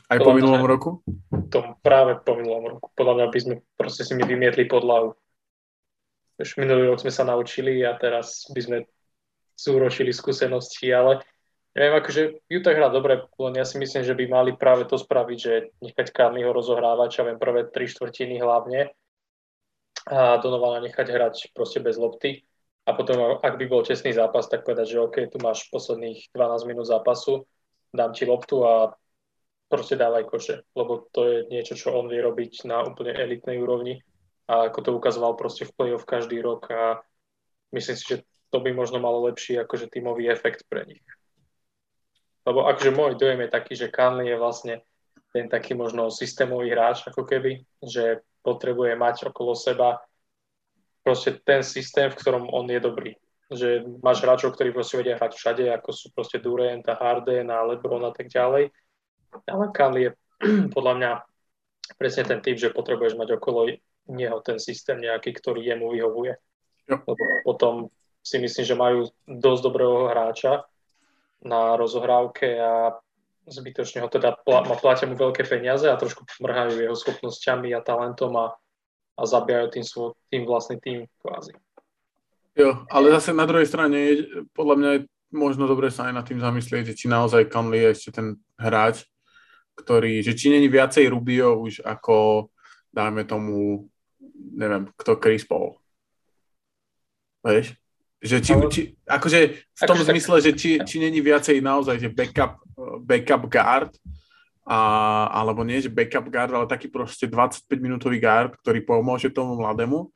Aj 0.07 0.19
po 0.23 0.31
minulom 0.31 0.63
roku? 0.63 1.03
To 1.51 1.59
práve 1.83 2.23
po 2.23 2.39
minulom 2.39 2.79
roku. 2.79 2.87
Podľa 2.95 3.15
mňa 3.19 3.27
by 3.27 3.39
sme 3.43 3.55
proste 3.75 4.07
si 4.07 4.15
mi 4.15 4.23
vymietli 4.23 4.71
pod 4.71 4.87
hlavu. 4.87 5.19
Už 6.39 6.61
minulý 6.61 6.93
rok 6.93 7.03
sme 7.03 7.11
sa 7.11 7.27
naučili 7.27 7.83
a 7.83 7.97
teraz 7.99 8.47
by 8.53 8.61
sme 8.61 8.79
zúročili 9.57 10.13
skúsenosti, 10.13 10.93
ale 10.93 11.25
neviem, 11.73 11.97
akože 11.97 12.45
Utah 12.53 12.77
hrá 12.77 12.93
dobre, 12.93 13.25
len 13.25 13.55
ja 13.57 13.65
si 13.65 13.81
myslím, 13.81 14.05
že 14.05 14.13
by 14.13 14.25
mali 14.29 14.53
práve 14.53 14.85
to 14.85 15.01
spraviť, 15.01 15.39
že 15.41 15.73
nechať 15.81 16.13
ho 16.45 16.53
rozohrávať, 16.53 17.09
čo 17.09 17.23
viem, 17.25 17.41
prvé 17.41 17.67
tri 17.73 17.89
štvrtiny 17.89 18.37
hlavne 18.37 18.93
a 20.07 20.39
Donovana 20.39 20.85
nechať 20.85 21.07
hrať 21.09 21.35
proste 21.57 21.81
bez 21.81 21.97
lopty 21.97 22.45
a 22.87 22.95
potom, 22.95 23.43
ak 23.43 23.59
by 23.59 23.65
bol 23.67 23.83
čestný 23.83 24.15
zápas, 24.15 24.47
tak 24.47 24.63
povedať, 24.63 24.95
že 24.95 25.03
OK, 25.03 25.17
tu 25.27 25.43
máš 25.43 25.67
posledných 25.75 26.31
12 26.31 26.71
minút 26.71 26.87
zápasu, 26.87 27.49
dám 27.91 28.15
ti 28.15 28.29
loptu 28.29 28.63
a 28.63 28.95
proste 29.67 29.99
dávaj 29.99 30.25
koše, 30.31 30.63
lebo 30.79 31.11
to 31.11 31.27
je 31.27 31.37
niečo, 31.51 31.75
čo 31.75 31.95
on 31.95 32.07
vie 32.07 32.23
robiť 32.23 32.67
na 32.71 32.87
úplne 32.87 33.15
elitnej 33.15 33.59
úrovni 33.59 33.99
a 34.47 34.71
ako 34.71 34.79
to 34.83 34.91
ukazoval 34.95 35.35
proste 35.35 35.67
v 35.67 35.75
play-off 35.75 36.07
každý 36.07 36.39
rok 36.39 36.71
a 36.71 37.03
myslím 37.75 37.97
si, 37.99 38.05
že 38.07 38.17
to 38.55 38.63
by 38.63 38.71
možno 38.71 39.03
malo 39.03 39.27
lepší 39.27 39.59
akože 39.59 39.91
tímový 39.91 40.31
efekt 40.31 40.63
pre 40.71 40.87
nich. 40.87 41.03
Lebo 42.47 42.63
akože 42.71 42.95
môj 42.95 43.19
dojem 43.19 43.43
je 43.43 43.51
taký, 43.51 43.73
že 43.75 43.91
Kanli 43.91 44.31
je 44.31 44.39
vlastne 44.39 44.75
ten 45.35 45.51
taký 45.51 45.75
možno 45.75 46.15
systémový 46.15 46.71
hráč 46.71 47.03
ako 47.03 47.27
keby, 47.27 47.67
že 47.83 48.23
potrebuje 48.47 48.95
mať 48.95 49.35
okolo 49.35 49.59
seba 49.59 49.99
proste 51.03 51.43
ten 51.43 51.67
systém, 51.67 52.07
v 52.07 52.19
ktorom 52.19 52.47
on 52.55 52.71
je 52.71 52.79
dobrý. 52.79 53.19
Že 53.51 53.99
máš 53.99 54.23
hráčov, 54.23 54.55
ktorí 54.55 54.71
proste 54.71 54.95
vedia 54.95 55.19
hrať 55.19 55.35
všade, 55.35 55.65
ako 55.75 55.91
sú 55.91 56.15
proste 56.15 56.39
Durant 56.39 56.87
a 56.87 56.95
Harden 56.95 57.51
a 57.51 57.67
LeBron 57.67 58.07
a 58.07 58.15
tak 58.15 58.31
ďalej 58.31 58.71
Kali 59.73 60.01
je 60.07 60.11
podľa 60.77 60.93
mňa 60.99 61.11
presne 61.97 62.25
ten 62.27 62.41
typ, 62.43 62.59
že 62.59 62.75
potrebuješ 62.75 63.15
mať 63.15 63.39
okolo 63.39 63.71
neho 64.11 64.39
ten 64.43 64.59
systém 64.59 65.03
nejaký, 65.03 65.35
ktorý 65.35 65.63
jemu 65.63 65.91
vyhovuje. 65.95 66.35
Jo. 66.87 66.97
Lebo 67.03 67.25
potom 67.43 67.75
si 68.23 68.39
myslím, 68.43 68.65
že 68.67 68.75
majú 68.75 68.99
dosť 69.27 69.63
dobrého 69.63 70.11
hráča 70.11 70.67
na 71.43 71.79
rozohrávke 71.79 72.59
a 72.59 72.99
zbytočne 73.47 74.03
ho 74.03 74.11
teda 74.11 74.35
pl- 74.43 74.67
platia 74.83 75.07
mu 75.07 75.15
veľké 75.15 75.47
peniaze 75.47 75.87
a 75.87 75.99
trošku 75.99 76.27
mrhajú 76.43 76.83
jeho 76.83 76.97
schopnosťami 76.99 77.71
a 77.71 77.83
talentom 77.83 78.35
a, 78.35 78.59
a 79.15 79.23
zabijajú 79.23 79.67
tým, 79.79 79.85
svoj, 79.87 80.11
tým 80.27 80.43
vlastný 80.43 80.83
tým 80.83 81.07
kvázi. 81.23 81.55
Jo, 82.57 82.89
ale 82.91 83.15
zase 83.15 83.31
na 83.37 83.47
druhej 83.47 83.69
strane 83.69 84.27
podľa 84.57 84.75
mňa 84.75 84.91
je 84.97 85.01
možno 85.35 85.69
dobre 85.69 85.93
sa 85.93 86.11
aj 86.11 86.15
nad 86.17 86.25
tým 86.27 86.41
zamyslieť, 86.41 86.97
či 86.97 87.07
naozaj 87.07 87.53
Conley 87.53 87.85
je 87.87 87.93
ešte 87.93 88.11
ten 88.17 88.41
hráč, 88.59 89.07
ktorý, 89.77 90.25
že 90.25 90.33
či 90.33 90.49
není 90.49 90.67
viacej 90.67 91.13
Rubio 91.13 91.61
už 91.61 91.85
ako, 91.85 92.49
dáme 92.89 93.29
tomu, 93.29 93.87
neviem, 94.57 94.89
kto 94.97 95.21
Chris 95.21 95.45
Paul. 95.45 95.77
Vieš? 97.45 97.77
Že 98.17 98.37
či, 98.41 98.53
či, 98.73 98.81
akože 99.05 99.39
v 99.61 99.81
tom 99.85 100.01
akože 100.01 100.09
zmysle, 100.09 100.37
že 100.41 100.53
či, 100.57 100.81
či 100.81 100.97
není 100.99 101.21
viacej 101.21 101.61
naozaj, 101.61 102.01
že 102.01 102.09
backup, 102.09 102.59
backup 103.05 103.45
guard, 103.47 103.93
a, 104.67 104.79
alebo 105.31 105.63
nie, 105.63 105.79
že 105.79 105.93
backup 105.93 106.27
guard, 106.27 106.51
ale 106.51 106.67
taký 106.67 106.91
proste 106.91 107.31
25-minútový 107.31 108.19
guard, 108.19 108.57
ktorý 108.65 108.83
pomôže 108.83 109.31
tomu 109.31 109.55
mladému, 109.61 110.11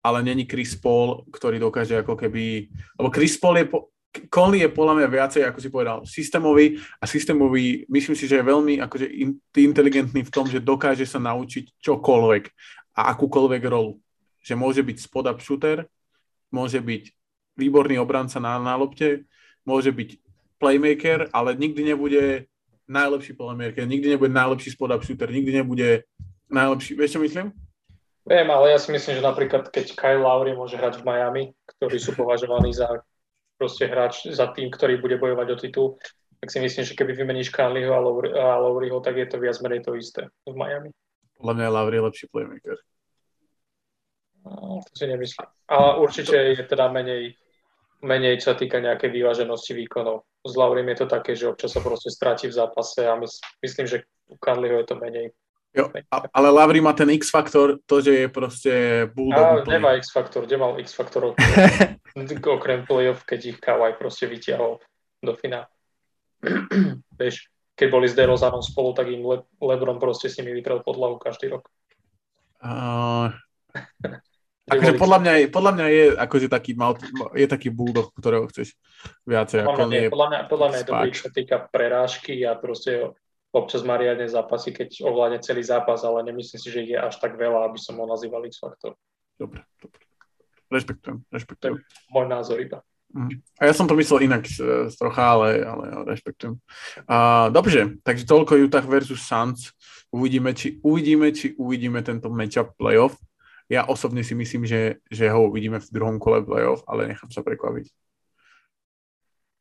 ale 0.00 0.24
není 0.24 0.48
Chris 0.48 0.72
Paul, 0.72 1.28
ktorý 1.28 1.60
dokáže 1.60 2.00
ako 2.00 2.16
keby, 2.16 2.72
lebo 2.96 3.08
Chris 3.12 3.36
Paul 3.36 3.60
je, 3.60 3.66
po, 3.68 3.92
Conley 4.10 4.66
je 4.66 4.74
podľa 4.74 4.94
mňa 4.98 5.08
viacej, 5.08 5.42
ako 5.46 5.58
si 5.62 5.68
povedal, 5.70 5.98
systémový 6.02 6.82
a 6.98 7.06
systémový, 7.06 7.86
myslím 7.86 8.18
si, 8.18 8.26
že 8.26 8.42
je 8.42 8.50
veľmi 8.50 8.82
akože 8.82 9.06
inteligentný 9.54 10.26
v 10.26 10.34
tom, 10.34 10.50
že 10.50 10.58
dokáže 10.58 11.06
sa 11.06 11.22
naučiť 11.22 11.78
čokoľvek 11.78 12.44
a 12.98 13.14
akúkoľvek 13.14 13.62
rolu. 13.70 14.02
Že 14.42 14.54
môže 14.58 14.82
byť 14.82 14.96
spot-up 14.98 15.38
shooter, 15.38 15.86
môže 16.50 16.82
byť 16.82 17.14
výborný 17.54 18.02
obranca 18.02 18.42
na, 18.42 18.58
na 18.58 18.74
lopte, 18.74 19.22
môže 19.62 19.94
byť 19.94 20.18
playmaker, 20.58 21.30
ale 21.30 21.54
nikdy 21.54 21.94
nebude 21.94 22.50
najlepší 22.90 23.38
playmaker, 23.38 23.86
nikdy 23.86 24.18
nebude 24.18 24.34
najlepší 24.34 24.74
spot-up 24.74 25.06
shooter, 25.06 25.30
nikdy 25.30 25.62
nebude 25.62 26.02
najlepší, 26.50 26.98
vieš 26.98 27.14
čo 27.14 27.22
myslím? 27.22 27.54
Viem, 28.26 28.48
ale 28.50 28.74
ja 28.74 28.78
si 28.82 28.90
myslím, 28.90 29.16
že 29.16 29.24
napríklad 29.24 29.70
keď 29.70 29.94
Kyle 29.94 30.20
Lowry 30.20 30.52
môže 30.52 30.76
hrať 30.76 31.00
v 31.00 31.06
Miami, 31.06 31.42
ktorí 31.78 31.96
sú 31.96 32.12
považovaní 32.12 32.74
za 32.74 33.00
proste 33.60 33.84
hráč, 33.84 34.32
za 34.32 34.48
tým, 34.56 34.72
ktorý 34.72 34.96
bude 34.96 35.20
bojovať 35.20 35.46
o 35.52 35.56
titul, 35.60 35.88
tak 36.40 36.48
si 36.48 36.56
myslím, 36.64 36.88
že 36.88 36.96
keby 36.96 37.12
vymeníš 37.12 37.52
Kanliho 37.52 37.92
a, 37.92 38.00
Lowry, 38.00 38.32
a 38.32 38.56
Lowryho, 38.56 39.04
tak 39.04 39.20
je 39.20 39.28
to 39.28 39.36
viac 39.36 39.60
menej 39.60 39.84
to 39.84 39.92
isté 39.92 40.32
v 40.48 40.56
Miami. 40.56 40.88
Podľa 41.36 41.52
mňa 41.52 41.64
je 41.68 41.74
Lowry 41.76 41.96
lepší 42.00 42.26
playmaker. 42.32 42.80
No, 44.40 44.80
to 44.80 44.92
si 44.96 45.04
nemyslím. 45.04 45.44
Ale 45.68 46.00
určite 46.00 46.32
je 46.32 46.64
teda 46.64 46.88
menej, 46.88 47.36
menej 48.00 48.40
čo 48.40 48.52
sa 48.52 48.56
týka 48.56 48.80
nejakej 48.80 49.12
vyváženosti 49.12 49.76
výkonov. 49.76 50.24
S 50.40 50.56
Laurym 50.56 50.88
je 50.96 51.04
to 51.04 51.06
také, 51.12 51.36
že 51.36 51.52
občas 51.52 51.76
sa 51.76 51.84
proste 51.84 52.08
stráti 52.08 52.48
v 52.48 52.56
zápase 52.56 53.04
a 53.04 53.12
mys- 53.20 53.44
myslím, 53.60 53.84
že 53.84 54.08
u 54.32 54.40
Kanliho 54.40 54.80
je 54.80 54.86
to 54.88 54.96
menej. 54.96 55.36
Jo, 55.70 55.86
ale 56.34 56.50
Lavry 56.50 56.82
má 56.82 56.90
ten 56.90 57.06
X-faktor, 57.14 57.78
to, 57.86 58.02
že 58.02 58.12
je 58.14 58.26
proste 58.26 58.72
bulldog. 59.14 59.62
A 59.62 59.70
nemá 59.70 59.94
X-faktor, 60.02 60.42
kde 60.42 60.56
mal 60.58 60.74
X-faktor 60.82 61.30
okrem 62.16 62.86
playoff, 62.86 63.22
keď 63.24 63.40
ich 63.54 63.58
Kawhi 63.58 63.94
proste 63.96 64.26
vytiahol 64.26 64.82
do 65.20 65.32
finále. 65.36 65.68
Vieš, 67.20 67.50
keď 67.76 67.88
boli 67.88 68.06
s 68.08 68.16
Derozanom 68.16 68.64
spolu, 68.64 68.92
tak 68.96 69.08
im 69.08 69.24
Le- 69.24 69.48
Lebron 69.60 70.00
proste 70.00 70.28
s 70.28 70.36
nimi 70.40 70.52
vytrel 70.56 70.84
podlahu 70.84 71.20
každý 71.20 71.52
rok. 71.52 71.68
Uh, 72.60 73.32
akože 74.72 75.00
podľa 75.00 75.18
mňa, 75.24 75.32
je, 75.32 75.46
podľa 75.48 75.72
mňa 75.76 75.86
je 75.88 76.04
akože 76.16 76.48
taký, 76.52 76.72
mal, 76.76 76.92
je 77.32 77.46
taký 77.48 77.68
bulldog, 77.72 78.12
ktorého 78.16 78.48
chceš 78.52 78.76
viacej. 79.24 79.64
Podľa 79.64 79.72
ako 79.72 79.82
mňa, 79.88 79.96
nie, 79.96 80.08
podľa 80.12 80.28
mňa, 80.28 80.40
podľa 80.48 80.66
mňa 80.68 80.78
je 80.78 80.88
dobrý, 80.88 81.10
čo 81.12 81.28
týka 81.32 81.56
prerážky 81.72 82.34
a 82.44 82.52
proste 82.56 83.16
občas 83.50 83.82
má 83.82 83.98
riadne 83.98 84.28
zápasy, 84.28 84.70
keď 84.70 85.04
ovládne 85.04 85.42
celý 85.42 85.64
zápas, 85.64 86.04
ale 86.06 86.22
nemyslím 86.26 86.60
si, 86.60 86.68
že 86.70 86.82
ich 86.84 86.92
je 86.94 87.00
až 87.00 87.18
tak 87.18 87.34
veľa, 87.34 87.66
aby 87.66 87.78
som 87.80 87.98
ho 87.98 88.06
nazýval 88.06 88.46
X-faktor. 88.46 88.94
Dobre, 89.40 89.64
dobre. 89.80 90.09
Rešpektujem, 90.70 91.26
rešpektujem. 91.34 91.74
To 91.74 91.82
je 91.82 92.10
môj 92.14 92.26
názor 92.30 92.62
iba. 92.62 92.86
Mm. 93.10 93.42
A 93.58 93.66
ja 93.66 93.74
som 93.74 93.90
to 93.90 93.98
myslel 93.98 94.22
inak 94.22 94.46
uh, 94.62 94.86
trocha, 94.94 95.34
ale, 95.34 95.66
ale 95.66 95.84
rešpektujem. 96.06 96.54
Uh, 97.10 97.50
dobre, 97.50 97.98
takže 98.06 98.22
toľko 98.22 98.54
Utah 98.54 98.86
versus 98.86 99.26
Suns. 99.26 99.74
Uvidíme, 100.14 100.54
či 100.54 100.78
uvidíme, 100.86 101.34
či 101.34 101.58
uvidíme 101.58 102.02
tento 102.06 102.30
matchup 102.30 102.78
playoff. 102.78 103.18
Ja 103.66 103.86
osobne 103.86 104.22
si 104.22 104.34
myslím, 104.38 104.66
že, 104.66 105.02
že 105.10 105.26
ho 105.30 105.50
uvidíme 105.50 105.82
v 105.82 105.90
druhom 105.90 106.22
kole 106.22 106.42
playoff, 106.42 106.86
ale 106.86 107.10
nechám 107.10 107.30
sa 107.34 107.42
prekvapiť. 107.42 107.90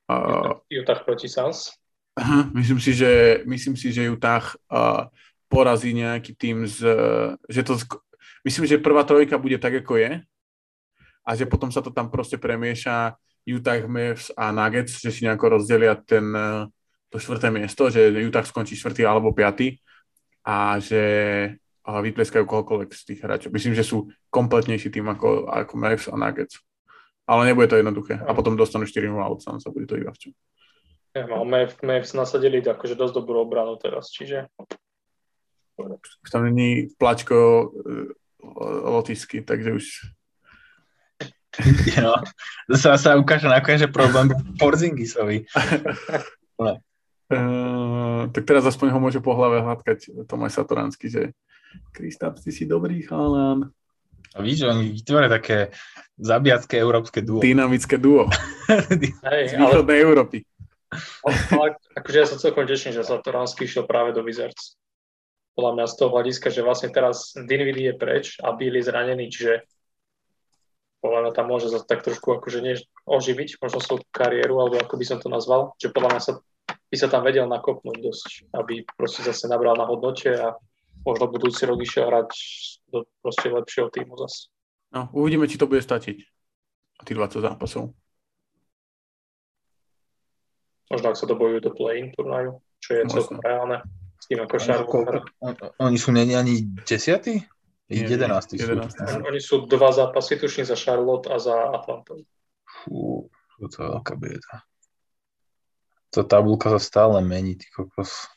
Uh, 0.09 0.61
Utah 0.69 1.01
proti 1.01 1.25
Suns? 1.25 1.73
Uh, 2.17 2.49
myslím 2.53 2.77
si, 2.77 2.93
že, 2.93 3.41
myslím 3.49 3.73
si, 3.73 3.89
že 3.89 4.09
Utah 4.09 4.45
uh, 4.69 5.09
porazí 5.49 5.89
nejaký 5.93 6.37
tým 6.37 6.69
z, 6.69 6.85
že 7.49 7.65
to, 7.65 7.81
myslím, 8.45 8.69
že 8.69 8.81
prvá 8.81 9.01
trojka 9.05 9.41
bude 9.41 9.57
tak, 9.57 9.81
ako 9.81 9.97
je 9.97 10.21
a 11.29 11.37
že 11.37 11.45
potom 11.45 11.69
sa 11.69 11.85
to 11.85 11.93
tam 11.93 12.09
proste 12.09 12.41
premieša 12.41 13.13
Utah 13.45 13.85
Mavs 13.85 14.33
a 14.33 14.49
Nuggets, 14.49 14.97
že 14.97 15.13
si 15.13 15.29
nejako 15.29 15.61
rozdelia 15.61 15.93
ten, 15.93 16.25
uh, 16.33 16.65
to 17.13 17.21
štvrté 17.21 17.53
miesto, 17.53 17.93
že 17.93 18.09
Utah 18.09 18.41
skončí 18.41 18.73
štvrtý 18.73 19.05
alebo 19.05 19.29
piatý 19.29 19.77
a 20.41 20.81
že 20.81 21.01
vypleskajú 21.89 22.45
kohokoľvek 22.45 22.89
z 22.93 23.01
tých 23.01 23.19
hráčov. 23.25 23.49
Myslím, 23.49 23.73
že 23.73 23.81
sú 23.81 24.13
kompletnejší 24.29 24.93
tým 24.93 25.09
ako, 25.09 25.49
ako 25.49 25.73
Mavs 25.73 26.05
a 26.05 26.13
Nuggets. 26.13 26.61
Ale 27.25 27.45
nebude 27.49 27.69
to 27.69 27.77
jednoduché. 27.77 28.21
A 28.21 28.33
potom 28.33 28.57
dostanú 28.57 28.85
4 28.85 29.09
0 29.09 29.17
od 29.21 29.41
sa 29.41 29.69
bude 29.69 29.85
to 29.89 29.97
iba 29.97 30.13
v 30.13 30.17
čom. 30.17 30.33
No, 31.17 31.41
Mavs 31.45 32.13
nasadili 32.13 32.61
akože 32.61 32.93
dosť 32.93 33.13
dobrú 33.17 33.41
obranu 33.41 33.77
teraz, 33.81 34.13
čiže... 34.13 34.45
Už 35.79 36.29
tam 36.29 36.45
není 36.45 36.91
plačko 36.99 37.69
uh, 37.69 38.13
lotisky, 38.85 39.41
takže 39.41 39.73
už... 39.73 39.85
No, 42.69 42.77
sa, 42.77 42.95
sa 42.95 43.17
ukáže 43.17 43.49
nakoniec, 43.49 43.81
že 43.85 43.89
problém 43.89 44.29
Porzingisovi. 44.61 45.49
uh, 46.61 46.77
tak 48.33 48.43
teraz 48.45 48.63
aspoň 48.69 48.87
ho 48.93 48.99
môže 49.01 49.19
po 49.19 49.33
hlave 49.33 49.65
hladkať 49.65 50.29
Tomáš 50.29 50.61
Satoránsky, 50.61 51.09
že 51.09 51.33
Kristaps, 51.93 52.45
ty 52.45 52.51
si 52.53 52.69
dobrý 52.69 53.01
chalán. 53.05 53.73
A 54.37 54.45
víš, 54.45 54.61
že 54.61 54.69
oni 54.69 54.93
vytvoria 54.93 55.29
také 55.29 55.73
zabijacké 56.21 56.77
európske 56.77 57.25
duo. 57.25 57.41
Dynamické 57.41 57.97
duo. 57.97 58.29
Hej, 59.25 59.43
Z 59.49 59.57
východnej 59.57 59.97
ale... 59.97 60.05
Európy. 60.05 60.37
Ale, 61.53 61.77
akože 61.97 62.17
ja 62.17 62.27
sa 62.29 62.41
celkom 62.41 62.65
teším, 62.65 62.93
že 62.93 63.05
sa 63.05 63.21
Toránsky 63.21 63.65
išiel 63.65 63.85
práve 63.85 64.13
do 64.13 64.25
Wizards. 64.25 64.77
Podľa 65.53 65.71
mňa 65.77 65.85
z 65.85 65.95
toho 65.97 66.09
hľadiska, 66.13 66.47
že 66.49 66.65
vlastne 66.65 66.89
teraz 66.89 67.33
Dinwiddie 67.33 67.93
je 67.93 67.95
preč 67.97 68.25
a 68.41 68.53
Bill 68.53 68.77
je 68.77 68.85
zranený, 68.85 69.29
čiže 69.29 69.65
podľa 70.99 71.19
mňa 71.25 71.31
tam 71.31 71.45
môže 71.47 71.71
zase 71.71 71.87
tak 71.87 72.03
trošku 72.03 72.39
akože 72.39 72.59
nie 72.59 72.75
oživiť 73.07 73.59
možno 73.63 73.79
svoju 73.79 74.03
kariéru, 74.11 74.59
alebo 74.59 74.79
ako 74.79 74.95
by 74.99 75.05
som 75.07 75.17
to 75.23 75.31
nazval, 75.31 75.73
že 75.79 75.91
podľa 75.95 76.09
mňa 76.15 76.21
sa, 76.21 76.31
by 76.67 76.97
sa 76.99 77.07
tam 77.07 77.23
vedel 77.23 77.47
nakopnúť 77.47 77.97
dosť, 78.03 78.27
aby 78.55 78.83
proste 78.99 79.23
zase 79.23 79.47
nabral 79.47 79.79
na 79.79 79.87
hodnote 79.87 80.27
a 80.35 80.59
možno 81.07 81.31
budúci 81.31 81.63
rok 81.63 81.79
išiel 81.79 82.11
hrať 82.11 82.29
do 82.91 83.07
proste 83.23 83.47
lepšieho 83.47 83.87
týmu 83.87 84.19
zase. 84.27 84.51
No, 84.91 85.07
uvidíme, 85.15 85.47
či 85.47 85.61
to 85.61 85.69
bude 85.69 85.85
statiť. 85.85 86.17
Tých 86.99 87.15
20 87.15 87.39
zápasov. 87.39 87.95
Možno 90.89 91.05
ak 91.13 91.19
sa 91.21 91.29
dobojujú 91.29 91.69
do 91.69 91.71
play-in 91.71 92.11
turnaju, 92.17 92.59
čo 92.81 92.97
je 92.97 93.01
celkom 93.07 93.39
reálne. 93.39 93.85
S 94.19 94.25
tým 94.27 94.43
ako 94.43 94.55
Charlotte. 94.59 95.31
Oni 95.79 95.95
sú 95.95 96.11
není 96.11 96.35
ani 96.35 96.65
desiatí? 96.83 97.39
11. 97.89 98.53
11. 98.53 98.93
Sú. 98.93 99.17
Oni 99.25 99.41
sú 99.41 99.55
dva 99.65 99.89
zápasy, 99.89 100.37
tuším, 100.37 100.65
za 100.69 100.77
Charlotte 100.77 101.33
a 101.33 101.41
za 101.41 101.73
Atlantou. 101.73 102.21
Fú, 102.63 103.25
to 103.57 103.77
je 103.81 103.89
veľká 103.89 104.13
bieda. 104.13 104.61
To 106.13 106.21
tabulka 106.21 106.69
sa 106.69 106.81
stále 106.81 107.17
mení, 107.25 107.57
ty 107.57 107.65
kokos. 107.73 108.29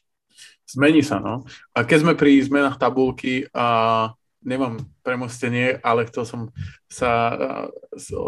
Zmení 0.64 1.04
sa, 1.04 1.20
no. 1.20 1.44
A 1.76 1.84
keď 1.84 1.98
sme 2.00 2.12
pri 2.16 2.40
zmenách 2.40 2.80
tabulky 2.80 3.44
a 3.52 4.08
nemám 4.40 4.80
premostenie, 5.04 5.78
ale 5.84 6.08
chcel 6.08 6.24
som 6.24 6.40
sa 6.88 7.36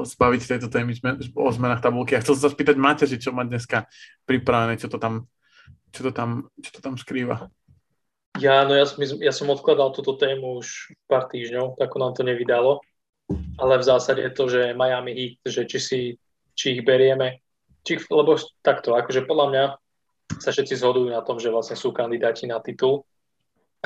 zbaviť 0.04 0.40
tejto 0.56 0.68
témy 0.68 0.94
o 1.34 1.48
zmenách 1.50 1.82
tabulky 1.82 2.14
a 2.14 2.22
chcel 2.22 2.36
som 2.36 2.48
sa 2.48 2.54
spýtať 2.54 2.76
Máte, 2.76 3.08
že 3.08 3.16
čo 3.16 3.32
má 3.32 3.48
dneska 3.48 3.88
pripravené, 4.28 4.76
čo 4.76 4.92
to 4.92 5.00
tam, 5.00 5.24
čo 5.90 6.04
to 6.04 6.12
tam, 6.12 6.52
čo 6.60 6.70
to 6.78 6.80
tam 6.84 6.94
skrýva. 7.00 7.48
Ja, 8.42 8.66
no 8.66 8.74
ja, 8.74 8.82
ja 8.98 9.32
som 9.32 9.46
odkladal 9.46 9.94
túto 9.94 10.18
tému 10.18 10.58
už 10.58 10.90
pár 11.06 11.30
týždňov, 11.30 11.78
tak 11.78 11.94
nám 11.94 12.18
to 12.18 12.26
nevydalo, 12.26 12.82
ale 13.62 13.78
v 13.78 13.86
zásade 13.86 14.26
je 14.26 14.32
to, 14.34 14.44
že 14.50 14.74
Miami 14.74 15.12
Heat, 15.14 15.34
že 15.46 15.62
či, 15.70 15.78
si, 15.78 16.00
či 16.58 16.78
ich 16.78 16.82
berieme, 16.82 17.38
či, 17.86 18.02
lebo 18.10 18.34
takto, 18.66 18.98
akože 18.98 19.22
podľa 19.30 19.46
mňa 19.50 19.64
sa 20.42 20.50
všetci 20.50 20.74
zhodujú 20.82 21.14
na 21.14 21.22
tom, 21.22 21.38
že 21.38 21.52
vlastne 21.52 21.78
sú 21.78 21.94
kandidáti 21.94 22.50
na 22.50 22.58
titul, 22.58 23.06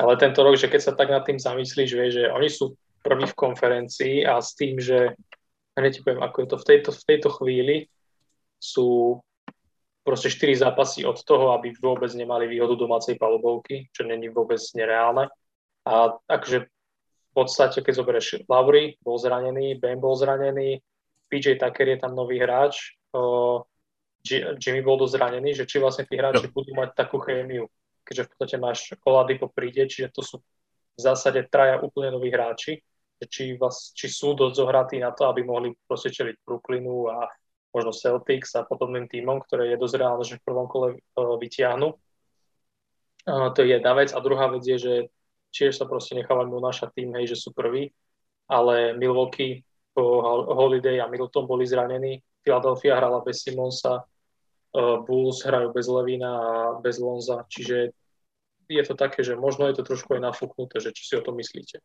ale 0.01 0.17
tento 0.17 0.41
rok, 0.41 0.57
že 0.57 0.71
keď 0.71 0.81
sa 0.81 0.93
tak 0.97 1.13
nad 1.13 1.21
tým 1.21 1.37
zamyslíš, 1.37 1.91
vieš, 1.93 2.11
že 2.17 2.25
oni 2.33 2.49
sú 2.49 2.73
prví 3.05 3.29
v 3.29 3.37
konferencii 3.37 4.25
a 4.25 4.41
s 4.41 4.57
tým, 4.57 4.81
že 4.81 5.13
hneď 5.77 5.91
ti 5.93 6.01
poviem, 6.01 6.25
ako 6.25 6.37
je 6.41 6.47
to 6.49 6.57
v 6.57 6.65
tejto, 6.65 6.89
v 6.95 7.03
tejto 7.05 7.29
chvíli, 7.37 7.75
sú 8.57 9.19
proste 10.09 10.33
4 10.33 10.65
zápasy 10.65 11.05
od 11.05 11.21
toho, 11.21 11.53
aby 11.53 11.77
vôbec 11.77 12.09
nemali 12.17 12.49
výhodu 12.49 12.73
domácej 12.73 13.21
palubovky, 13.21 13.93
čo 13.93 14.01
není 14.09 14.33
vôbec 14.33 14.57
nereálne. 14.73 15.29
A 15.85 16.17
takže 16.25 16.65
v 16.65 17.31
podstate, 17.37 17.85
keď 17.85 17.93
zoberieš 17.93 18.27
Lauri, 18.49 18.97
bol 19.05 19.21
zranený, 19.21 19.77
Ben 19.77 20.01
bol 20.01 20.17
zranený, 20.17 20.81
PJ 21.29 21.61
Tucker 21.61 21.93
je 21.93 21.97
tam 22.01 22.17
nový 22.17 22.41
hráč, 22.41 22.97
uh, 23.13 23.61
Jimmy 24.57 24.81
bol 24.81 24.97
dosť 24.97 25.13
zranený, 25.15 25.53
že 25.53 25.69
či 25.69 25.77
vlastne 25.77 26.09
tí 26.09 26.17
hráči 26.17 26.49
jo. 26.49 26.53
budú 26.57 26.73
mať 26.73 26.97
takú 26.97 27.21
chémiu 27.21 27.69
keďže 28.09 28.25
v 28.25 28.29
podstate 28.33 28.57
máš 28.57 28.79
Oladipo 29.05 29.45
príde, 29.53 29.85
čiže 29.85 30.09
to 30.09 30.25
sú 30.25 30.41
v 30.41 30.99
zásade 30.99 31.45
traja 31.45 31.77
úplne 31.77 32.09
noví 32.09 32.33
hráči, 32.33 32.81
či, 33.29 33.53
vás, 33.53 33.93
či 33.93 34.09
sú 34.09 34.33
dosť 34.33 34.55
zohratí 34.57 34.97
na 34.97 35.13
to, 35.13 35.29
aby 35.29 35.45
mohli 35.45 35.77
proste 35.85 36.09
čeliť 36.09 36.41
Brooklynu 36.41 37.05
a 37.13 37.29
možno 37.69 37.93
Celtics 37.93 38.57
a 38.57 38.65
podobným 38.65 39.05
týmom, 39.05 39.41
ktoré 39.45 39.73
je 39.73 39.81
dosť 39.81 39.95
reálne, 40.01 40.25
že 40.25 40.37
v 40.41 40.45
prvom 40.45 40.67
kole 40.69 40.87
uh, 40.97 41.37
vytiahnu. 41.37 41.93
Uh, 43.25 43.49
to 43.53 43.61
je 43.61 43.77
jedna 43.77 43.93
vec. 43.93 44.09
A 44.13 44.19
druhá 44.19 44.49
vec 44.49 44.65
je, 44.65 44.77
že 44.77 44.93
tiež 45.53 45.77
sa 45.77 45.85
proste 45.85 46.17
nechávajú 46.17 46.57
naša 46.57 46.89
tým, 46.93 47.13
hej, 47.17 47.33
že 47.33 47.37
sú 47.37 47.53
prví, 47.53 47.93
ale 48.49 48.97
Milwaukee, 48.97 49.65
Holiday 49.97 51.01
a 51.01 51.09
Middleton 51.09 51.43
boli 51.43 51.67
zranení, 51.67 52.23
Philadelphia 52.39 52.95
hrala 52.95 53.19
bez 53.21 53.45
Simonsa, 53.45 54.01
uh, 54.01 54.97
Bulls 55.05 55.45
hrajú 55.45 55.73
bez 55.73 55.85
Levina 55.85 56.31
a 56.39 56.53
bez 56.81 56.97
Lonza, 56.97 57.45
čiže 57.49 57.93
je 58.69 58.83
to 58.85 58.93
také, 58.93 59.25
že 59.25 59.33
možno 59.33 59.65
je 59.65 59.81
to 59.81 59.83
trošku 59.83 60.13
aj 60.13 60.21
nafúknuté, 60.29 60.77
že 60.77 60.93
či 60.93 61.01
si 61.09 61.13
o 61.17 61.25
tom 61.25 61.33
myslíte. 61.41 61.81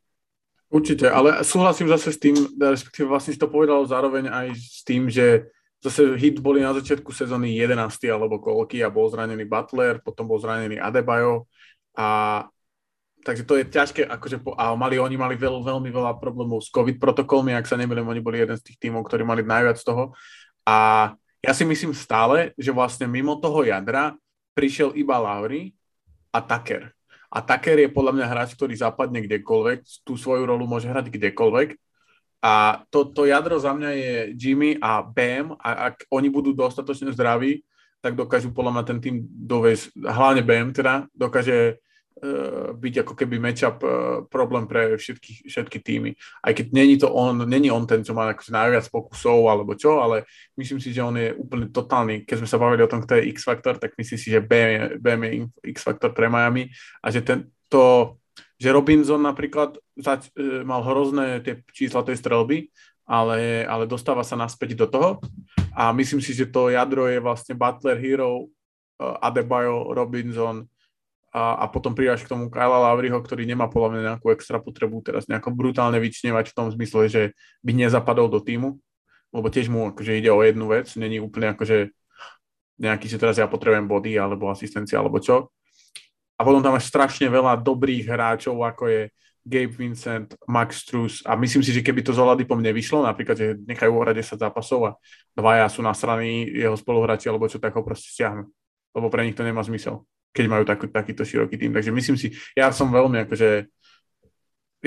Určite, 0.68 1.08
ale 1.08 1.40
súhlasím 1.40 1.88
zase 1.88 2.12
s 2.12 2.20
tým, 2.20 2.36
respektíve 2.60 3.08
vlastne 3.08 3.32
si 3.32 3.40
to 3.40 3.48
povedal 3.48 3.84
zároveň 3.88 4.28
aj 4.28 4.46
s 4.52 4.84
tým, 4.84 5.08
že 5.08 5.48
zase 5.84 6.16
hit 6.16 6.40
boli 6.40 6.64
na 6.64 6.72
začiatku 6.72 7.12
sezóny 7.12 7.60
11. 7.60 7.76
alebo 8.08 8.40
koľky 8.40 8.80
a 8.80 8.88
bol 8.88 9.12
zranený 9.12 9.44
Butler, 9.44 10.00
potom 10.00 10.24
bol 10.24 10.40
zranený 10.40 10.80
Adebayo 10.80 11.44
a 11.92 12.40
takže 13.24 13.44
to 13.44 13.60
je 13.60 13.64
ťažké, 13.68 14.02
akože 14.08 14.40
po, 14.40 14.56
a 14.56 14.72
mali, 14.72 14.96
oni 14.96 15.16
mali 15.20 15.36
veľ, 15.36 15.60
veľmi 15.60 15.92
veľa 15.92 16.16
problémov 16.16 16.64
s 16.64 16.72
COVID 16.72 16.96
protokolmi, 16.96 17.52
ak 17.52 17.68
sa 17.68 17.76
nemýlim, 17.76 18.04
oni 18.04 18.20
boli 18.24 18.40
jeden 18.40 18.56
z 18.56 18.64
tých 18.64 18.80
tímov, 18.80 19.04
ktorí 19.04 19.24
mali 19.24 19.44
najviac 19.44 19.80
toho. 19.80 20.16
A 20.64 21.08
ja 21.44 21.52
si 21.52 21.68
myslím 21.68 21.92
stále, 21.92 22.56
že 22.56 22.72
vlastne 22.72 23.04
mimo 23.04 23.36
toho 23.36 23.64
jadra 23.64 24.16
prišiel 24.56 24.96
iba 24.96 25.20
Lauri 25.20 25.76
a 26.32 26.40
Tucker. 26.40 26.92
A 27.28 27.42
Tucker 27.42 27.76
je 27.76 27.90
podľa 27.92 28.12
mňa 28.16 28.26
hráč, 28.30 28.50
ktorý 28.56 28.72
zapadne 28.78 29.20
kdekoľvek, 29.24 30.06
tú 30.06 30.16
svoju 30.16 30.48
rolu 30.48 30.64
môže 30.64 30.88
hrať 30.88 31.10
kdekoľvek. 31.12 31.76
A 32.44 32.84
to, 32.92 33.08
to 33.08 33.24
jadro 33.24 33.56
za 33.56 33.72
mňa 33.72 33.90
je 33.96 34.14
Jimmy 34.36 34.76
a 34.76 35.00
Bam 35.00 35.56
a 35.56 35.88
ak 35.88 36.04
oni 36.12 36.28
budú 36.28 36.52
dostatočne 36.52 37.08
zdraví, 37.16 37.64
tak 38.04 38.20
dokážu 38.20 38.52
podľa 38.52 38.72
mňa 38.76 38.84
ten 38.84 38.98
tým 39.00 39.16
dovesť, 39.24 39.96
hlavne 39.96 40.44
BM 40.44 40.76
teda, 40.76 41.08
dokáže 41.16 41.80
uh, 42.20 42.76
byť 42.76 42.94
ako 43.00 43.16
keby 43.16 43.40
matchup 43.40 43.80
uh, 43.80 44.28
problém 44.28 44.68
pre 44.68 45.00
všetky, 45.00 45.48
všetky 45.48 45.80
týmy. 45.80 46.12
Aj 46.44 46.52
keď 46.52 46.66
není 46.68 47.00
to 47.00 47.08
on, 47.08 47.48
není 47.48 47.72
on 47.72 47.88
ten, 47.88 48.04
čo 48.04 48.12
má 48.12 48.28
akože 48.36 48.52
najviac 48.52 48.92
pokusov 48.92 49.48
alebo 49.48 49.72
čo, 49.72 50.04
ale 50.04 50.28
myslím 50.60 50.84
si, 50.84 50.92
že 50.92 51.00
on 51.00 51.16
je 51.16 51.32
úplne 51.32 51.72
totálny. 51.72 52.28
Keď 52.28 52.44
sme 52.44 52.48
sa 52.52 52.60
bavili 52.60 52.84
o 52.84 52.92
tom, 52.92 53.00
kto 53.00 53.16
je 53.16 53.32
X-Factor, 53.32 53.80
tak 53.80 53.96
myslím 53.96 54.20
si, 54.20 54.28
že 54.28 54.44
BM 54.44 54.68
je, 54.68 54.80
BM 55.00 55.22
je 55.24 55.32
X-Factor 55.72 56.12
pre 56.12 56.28
Miami 56.28 56.68
a 57.00 57.08
že 57.08 57.24
ten, 57.24 57.48
to, 57.72 58.20
že 58.58 58.74
Robinson 58.74 59.20
napríklad 59.20 59.78
zač, 59.98 60.30
uh, 60.34 60.62
mal 60.66 60.82
hrozné 60.82 61.42
tie 61.42 61.60
čísla 61.74 62.06
tej 62.06 62.18
strelby, 62.18 62.70
ale, 63.04 63.68
ale 63.68 63.84
dostáva 63.84 64.24
sa 64.24 64.34
naspäť 64.34 64.80
do 64.80 64.86
toho 64.88 65.10
a 65.76 65.92
myslím 65.92 66.24
si, 66.24 66.32
že 66.32 66.48
to 66.48 66.72
jadro 66.72 67.04
je 67.04 67.20
vlastne 67.20 67.52
Butler, 67.52 68.00
Hero, 68.00 68.48
uh, 68.98 69.18
Adebayo, 69.20 69.92
Robinson 69.92 70.64
a, 71.34 71.58
a 71.62 71.64
potom 71.66 71.98
pridáš 71.98 72.22
k 72.22 72.30
tomu 72.30 72.46
Kyla 72.46 72.78
Lavriho, 72.90 73.18
ktorý 73.18 73.42
nemá 73.42 73.66
podľa 73.66 73.90
mňa 73.90 74.02
nejakú 74.14 74.30
extra 74.30 74.62
potrebu 74.62 75.02
teraz 75.02 75.26
nejako 75.26 75.50
brutálne 75.50 75.98
vyčnievať 75.98 76.54
v 76.54 76.56
tom 76.56 76.70
zmysle, 76.70 77.10
že 77.10 77.22
by 77.66 77.74
nezapadol 77.74 78.30
do 78.30 78.38
týmu, 78.38 78.78
lebo 79.34 79.46
tiež 79.50 79.66
mu 79.66 79.90
akože 79.90 80.14
ide 80.14 80.30
o 80.30 80.38
jednu 80.46 80.70
vec, 80.70 80.94
není 80.94 81.18
úplne 81.18 81.58
akože 81.58 81.90
nejaký, 82.78 83.06
že 83.10 83.18
teraz 83.18 83.34
ja 83.38 83.50
potrebujem 83.50 83.90
body 83.90 84.14
alebo 84.14 84.46
asistencia 84.46 85.02
alebo 85.02 85.18
čo. 85.18 85.50
A 86.34 86.40
potom 86.42 86.58
tam 86.58 86.74
máš 86.74 86.90
strašne 86.90 87.30
veľa 87.30 87.62
dobrých 87.62 88.10
hráčov, 88.10 88.58
ako 88.58 88.90
je 88.90 89.02
Gabe 89.44 89.76
Vincent, 89.76 90.34
Max 90.48 90.82
Strus 90.88 91.20
a 91.28 91.36
myslím 91.36 91.60
si, 91.60 91.70
že 91.70 91.84
keby 91.84 92.00
to 92.00 92.16
z 92.16 92.18
Oladipom 92.24 92.56
nevyšlo, 92.64 93.04
napríklad, 93.04 93.36
že 93.36 93.60
nechajú 93.68 93.92
hrať 93.92 94.40
10 94.40 94.40
zápasov 94.40 94.80
a 94.88 94.90
dvaja 95.36 95.68
sú 95.68 95.84
na 95.84 95.92
strany 95.92 96.48
jeho 96.48 96.72
spoluhráči 96.72 97.28
alebo 97.28 97.44
čo, 97.44 97.60
tak 97.60 97.76
ho 97.76 97.84
proste 97.84 98.08
stiahnu. 98.08 98.48
Lebo 98.96 99.06
pre 99.12 99.28
nich 99.28 99.36
to 99.36 99.44
nemá 99.44 99.60
zmysel, 99.60 100.00
keď 100.32 100.44
majú 100.48 100.64
taký, 100.64 100.88
takýto 100.88 101.28
široký 101.28 101.60
tým. 101.60 101.76
Takže 101.76 101.92
myslím 101.92 102.16
si, 102.16 102.32
ja 102.56 102.72
som 102.72 102.88
veľmi 102.88 103.28
akože, 103.28 103.68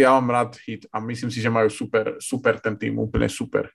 ja 0.01 0.09
mám 0.17 0.33
rád 0.33 0.57
hit 0.65 0.89
a 0.89 0.97
myslím 1.05 1.29
si, 1.29 1.37
že 1.37 1.53
majú 1.53 1.69
super, 1.69 2.17
super 2.17 2.57
ten 2.57 2.73
tým, 2.73 2.97
úplne 2.97 3.29
super. 3.29 3.69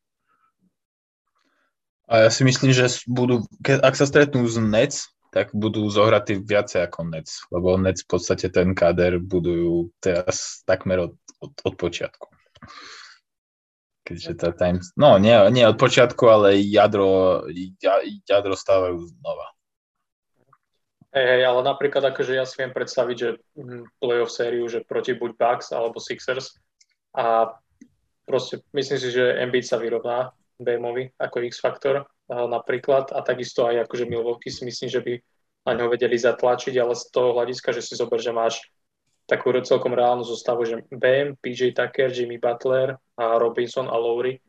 A 2.11 2.27
ja 2.27 2.31
si 2.35 2.43
myslím, 2.43 2.75
že 2.75 2.91
budú, 3.07 3.47
ak 3.63 3.95
sa 3.95 4.03
stretnú 4.03 4.43
z 4.51 4.59
Nets, 4.59 5.15
tak 5.33 5.57
budú 5.57 5.89
zohratí 5.89 6.37
viacej 6.37 6.93
ako 6.93 7.09
Nets, 7.09 7.49
lebo 7.49 7.81
Nets 7.81 8.05
v 8.05 8.09
podstate 8.13 8.53
ten 8.53 8.77
káder 8.77 9.17
budujú 9.17 9.89
teraz 9.97 10.61
takmer 10.69 11.09
od, 11.09 11.17
od, 11.41 11.53
od 11.65 11.75
počiatku. 11.81 12.29
Keďže 14.05 14.33
tá 14.37 14.53
time... 14.53 14.85
No, 14.93 15.17
nie, 15.17 15.33
nie 15.49 15.65
od 15.65 15.81
počiatku, 15.81 16.29
ale 16.29 16.61
jadro, 16.61 17.43
jadro 18.29 18.53
stávajú 18.53 19.09
znova. 19.09 19.57
Hej, 21.17 21.27
hej, 21.29 21.43
ale 21.49 21.61
napríklad 21.65 22.13
akože 22.13 22.37
ja 22.37 22.45
si 22.45 22.61
viem 22.61 22.73
predstaviť, 22.73 23.17
že 23.17 23.29
playoff 24.01 24.33
sériu, 24.33 24.69
že 24.69 24.85
proti 24.85 25.17
buď 25.17 25.37
Bucks 25.37 25.69
alebo 25.73 25.97
Sixers 26.01 26.57
a 27.17 27.57
proste 28.29 28.65
myslím 28.73 28.99
si, 29.01 29.09
že 29.13 29.41
Embiid 29.41 29.65
sa 29.65 29.77
vyrovná 29.77 30.33
Bemovi 30.63 31.11
ako 31.19 31.45
X-faktor 31.47 32.07
napríklad 32.31 33.13
a 33.13 33.21
takisto 33.21 33.69
aj 33.69 33.85
akože 33.85 34.09
Milwaukee 34.09 34.49
si 34.49 34.65
myslím, 34.65 34.89
že 34.89 35.01
by 35.03 35.15
na 35.69 35.73
ňo 35.79 35.95
vedeli 35.95 36.19
zatlačiť, 36.19 36.75
ale 36.81 36.99
z 36.99 37.05
toho 37.13 37.39
hľadiska, 37.39 37.71
že 37.71 37.83
si 37.85 37.95
zober, 37.95 38.19
že 38.19 38.35
máš 38.35 38.59
takú 39.31 39.55
celkom 39.63 39.95
reálnu 39.95 40.27
zostavu, 40.27 40.67
že 40.67 40.83
Bam, 40.91 41.39
PJ 41.39 41.79
Tucker, 41.79 42.11
Jimmy 42.11 42.43
Butler 42.43 42.99
a 43.15 43.25
Robinson 43.39 43.87
a 43.87 43.95
Lowry, 43.95 44.43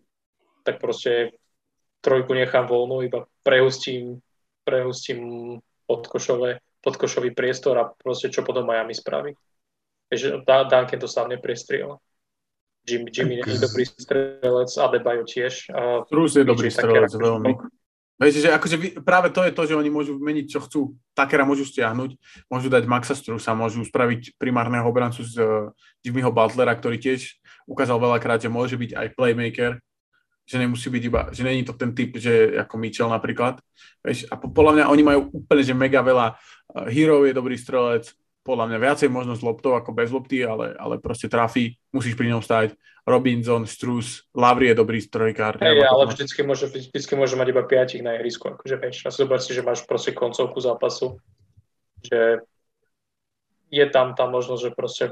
tak 0.66 0.82
proste 0.82 1.38
trojku 2.02 2.34
nechám 2.34 2.66
voľnú, 2.66 3.06
iba 3.06 3.30
prehustím, 3.46 4.18
prehustím 4.66 5.60
podkošové, 5.86 6.60
podkošový 6.82 7.32
priestor 7.38 7.78
a 7.78 7.92
proste 7.94 8.34
čo 8.34 8.42
potom 8.42 8.66
Miami 8.66 8.98
spraví. 8.98 9.38
Takže 10.10 10.42
Duncan 10.46 11.00
to 11.00 11.08
sám 11.08 11.30
neprestriela. 11.30 12.02
Jimmy, 12.84 13.10
Jimmy 13.16 13.40
nie 13.40 13.56
je 13.56 13.64
dobrý 13.64 13.88
strelec, 13.88 14.70
Adebayo 14.76 15.24
tiež. 15.24 15.72
Bruce 16.12 16.40
je 16.40 16.46
dobrý 16.46 16.68
strelec, 16.68 17.16
veľmi. 17.16 17.56
Viete, 18.22 18.40
že 18.46 18.54
akože 18.54 18.76
vy, 18.78 18.88
práve 19.02 19.34
to 19.34 19.42
je 19.42 19.52
to, 19.52 19.66
že 19.66 19.74
oni 19.74 19.90
môžu 19.90 20.22
meniť, 20.22 20.46
čo 20.46 20.60
chcú. 20.62 20.94
Takera 21.18 21.44
môžu 21.44 21.66
stiahnuť, 21.66 22.14
môžu 22.46 22.70
dať 22.70 22.86
Maxa 22.86 23.18
Strusa, 23.18 23.58
môžu 23.58 23.82
spraviť 23.84 24.38
primárneho 24.38 24.86
obrancu 24.86 25.26
z 25.26 25.42
uh, 25.42 25.74
Jimmyho 26.06 26.30
Butlera, 26.30 26.78
ktorý 26.78 27.02
tiež 27.02 27.42
ukázal 27.66 27.98
veľakrát, 27.98 28.38
že 28.38 28.54
môže 28.54 28.78
byť 28.78 28.96
aj 28.96 29.08
playmaker, 29.18 29.82
že 30.46 30.56
nemusí 30.56 30.88
byť 30.94 31.04
iba, 31.04 31.22
že 31.34 31.42
není 31.42 31.66
to 31.66 31.74
ten 31.74 31.92
typ, 31.98 32.14
že 32.16 32.54
ako 32.64 32.78
Mitchell 32.78 33.10
napríklad. 33.10 33.58
Vieš, 34.06 34.30
a 34.30 34.38
podľa 34.38 34.72
mňa 34.78 34.86
oni 34.94 35.04
majú 35.04 35.20
úplne, 35.34 35.64
že 35.66 35.74
mega 35.74 36.06
veľa. 36.06 36.38
Uh, 36.70 36.88
Hero 36.94 37.26
je 37.26 37.34
dobrý 37.34 37.58
strelec, 37.58 38.14
podľa 38.44 38.70
mňa 38.70 38.78
viacej 38.80 39.10
možno 39.10 39.34
s 39.34 39.42
loptou 39.42 39.74
ako 39.74 39.96
bez 39.96 40.12
lopty, 40.12 40.44
ale, 40.44 40.76
ale 40.76 41.00
proste 41.00 41.32
trafí, 41.32 41.80
musíš 41.96 42.20
pri 42.20 42.36
ňom 42.36 42.44
stať. 42.44 42.76
Robinson, 43.04 43.68
Strus, 43.68 44.28
Lavri 44.32 44.72
je 44.72 44.80
dobrý 44.80 45.04
strojkár. 45.04 45.60
Hej, 45.60 45.84
ale 45.84 46.04
vždycky 46.08 46.40
môže, 46.44 46.72
vždycky 46.72 47.20
môže 47.20 47.36
mať 47.36 47.48
iba 47.52 47.64
piatich 47.68 48.00
na 48.00 48.16
ihrisku, 48.16 48.48
akože 48.48 48.80
vieš. 48.80 49.04
A 49.04 49.12
zober 49.12 49.44
si, 49.44 49.52
že 49.52 49.64
máš 49.64 49.84
proste 49.84 50.16
koncovku 50.16 50.60
zápasu, 50.64 51.20
že 52.00 52.44
je 53.68 53.86
tam 53.92 54.16
tá 54.16 54.24
možnosť, 54.28 54.62
že 54.62 54.72
proste 54.72 55.06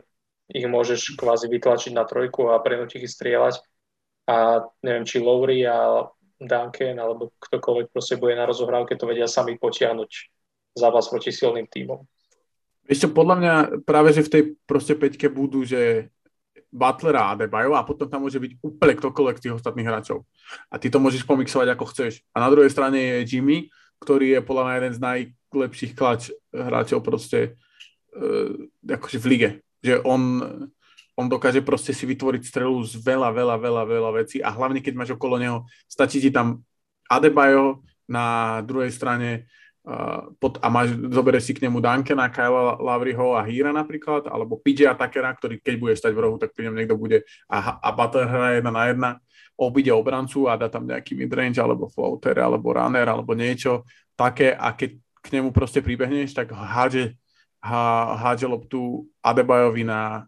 ich 0.52 0.64
môžeš 0.68 1.20
kvázi 1.20 1.52
vytlačiť 1.52 1.92
na 1.92 2.08
trojku 2.08 2.52
a 2.52 2.64
prenútiť 2.64 3.04
ich 3.04 3.12
strieľať. 3.12 3.60
A 4.28 4.68
neviem, 4.84 5.04
či 5.04 5.20
Lowry 5.20 5.68
a 5.68 6.08
Duncan 6.40 6.96
alebo 6.96 7.36
ktokoľvek 7.44 7.88
proste 7.92 8.16
bude 8.16 8.40
na 8.40 8.48
rozohrávke, 8.48 8.96
to 8.96 9.04
vedia 9.04 9.28
sami 9.28 9.60
potiahnuť 9.60 10.12
zápas 10.80 11.12
proti 11.12 11.36
silným 11.36 11.68
týmom. 11.68 12.08
Ešte 12.92 13.08
podľa 13.08 13.36
mňa 13.40 13.54
práve, 13.88 14.12
že 14.12 14.28
v 14.28 14.32
tej 14.32 14.44
proste 14.68 15.00
peťke 15.00 15.32
budú, 15.32 15.64
že 15.64 16.12
Butler 16.72 17.16
a 17.16 17.32
Adebayo 17.32 17.72
a 17.76 17.88
potom 17.88 18.08
tam 18.08 18.28
môže 18.28 18.36
byť 18.36 18.60
úplne 18.60 18.96
ktokoľvek 19.00 19.36
z 19.40 19.44
tých 19.48 19.56
ostatných 19.56 19.88
hráčov. 19.88 20.28
A 20.68 20.76
ty 20.76 20.92
to 20.92 21.00
môžeš 21.00 21.24
pomixovať 21.24 21.72
ako 21.72 21.88
chceš. 21.92 22.20
A 22.36 22.44
na 22.44 22.52
druhej 22.52 22.68
strane 22.68 23.00
je 23.00 23.32
Jimmy, 23.32 23.72
ktorý 24.04 24.36
je 24.36 24.42
podľa 24.44 24.64
mňa 24.68 24.76
jeden 24.76 24.94
z 24.96 25.04
najlepších 25.04 25.94
klač 25.96 26.36
hráčov 26.52 27.00
proste 27.00 27.56
uh, 28.16 28.52
akože 28.84 29.20
v 29.24 29.26
lige. 29.28 29.50
Že 29.84 30.04
on, 30.04 30.22
on 31.16 31.28
dokáže 31.32 31.64
proste 31.64 31.96
si 31.96 32.04
vytvoriť 32.04 32.44
strelu 32.44 32.76
z 32.84 33.00
veľa, 33.00 33.32
veľa, 33.32 33.56
veľa, 33.56 33.84
veľa 33.88 34.12
vecí 34.20 34.44
a 34.44 34.52
hlavne 34.52 34.84
keď 34.84 34.94
máš 35.00 35.12
okolo 35.16 35.40
neho, 35.40 35.64
stačí 35.88 36.20
ti 36.20 36.28
tam 36.28 36.64
Adebayo, 37.08 37.84
na 38.12 38.60
druhej 38.68 38.92
strane 38.92 39.48
pod, 40.38 40.62
a 40.62 40.68
máš, 40.70 40.94
zoberieš 40.94 41.50
si 41.50 41.54
k 41.58 41.66
nemu 41.66 41.82
Duncana, 41.82 42.30
Kyle 42.30 42.78
Lavriho 42.78 43.34
a 43.34 43.42
Hira 43.42 43.74
napríklad, 43.74 44.30
alebo 44.30 44.62
PJ 44.62 44.94
Takera, 44.94 45.34
ktorý 45.34 45.58
keď 45.58 45.76
bude 45.82 45.94
stať 45.98 46.14
v 46.14 46.22
rohu, 46.22 46.38
tak 46.38 46.54
pri 46.54 46.70
ňom 46.70 46.78
niekto 46.78 46.94
bude 46.94 47.26
a, 47.50 47.82
a 47.82 47.90
Butler 47.90 48.30
hrá 48.30 48.48
jedna 48.62 48.72
na 48.72 48.84
jedna, 48.86 49.10
obíde 49.58 49.90
obrancu 49.90 50.46
a 50.46 50.54
dá 50.54 50.70
tam 50.70 50.86
nejaký 50.86 51.18
midrange, 51.18 51.58
alebo 51.58 51.90
floater, 51.90 52.38
alebo 52.38 52.78
runner, 52.78 53.10
alebo 53.10 53.34
niečo 53.34 53.90
také 54.14 54.54
a 54.54 54.70
keď 54.78 55.02
k 55.22 55.28
nemu 55.38 55.50
proste 55.50 55.82
pribehneš, 55.82 56.34
tak 56.34 56.54
hádže, 56.54 57.18
há, 57.62 58.18
hádže 58.22 58.50
loptu 58.50 59.10
Adebayovi 59.22 59.86
na, 59.86 60.26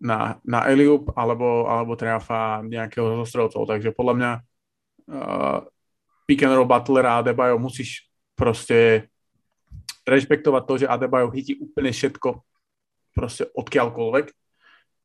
na, 0.00 0.40
na 0.44 0.68
Eliup, 0.68 1.12
alebo, 1.16 1.68
alebo 1.68 1.92
trafa 1.96 2.64
nejakého 2.64 3.20
zo 3.20 3.26
strelcov. 3.28 3.68
Takže 3.68 3.92
podľa 3.92 4.14
mňa 4.16 4.30
uh, 5.12 5.58
pick 6.24 6.40
and 6.44 6.56
roll 6.56 6.68
Butler 6.68 7.04
a 7.04 7.20
Adebayo 7.20 7.60
musíš 7.60 8.07
proste 8.38 9.10
rešpektovať 10.06 10.62
to, 10.64 10.74
že 10.86 10.90
Adebayo 10.90 11.28
chytí 11.34 11.58
úplne 11.58 11.90
všetko 11.90 12.40
proste 13.12 13.50
odkiaľkoľvek 13.52 14.26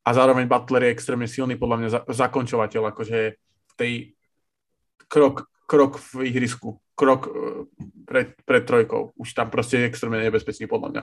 a 0.06 0.10
zároveň 0.14 0.46
Butler 0.46 0.88
je 0.88 0.94
extrémne 0.94 1.26
silný 1.26 1.58
podľa 1.58 1.76
mňa 1.76 1.88
zakončovateľ, 2.08 2.82
akože 2.94 3.18
v 3.40 3.72
tej 3.74 3.92
krok, 5.10 5.50
krok 5.66 5.98
v 6.14 6.30
ihrisku, 6.30 6.78
krok 6.94 7.26
e, 7.26 7.30
pred, 8.06 8.38
pred 8.46 8.62
trojkou. 8.62 9.16
Už 9.18 9.34
tam 9.34 9.50
proste 9.50 9.82
je 9.82 9.88
extrémne 9.90 10.22
nebezpečný 10.22 10.70
podľa 10.70 10.88
mňa. 10.94 11.02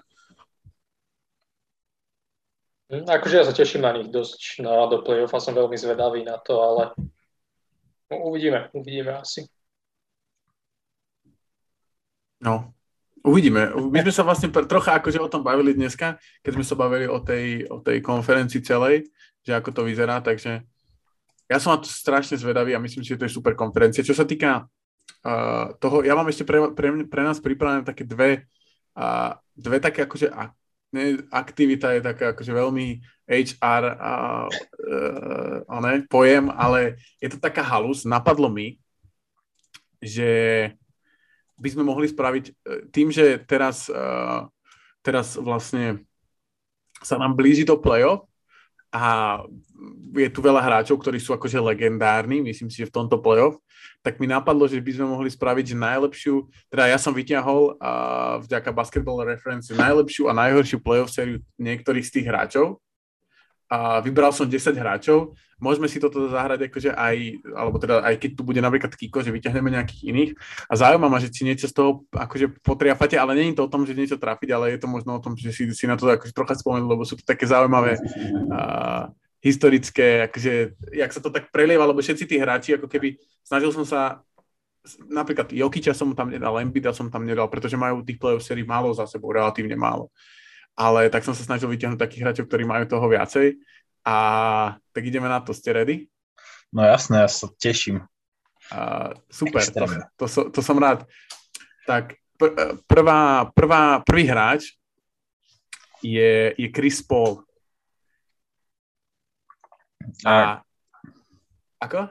Hm, 2.91 3.05
akože 3.09 3.35
ja 3.41 3.45
sa 3.47 3.55
teším 3.55 3.83
na 3.83 3.97
nich 3.97 4.13
dosť 4.13 4.61
na 4.61 4.85
do 4.85 5.01
play-off 5.01 5.33
a 5.33 5.41
som 5.41 5.57
veľmi 5.57 5.77
zvedavý 5.77 6.21
na 6.21 6.37
to, 6.37 6.61
ale 6.61 6.93
uvidíme, 8.13 8.69
uvidíme 8.77 9.17
asi. 9.17 9.49
No, 12.41 12.73
Uvidíme. 13.21 13.69
My 13.93 14.01
sme 14.01 14.13
sa 14.13 14.25
vlastne 14.25 14.49
trocha 14.49 14.97
akože 14.97 15.21
o 15.21 15.29
tom 15.29 15.45
bavili 15.45 15.77
dneska, 15.77 16.17
keď 16.41 16.51
sme 16.57 16.65
sa 16.65 16.73
bavili 16.73 17.05
o 17.05 17.21
tej, 17.21 17.69
o 17.69 17.77
tej 17.77 18.01
konferencii 18.01 18.65
celej, 18.65 19.05
že 19.45 19.53
ako 19.53 19.69
to 19.69 19.81
vyzerá, 19.85 20.25
takže 20.25 20.65
ja 21.45 21.57
som 21.61 21.77
na 21.77 21.85
to 21.85 21.89
strašne 21.89 22.33
zvedavý 22.41 22.73
a 22.73 22.81
myslím 22.81 23.05
si, 23.05 23.13
že 23.13 23.21
to 23.21 23.27
je 23.29 23.37
super 23.37 23.53
konferencia. 23.53 24.01
Čo 24.01 24.17
sa 24.17 24.25
týka 24.25 24.65
uh, 24.65 25.65
toho, 25.77 26.01
ja 26.01 26.17
mám 26.17 26.25
ešte 26.33 26.49
pre, 26.49 26.73
pre, 26.73 27.05
pre 27.05 27.21
nás 27.21 27.37
pripravené 27.37 27.85
také 27.85 28.09
dve, 28.09 28.49
uh, 28.97 29.37
dve 29.53 29.77
také 29.77 30.09
akože 30.09 30.33
ak, 30.33 30.57
ne, 30.95 31.21
aktivita 31.29 31.93
je 31.93 32.01
taká 32.01 32.33
akože 32.33 32.51
veľmi 32.57 33.05
HR 33.29 33.83
uh, 33.85 34.49
uh, 35.69 35.77
ne, 35.77 36.09
pojem, 36.09 36.49
ale 36.49 36.97
je 37.21 37.29
to 37.29 37.37
taká 37.37 37.61
halus. 37.61 38.01
Napadlo 38.01 38.49
mi, 38.49 38.81
že 40.01 40.73
by 41.61 41.69
sme 41.69 41.83
mohli 41.85 42.09
spraviť 42.09 42.45
e, 42.49 42.51
tým, 42.89 43.13
že 43.13 43.37
teraz, 43.45 43.85
e, 43.85 44.01
teraz 45.05 45.37
vlastne 45.37 46.01
sa 47.05 47.21
nám 47.21 47.37
blíži 47.37 47.61
to 47.61 47.77
playoff 47.77 48.25
a 48.89 49.39
je 50.17 50.27
tu 50.27 50.43
veľa 50.43 50.59
hráčov, 50.59 50.99
ktorí 50.99 51.21
sú 51.21 51.31
akože 51.31 51.61
legendárni, 51.61 52.43
myslím 52.43 52.67
si, 52.67 52.83
že 52.83 52.89
v 52.91 52.95
tomto 52.99 53.23
playoff, 53.23 53.55
tak 54.03 54.19
mi 54.19 54.27
napadlo, 54.27 54.67
že 54.67 54.83
by 54.83 54.91
sme 54.91 55.05
mohli 55.07 55.29
spraviť 55.31 55.77
najlepšiu, 55.77 56.35
teda 56.67 56.91
ja 56.91 56.99
som 56.99 57.15
vyťahol 57.15 57.79
uh, 57.79 58.43
vďaka 58.43 58.69
Basketball 58.75 59.23
Reference 59.23 59.71
najlepšiu 59.71 60.27
a 60.27 60.35
najhoršiu 60.35 60.83
playoff 60.83 61.13
sériu 61.13 61.39
niektorých 61.55 62.03
z 62.03 62.13
tých 62.19 62.27
hráčov 62.27 62.83
a 63.71 64.03
vybral 64.03 64.35
som 64.35 64.51
10 64.51 64.75
hráčov, 64.75 65.31
môžeme 65.55 65.87
si 65.87 65.95
toto 65.95 66.27
zahrať 66.27 66.67
akože 66.67 66.91
aj, 66.91 67.15
alebo 67.55 67.79
teda 67.79 68.03
aj 68.03 68.19
keď 68.19 68.31
tu 68.35 68.43
bude 68.43 68.59
napríklad 68.59 68.91
Kiko, 68.91 69.23
že 69.23 69.31
vyťahneme 69.31 69.71
nejakých 69.71 70.11
iných. 70.11 70.31
A 70.67 70.73
zaujíma 70.75 71.07
ma, 71.07 71.23
že 71.23 71.31
či 71.31 71.47
niečo 71.47 71.71
z 71.71 71.79
toho 71.79 72.03
akože 72.11 72.59
potriafate, 72.59 73.15
ale 73.15 73.39
je 73.39 73.55
to 73.55 73.63
o 73.63 73.71
tom, 73.71 73.87
že 73.87 73.95
niečo 73.95 74.19
trafiť, 74.19 74.49
ale 74.51 74.75
je 74.75 74.79
to 74.83 74.91
možno 74.91 75.15
o 75.15 75.23
tom, 75.23 75.39
že 75.39 75.55
si, 75.55 75.71
si 75.71 75.87
na 75.87 75.95
to 75.95 76.03
akože 76.11 76.35
trocha 76.35 76.59
spomenul, 76.59 76.99
lebo 76.99 77.07
sú 77.07 77.15
to 77.15 77.23
také 77.23 77.47
zaujímavé 77.47 77.95
uh, 77.95 79.07
historické, 79.39 80.27
akože, 80.27 80.75
jak 80.91 81.11
sa 81.15 81.23
to 81.23 81.31
tak 81.31 81.47
prelieva, 81.55 81.87
lebo 81.87 82.03
všetci 82.03 82.27
tí 82.27 82.35
hráči, 82.35 82.75
ako 82.75 82.91
keby, 82.91 83.15
snažil 83.47 83.71
som 83.71 83.87
sa 83.87 84.19
napríklad 85.07 85.47
Jokiča 85.53 85.95
som 85.95 86.11
tam 86.11 86.27
nedal, 86.27 86.59
Embida 86.59 86.91
som 86.91 87.07
tam 87.07 87.23
nedal, 87.23 87.47
pretože 87.47 87.79
majú 87.79 88.03
tých 88.03 88.19
play-off 88.19 88.43
sérii 88.43 88.67
málo 88.67 88.91
za 88.91 89.07
sebou, 89.07 89.31
relatívne 89.31 89.79
málo 89.79 90.11
ale 90.75 91.11
tak 91.11 91.25
som 91.25 91.35
sa 91.35 91.43
snažil 91.43 91.69
vyťahnuť 91.69 91.99
takých 91.99 92.23
hráčov, 92.23 92.45
ktorí 92.47 92.63
majú 92.65 92.83
toho 92.87 93.05
viacej. 93.07 93.59
A 94.01 94.15
tak 94.95 95.03
ideme 95.05 95.29
na 95.29 95.43
to. 95.43 95.53
Ste 95.53 95.77
ready? 95.77 95.95
No 96.73 96.81
jasné, 96.87 97.21
ja 97.21 97.29
sa 97.29 97.51
teším. 97.59 98.01
A, 98.71 99.11
super, 99.27 99.61
to, 99.61 99.85
to, 100.15 100.25
to, 100.25 100.41
to 100.55 100.59
som 100.63 100.79
rád. 100.79 101.03
Tak 101.83 102.15
pr- 102.39 102.79
prvá, 102.87 103.51
prvá, 103.51 103.99
prvý 104.01 104.23
hráč 104.25 104.73
je, 106.01 106.55
je 106.57 106.67
Chris 106.71 107.03
Paul. 107.03 107.43
A, 110.25 110.63
ako? 111.77 112.09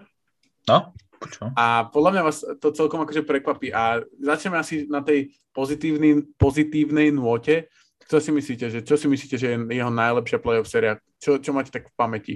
No, 0.68 0.94
počujem. 1.18 1.50
A 1.58 1.90
podľa 1.90 2.11
mňa 2.14 2.22
vás 2.22 2.38
to 2.62 2.70
celkom 2.70 3.02
akože 3.02 3.26
prekvapí. 3.26 3.74
A 3.74 4.04
začneme 4.22 4.61
asi 4.61 4.86
na 4.86 5.02
tej 5.02 5.34
pozitívnej, 5.50 6.22
pozitívnej 6.38 7.11
nôte, 7.11 7.66
čo 8.11 8.18
si 8.18 8.34
myslíte, 8.34 8.66
že, 8.66 8.78
čo 8.82 8.98
si 8.98 9.06
myslíte, 9.06 9.38
že 9.38 9.54
je 9.54 9.56
jeho 9.70 9.92
najlepšia 9.94 10.42
playoff 10.42 10.66
séria? 10.66 10.98
Čo, 11.22 11.38
čo 11.38 11.54
máte 11.54 11.70
tak 11.70 11.86
v 11.86 11.94
pamäti? 11.94 12.34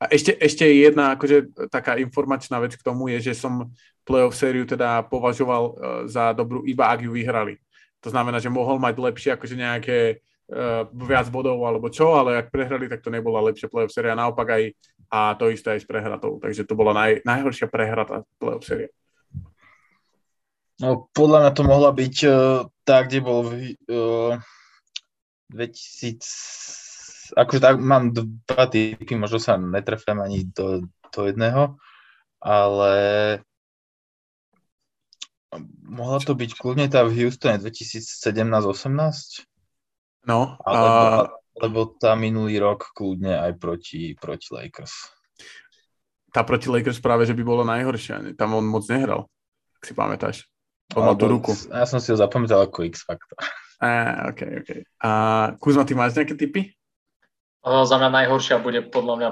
A 0.00 0.08
ešte, 0.08 0.32
ešte 0.40 0.64
jedna 0.64 1.12
akože, 1.12 1.68
taká 1.68 2.00
informačná 2.00 2.56
vec 2.56 2.72
k 2.74 2.82
tomu 2.82 3.12
je, 3.12 3.30
že 3.30 3.36
som 3.36 3.68
playoff 4.08 4.32
sériu 4.32 4.64
teda 4.64 5.04
považoval 5.12 5.62
uh, 5.62 5.74
za 6.08 6.32
dobrú 6.32 6.64
iba 6.64 6.88
ak 6.88 7.04
ju 7.04 7.12
vyhrali. 7.12 7.60
To 8.00 8.08
znamená, 8.10 8.40
že 8.40 8.50
mohol 8.50 8.80
mať 8.80 8.98
lepšie 8.98 9.30
akože 9.36 9.54
nejaké 9.60 9.98
uh, 10.50 10.88
viac 10.90 11.28
bodov 11.28 11.60
alebo 11.62 11.92
čo, 11.92 12.16
ale 12.16 12.40
ak 12.40 12.50
prehrali, 12.50 12.88
tak 12.88 13.04
to 13.04 13.12
nebola 13.12 13.44
lepšia 13.44 13.68
playoff 13.68 13.92
séria. 13.92 14.16
Naopak 14.16 14.56
aj 14.56 14.62
a 15.12 15.36
to 15.36 15.52
isté 15.52 15.76
aj 15.76 15.84
s 15.84 15.86
prehratou. 15.86 16.40
Takže 16.40 16.64
to 16.64 16.72
bola 16.72 16.96
naj, 16.96 17.20
najhoršia 17.28 17.68
prehratá 17.68 18.24
playoff 18.40 18.64
séria. 18.64 18.88
No, 20.80 21.06
podľa 21.12 21.46
mňa 21.46 21.52
to 21.52 21.62
mohla 21.62 21.90
byť 21.92 22.16
uh, 22.24 22.66
tá, 22.82 23.04
kde 23.06 23.20
bol 23.22 23.46
uh, 23.46 24.34
2000, 25.52 27.36
akože 27.36 27.60
tak 27.60 27.76
mám 27.78 28.16
dva 28.16 28.64
typy, 28.66 29.14
možno 29.14 29.38
sa 29.38 29.60
netrefám 29.60 30.24
ani 30.24 30.48
do, 30.48 30.88
do 31.12 31.20
jedného, 31.28 31.76
ale 32.40 32.94
mohla 35.84 36.18
to 36.24 36.32
byť 36.32 36.50
kľudne 36.56 36.88
tá 36.88 37.04
v 37.04 37.28
Houstone 37.28 37.60
2017-18? 37.60 39.44
No. 40.24 40.56
Alebo, 40.64 40.96
a... 40.96 41.28
alebo 41.60 41.80
tá 42.00 42.16
minulý 42.16 42.56
rok 42.62 42.90
kľudne 42.96 43.36
aj 43.36 43.52
proti, 43.60 44.16
proti 44.16 44.48
Lakers. 44.48 44.92
Tá 46.32 46.40
proti 46.48 46.72
Lakers 46.72 46.96
práve, 47.04 47.28
že 47.28 47.36
by 47.36 47.42
bolo 47.44 47.62
najhoršia. 47.68 48.32
Tam 48.40 48.56
on 48.56 48.64
moc 48.64 48.88
nehral, 48.88 49.28
ak 49.76 49.82
si 49.84 49.92
pamätáš. 49.92 50.48
On 50.96 51.04
mal 51.04 51.16
tú 51.16 51.28
ruku. 51.28 51.52
Ja 51.72 51.88
som 51.88 52.00
si 52.00 52.12
ho 52.12 52.16
zapamätal 52.16 52.64
ako 52.64 52.84
X-Factor. 52.88 53.36
A, 53.82 54.30
OK, 54.30 54.40
OK. 54.62 54.70
A 55.02 55.10
Kuzma, 55.58 55.82
ty 55.82 55.98
máš 55.98 56.14
nejaké 56.14 56.38
typy? 56.38 56.70
Za 57.66 57.98
mňa 57.98 58.10
najhoršia 58.22 58.62
bude 58.62 58.86
podľa 58.86 59.14
mňa 59.18 59.30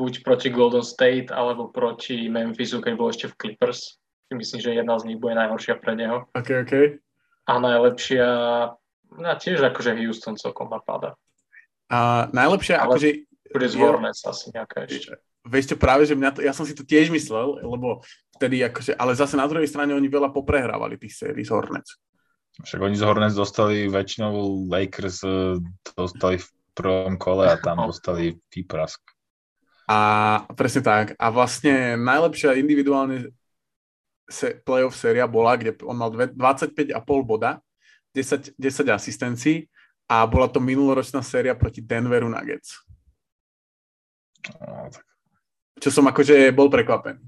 buď 0.00 0.12
proti 0.24 0.48
Golden 0.48 0.80
State, 0.80 1.28
alebo 1.28 1.68
proti 1.68 2.32
Memphisu, 2.32 2.80
keď 2.80 2.92
bol 2.96 3.12
ešte 3.12 3.28
v 3.28 3.36
Clippers. 3.36 4.00
Myslím, 4.32 4.64
že 4.64 4.78
jedna 4.78 4.96
z 4.96 5.12
nich 5.12 5.18
bude 5.20 5.36
najhoršia 5.36 5.76
pre 5.76 5.92
neho. 5.92 6.24
OK, 6.32 6.48
OK. 6.64 6.74
A 7.44 7.52
najlepšia, 7.60 8.28
no 9.12 9.26
tiež 9.36 9.60
akože 9.60 9.98
Houston 10.00 10.40
celkom 10.40 10.72
napadá. 10.72 11.18
A 11.92 12.30
najlepšia, 12.32 12.80
Ale 12.80 12.96
akože... 12.96 13.08
Bude 13.50 13.66
z 13.66 13.76
Hornets 13.82 14.22
asi 14.22 14.54
nejaká 14.54 14.86
ešte. 14.86 15.18
Vieš 15.42 15.74
to 15.74 15.76
práve, 15.76 16.06
že 16.06 16.14
mňa 16.14 16.30
to, 16.36 16.40
ja 16.46 16.54
som 16.54 16.62
si 16.62 16.76
to 16.76 16.86
tiež 16.86 17.10
myslel, 17.10 17.58
lebo 17.64 18.06
vtedy 18.38 18.62
akože, 18.62 18.94
ale 18.94 19.18
zase 19.18 19.34
na 19.34 19.48
druhej 19.50 19.66
strane 19.66 19.90
oni 19.90 20.06
veľa 20.06 20.30
poprehrávali 20.30 20.94
tých 20.94 21.18
sérií 21.18 21.42
z 21.42 21.50
Hornets. 21.50 21.98
Však 22.64 22.80
oni 22.80 22.96
z 22.96 23.04
Hornets 23.04 23.36
dostali 23.36 23.88
väčšinou 23.88 24.66
Lakers 24.68 25.24
eh, 25.24 25.56
dostali 25.96 26.36
v 26.40 26.48
prvom 26.76 27.16
kole 27.16 27.48
a 27.48 27.56
tam 27.56 27.84
dostali 27.90 28.36
výprask. 28.52 29.00
A 29.90 29.98
presne 30.54 30.86
tak. 30.86 31.18
A 31.18 31.34
vlastne 31.34 31.98
najlepšia 31.98 32.54
individuálne 32.54 33.34
se, 34.30 34.62
playoff 34.62 34.94
séria 34.94 35.26
bola, 35.26 35.58
kde 35.58 35.74
on 35.82 35.98
mal 35.98 36.14
25,5 36.14 36.94
boda, 37.26 37.58
10, 38.14 38.54
10 38.54 38.86
asistencií 38.94 39.66
a 40.06 40.22
bola 40.30 40.46
to 40.46 40.62
minuloročná 40.62 41.22
séria 41.26 41.58
proti 41.58 41.82
Denveru 41.82 42.30
Nuggets. 42.30 42.78
No. 44.62 44.86
Čo 45.82 45.90
som 45.90 46.06
akože 46.06 46.54
bol 46.54 46.70
prekvapený. 46.70 47.18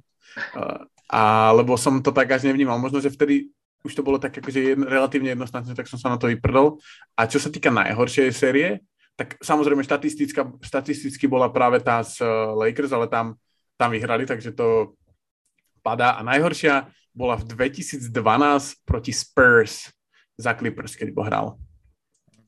Uh, 0.54 0.86
a, 1.10 1.50
lebo 1.52 1.74
som 1.74 1.98
to 1.98 2.14
tak 2.14 2.30
až 2.30 2.46
nevnímal. 2.46 2.78
Možno, 2.78 3.02
že 3.02 3.12
vtedy 3.12 3.50
už 3.82 3.92
to 3.98 4.02
bolo 4.06 4.18
tak 4.18 4.34
akože 4.34 4.74
jedno, 4.74 4.86
relatívne 4.86 5.34
jednoznačné, 5.34 5.74
tak 5.74 5.90
som 5.90 5.98
sa 5.98 6.10
na 6.10 6.18
to 6.18 6.30
vyprdol. 6.30 6.78
A 7.18 7.26
čo 7.26 7.42
sa 7.42 7.50
týka 7.50 7.68
najhoršej 7.74 8.30
série, 8.30 8.82
tak 9.18 9.36
samozrejme 9.42 9.84
štatisticky 10.62 11.26
bola 11.28 11.52
práve 11.52 11.82
tá 11.82 12.00
z 12.00 12.22
eh, 12.22 12.28
Lakers, 12.56 12.94
ale 12.94 13.10
tam, 13.10 13.36
tam 13.76 13.90
vyhrali, 13.90 14.24
takže 14.24 14.54
to 14.54 14.96
padá. 15.82 16.16
A 16.16 16.22
najhoršia 16.22 16.88
bola 17.12 17.36
v 17.36 17.44
2012 17.44 18.08
proti 18.88 19.12
Spurs 19.12 19.92
za 20.38 20.56
Clippers, 20.56 20.96
keď 20.96 21.12
hral. 21.26 21.60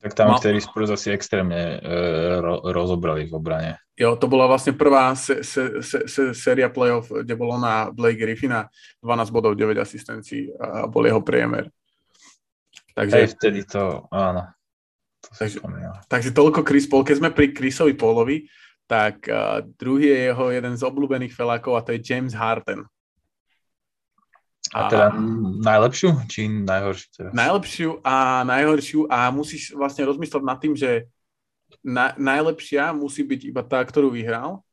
Tak 0.05 0.13
tam 0.13 0.37
vtedy 0.37 0.61
Spurs 0.61 0.93
asi 0.93 1.09
extrémne 1.09 1.81
e, 1.81 1.97
ro, 2.37 2.61
rozobrali 2.61 3.25
v 3.25 3.33
obrane. 3.33 3.81
Jo, 3.97 4.13
to 4.13 4.29
bola 4.29 4.45
vlastne 4.45 4.77
prvá 4.77 5.17
se, 5.17 5.41
se, 5.41 5.81
se, 5.81 6.05
se, 6.05 6.23
séria 6.37 6.69
playoff, 6.69 7.09
kde 7.09 7.33
bolo 7.33 7.57
na 7.57 7.89
Blake 7.89 8.21
Griffina 8.21 8.69
12 9.01 9.33
bodov, 9.33 9.57
9 9.57 9.73
asistencií 9.81 10.53
a 10.61 10.85
bol 10.85 11.09
jeho 11.09 11.25
priemer. 11.25 11.73
Takže, 12.93 13.17
Hej, 13.17 13.27
vtedy 13.33 13.65
to, 13.65 14.05
áno. 14.13 14.45
To 15.25 15.29
takže, 15.41 15.57
takže 16.05 16.29
toľko 16.37 16.61
Chris 16.61 16.85
Paul. 16.85 17.01
Keď 17.01 17.15
sme 17.17 17.33
pri 17.33 17.49
Chrisovi 17.49 17.97
Paulovi, 17.97 18.45
tak 18.85 19.25
uh, 19.25 19.65
druhý 19.75 20.13
je 20.13 20.19
jeho 20.29 20.45
jeden 20.53 20.73
z 20.77 20.85
obľúbených 20.85 21.33
felákov 21.33 21.81
a 21.81 21.83
to 21.83 21.97
je 21.97 22.05
James 22.05 22.37
Harden. 22.37 22.85
A 24.73 24.89
teda 24.89 25.07
najlepšiu, 25.61 26.25
či 26.25 26.49
najhoršiu? 26.49 27.07
Teraz? 27.13 27.31
Najlepšiu 27.37 27.89
a 28.01 28.41
najhoršiu 28.47 28.99
a 29.05 29.29
musíš 29.29 29.77
vlastne 29.77 30.09
rozmýšľať 30.09 30.41
nad 30.41 30.57
tým, 30.57 30.73
že 30.73 31.05
na, 31.85 32.17
najlepšia 32.17 32.89
musí 32.97 33.21
byť 33.21 33.41
iba 33.45 33.61
tá, 33.61 33.77
ktorú 33.85 34.09
vyhral. 34.09 34.65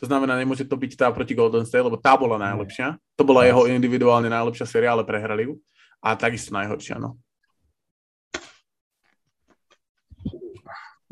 To 0.00 0.04
znamená, 0.08 0.40
nemôže 0.40 0.64
to 0.64 0.74
byť 0.74 0.96
tá 0.96 1.12
proti 1.12 1.36
Golden 1.36 1.68
State, 1.68 1.84
lebo 1.84 2.00
tá 2.00 2.16
bola 2.16 2.40
najlepšia. 2.40 2.96
To 3.20 3.22
bola 3.22 3.44
jeho 3.44 3.68
individuálne 3.68 4.32
najlepšia 4.32 4.66
séria, 4.66 4.96
ale 4.96 5.04
prehrali 5.04 5.46
ju. 5.46 5.60
A 6.02 6.16
takisto 6.16 6.56
najhoršia, 6.56 6.96
no. 6.98 7.20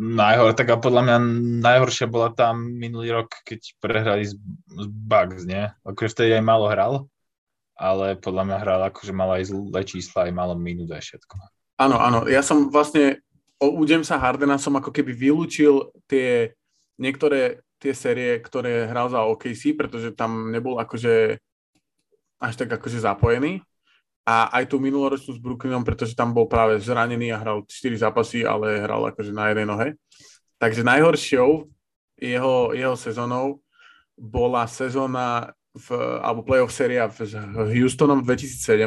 Najhor, 0.00 0.56
tak 0.56 0.72
a 0.72 0.80
podľa 0.80 1.02
mňa 1.04 1.16
najhoršia 1.60 2.08
bola 2.08 2.32
tam 2.32 2.64
minulý 2.64 3.12
rok, 3.12 3.44
keď 3.44 3.76
prehrali 3.84 4.24
z, 4.24 4.40
z 4.72 4.86
Bugs, 4.88 5.44
nie? 5.44 5.68
Akože 5.84 6.16
vtedy 6.16 6.40
aj 6.40 6.44
málo 6.48 6.72
hral 6.72 7.04
ale 7.80 8.20
podľa 8.20 8.44
mňa 8.44 8.56
hral 8.60 8.80
akože 8.92 9.12
mal 9.16 9.32
aj 9.40 9.48
zlé 9.48 9.82
čísla, 9.88 10.28
aj 10.28 10.36
malo 10.36 10.52
minút 10.52 10.92
aj 10.92 11.00
všetko. 11.00 11.34
Áno, 11.80 11.96
áno, 11.96 12.28
ja 12.28 12.44
som 12.44 12.68
vlastne 12.68 13.24
u 13.56 13.80
Jamesa 13.88 14.20
Hardena 14.20 14.60
som 14.60 14.76
ako 14.76 14.92
keby 14.92 15.16
vylúčil 15.16 15.88
tie 16.04 16.52
niektoré 17.00 17.64
tie 17.80 17.96
série, 17.96 18.36
ktoré 18.36 18.84
hral 18.84 19.08
za 19.08 19.24
OKC, 19.24 19.72
pretože 19.72 20.12
tam 20.12 20.52
nebol 20.52 20.76
akože 20.76 21.40
až 22.36 22.54
tak 22.60 22.76
akože 22.76 23.00
zapojený. 23.00 23.64
A 24.28 24.52
aj 24.60 24.68
tú 24.68 24.76
minuloročnú 24.76 25.32
s 25.32 25.40
Brooklynom, 25.40 25.80
pretože 25.80 26.12
tam 26.12 26.36
bol 26.36 26.44
práve 26.44 26.76
zranený 26.76 27.32
a 27.32 27.40
hral 27.40 27.64
4 27.64 28.04
zápasy, 28.04 28.44
ale 28.44 28.84
hral 28.84 29.08
akože 29.08 29.32
na 29.32 29.48
jednej 29.48 29.66
nohe. 29.66 29.88
Takže 30.60 30.84
najhoršou 30.84 31.72
jeho, 32.20 32.56
jeho 32.76 32.96
sezónou 33.00 33.64
bola 34.12 34.68
sezóna 34.68 35.56
v, 35.70 35.88
alebo 36.18 36.42
playoff 36.42 36.74
séria 36.74 37.06
v 37.06 37.30
Houstonom 37.78 38.26
v 38.26 38.34
2017, 38.34 38.82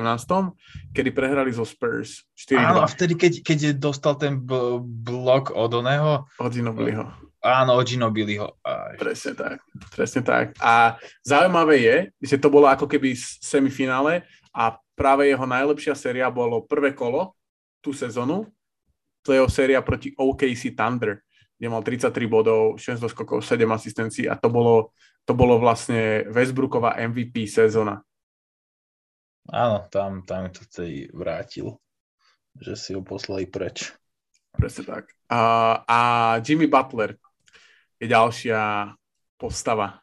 kedy 0.91 1.09
prehrali 1.15 1.55
zo 1.55 1.63
Spurs 1.63 2.27
4 2.35 2.59
Áno, 2.59 2.83
a 2.83 2.87
vtedy, 2.91 3.15
keď, 3.15 3.33
keď 3.39 3.59
dostal 3.79 4.19
ten 4.19 4.35
b- 4.35 4.83
blok 4.83 5.55
od 5.55 5.71
oného... 5.71 6.27
Od 6.35 6.51
Ginobiliho. 6.51 7.07
Áno, 7.39 7.79
od 7.79 7.87
Ginobiliho. 7.87 8.59
Presne 8.99 9.31
tak, 9.35 9.63
presne 9.95 10.21
tak. 10.23 10.45
A 10.59 10.99
zaujímavé 11.23 11.75
je, 11.79 11.97
že 12.19 12.39
to 12.39 12.51
bolo 12.51 12.67
ako 12.67 12.87
keby 12.87 13.15
semifinále 13.39 14.27
a 14.51 14.75
práve 14.95 15.31
jeho 15.31 15.43
najlepšia 15.47 15.95
séria 15.95 16.27
bolo 16.27 16.63
prvé 16.67 16.91
kolo 16.91 17.35
tú 17.79 17.95
sezónu, 17.95 18.47
jeho 19.23 19.47
séria 19.47 19.79
proti 19.79 20.11
OKC 20.19 20.75
Thunder, 20.75 21.23
kde 21.55 21.67
mal 21.71 21.79
33 21.79 22.27
bodov, 22.27 22.75
6 22.75 22.99
doskokov, 22.99 23.39
7 23.39 23.63
asistencií 23.71 24.27
a 24.27 24.35
to 24.35 24.51
bolo 24.51 24.91
to 25.23 25.31
bolo 25.31 25.59
vlastne 25.59 26.27
Westbrooková 26.27 26.99
MVP 26.99 27.47
sezóna. 27.47 28.03
Áno, 29.51 29.87
tam, 29.91 30.23
tam 30.23 30.47
to 30.51 30.63
tej 30.67 31.11
vrátil, 31.11 31.79
že 32.59 32.79
si 32.79 32.89
ho 32.95 33.03
poslali 33.03 33.47
preč. 33.47 33.91
Presne 34.55 34.83
tak. 34.87 35.03
A, 35.27 35.39
a 35.83 35.99
Jimmy 36.39 36.69
Butler 36.69 37.19
je 37.99 38.07
ďalšia 38.07 38.91
postava. 39.35 39.99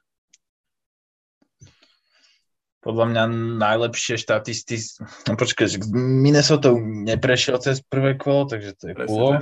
Podľa 2.81 3.05
mňa 3.12 3.23
najlepšie 3.61 4.16
štatisty... 4.16 4.81
No 5.29 5.37
počkaj, 5.37 5.85
Minnesota 5.93 6.73
neprešiel 6.81 7.61
cez 7.61 7.85
prvé 7.85 8.16
kolo, 8.16 8.49
takže 8.49 8.73
to 8.81 8.85
je 8.89 8.95
cool. 9.05 9.37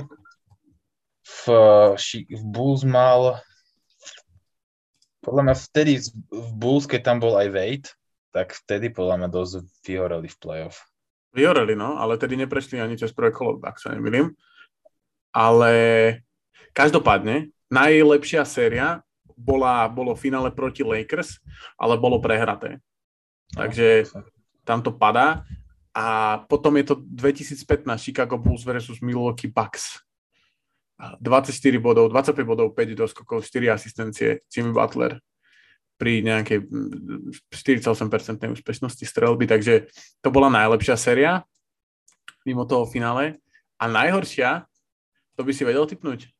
V, 1.23 1.43
v 2.27 2.43
Bulls 2.51 2.83
mal 2.83 3.39
podľa 5.29 5.45
mňa 5.45 5.55
vtedy 5.69 5.93
v 6.33 6.51
Bulls, 6.57 6.89
keď 6.89 7.01
tam 7.05 7.17
bol 7.21 7.37
aj 7.37 7.53
Wade, 7.53 7.89
tak 8.33 8.57
vtedy 8.65 8.89
podľa 8.89 9.21
mňa 9.21 9.29
dosť 9.29 9.53
vyhoreli 9.85 10.25
v 10.25 10.37
playoff. 10.41 10.89
Vyhoreli, 11.37 11.77
no, 11.77 12.01
ale 12.01 12.17
tedy 12.17 12.33
neprešli 12.33 12.81
ani 12.81 12.97
cez 12.97 13.13
prvé 13.13 13.29
kolo, 13.29 13.61
ak 13.61 13.77
sa 13.77 13.93
nemýlim. 13.93 14.33
Ale 15.29 15.73
každopádne, 16.73 17.53
najlepšia 17.69 18.41
séria 18.49 19.05
bola, 19.37 19.85
bolo 19.85 20.17
finále 20.17 20.49
proti 20.49 20.81
Lakers, 20.81 21.37
ale 21.77 22.01
bolo 22.01 22.17
prehraté. 22.17 22.81
Takže 23.53 24.09
tam 24.65 24.81
to 24.81 24.97
padá. 24.97 25.45
A 25.93 26.41
potom 26.49 26.73
je 26.81 26.89
to 26.89 26.95
2015 27.05 27.85
Chicago 28.01 28.41
Bulls 28.41 28.65
versus 28.65 28.97
Milwaukee 29.05 29.49
Bucks. 29.49 30.01
24 30.99 31.79
bodov, 31.79 32.11
25 32.11 32.43
bodov, 32.43 32.75
5 32.75 32.91
doskokov, 32.95 33.47
4 33.47 33.71
asistencie, 33.71 34.43
Jimmy 34.51 34.75
Butler 34.75 35.23
pri 35.99 36.23
nejakej 36.23 36.63
48% 37.51 38.39
mm, 38.39 38.55
úspešnosti 38.55 39.03
strelby, 39.03 39.51
takže 39.51 39.91
to 40.23 40.31
bola 40.31 40.47
najlepšia 40.47 40.95
séria 40.95 41.43
mimo 42.47 42.63
toho 42.63 42.87
finále. 42.87 43.35
A 43.79 43.87
najhoršia, 43.91 44.63
to 45.35 45.43
by 45.43 45.51
si 45.51 45.67
vedel 45.67 45.83
typnúť? 45.83 46.31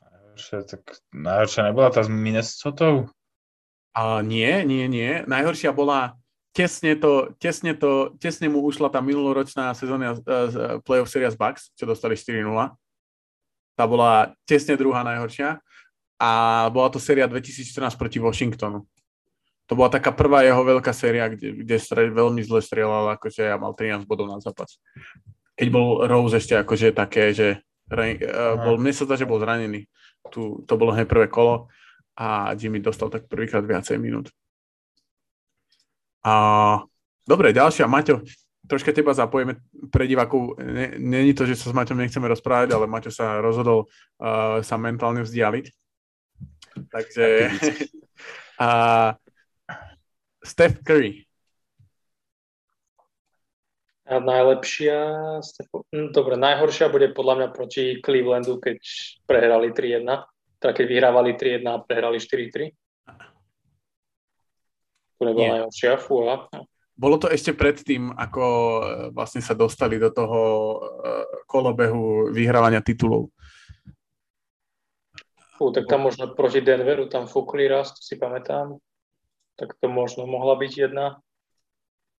Najhoršia, 0.00 0.58
tak 0.68 1.00
najhoršia 1.12 1.72
nebola 1.72 1.88
tá 1.88 2.04
s 2.04 2.12
Minnesota? 2.12 3.08
A 3.96 4.20
nie, 4.20 4.60
nie, 4.68 4.84
nie. 4.92 5.24
Najhoršia 5.24 5.72
bola 5.72 6.20
tesne 6.52 7.00
to, 7.00 7.32
tesne 7.40 7.72
to, 7.76 8.12
tesne 8.20 8.52
mu 8.52 8.60
ušla 8.64 8.92
tá 8.92 9.00
minuloročná 9.00 9.72
sezóna 9.72 10.16
uh, 10.16 10.80
playoff 10.84 11.08
seria 11.08 11.32
z 11.32 11.36
Bucks, 11.40 11.72
čo 11.76 11.88
dostali 11.88 12.12
4-0 12.12 12.76
tá 13.76 13.84
bola 13.84 14.32
tesne 14.48 14.74
druhá 14.74 15.04
najhoršia 15.04 15.60
a 16.16 16.30
bola 16.72 16.88
to 16.88 16.96
séria 16.96 17.28
2014 17.28 17.92
proti 18.00 18.16
Washingtonu. 18.16 18.88
To 19.66 19.72
bola 19.74 19.92
taká 19.92 20.14
prvá 20.14 20.46
jeho 20.46 20.62
veľká 20.62 20.94
séria, 20.94 21.28
kde, 21.28 21.60
kde 21.60 21.76
strel, 21.76 22.14
veľmi 22.14 22.40
zle 22.40 22.62
strieľal, 22.62 23.18
akože 23.18 23.52
ja 23.52 23.60
mal 23.60 23.74
13 23.76 24.08
bodov 24.08 24.30
na 24.30 24.38
zápas. 24.40 24.80
Keď 25.58 25.68
bol 25.68 26.06
Rose 26.06 26.38
ešte 26.38 26.56
akože 26.56 26.94
také, 26.94 27.34
že 27.34 27.60
uh, 27.90 28.54
bol, 28.62 28.78
mne 28.78 28.94
sa 28.94 29.04
zdá, 29.04 29.18
že 29.18 29.28
bol 29.28 29.42
zranený. 29.42 29.90
Tu, 30.30 30.62
to 30.64 30.72
bolo 30.78 30.94
hneď 30.94 31.10
prvé 31.10 31.26
kolo 31.26 31.68
a 32.16 32.54
Jimmy 32.54 32.80
dostal 32.80 33.10
tak 33.10 33.28
prvýkrát 33.28 33.66
viacej 33.66 33.98
minút. 33.98 34.30
A, 36.22 36.82
dobre, 37.26 37.54
ďalšia. 37.54 37.90
Maťo, 37.90 38.22
troška 38.66 38.92
teba 38.92 39.14
zapojíme 39.14 39.56
pre 39.88 40.04
divákov. 40.10 40.58
Není 40.98 41.34
to, 41.34 41.46
že 41.46 41.56
sa 41.56 41.70
s 41.70 41.76
Maťom 41.76 41.98
nechceme 41.98 42.26
rozprávať, 42.26 42.74
ale 42.74 42.90
Maťo 42.90 43.14
sa 43.14 43.38
rozhodol 43.38 43.86
uh, 44.20 44.60
sa 44.60 44.76
mentálne 44.76 45.22
vzdialiť. 45.22 45.66
Takže 46.90 47.26
uh, 48.60 49.14
Steph 50.50 50.82
Curry. 50.82 51.26
A 54.06 54.22
najlepšia, 54.22 54.98
hm, 55.90 56.14
dobre, 56.14 56.38
najhoršia 56.38 56.86
bude 56.86 57.10
podľa 57.10 57.34
mňa 57.42 57.48
proti 57.50 57.98
Clevelandu, 57.98 58.62
keď 58.62 58.78
prehrali 59.26 59.74
3-1. 59.74 60.06
Teda 60.62 60.72
keď 60.72 60.86
vyhrávali 60.86 61.34
3-1 61.34 61.66
a 61.66 61.82
prehrali 61.82 62.22
4-3. 62.22 62.70
To 65.18 65.22
nebola 65.26 65.48
najhoršia, 65.58 65.98
fúha. 65.98 66.46
Bolo 66.96 67.20
to 67.20 67.28
ešte 67.28 67.52
predtým, 67.52 68.08
ako 68.16 68.44
e, 68.44 68.80
vlastne 69.12 69.44
sa 69.44 69.52
dostali 69.52 70.00
do 70.00 70.08
toho 70.08 70.40
e, 70.40 70.76
kolobehu 71.44 72.32
vyhrávania 72.32 72.80
titulov. 72.80 73.28
Fú, 75.60 75.72
tak 75.76 75.84
tam 75.88 76.08
možno 76.08 76.32
proti 76.32 76.64
Denveru 76.64 77.08
tam 77.12 77.28
fúkli 77.28 77.68
raz, 77.68 77.92
to 77.92 78.00
si 78.00 78.16
pamätám. 78.16 78.80
Tak 79.60 79.76
to 79.76 79.92
možno 79.92 80.24
mohla 80.24 80.56
byť 80.56 80.72
jedna. 80.72 81.20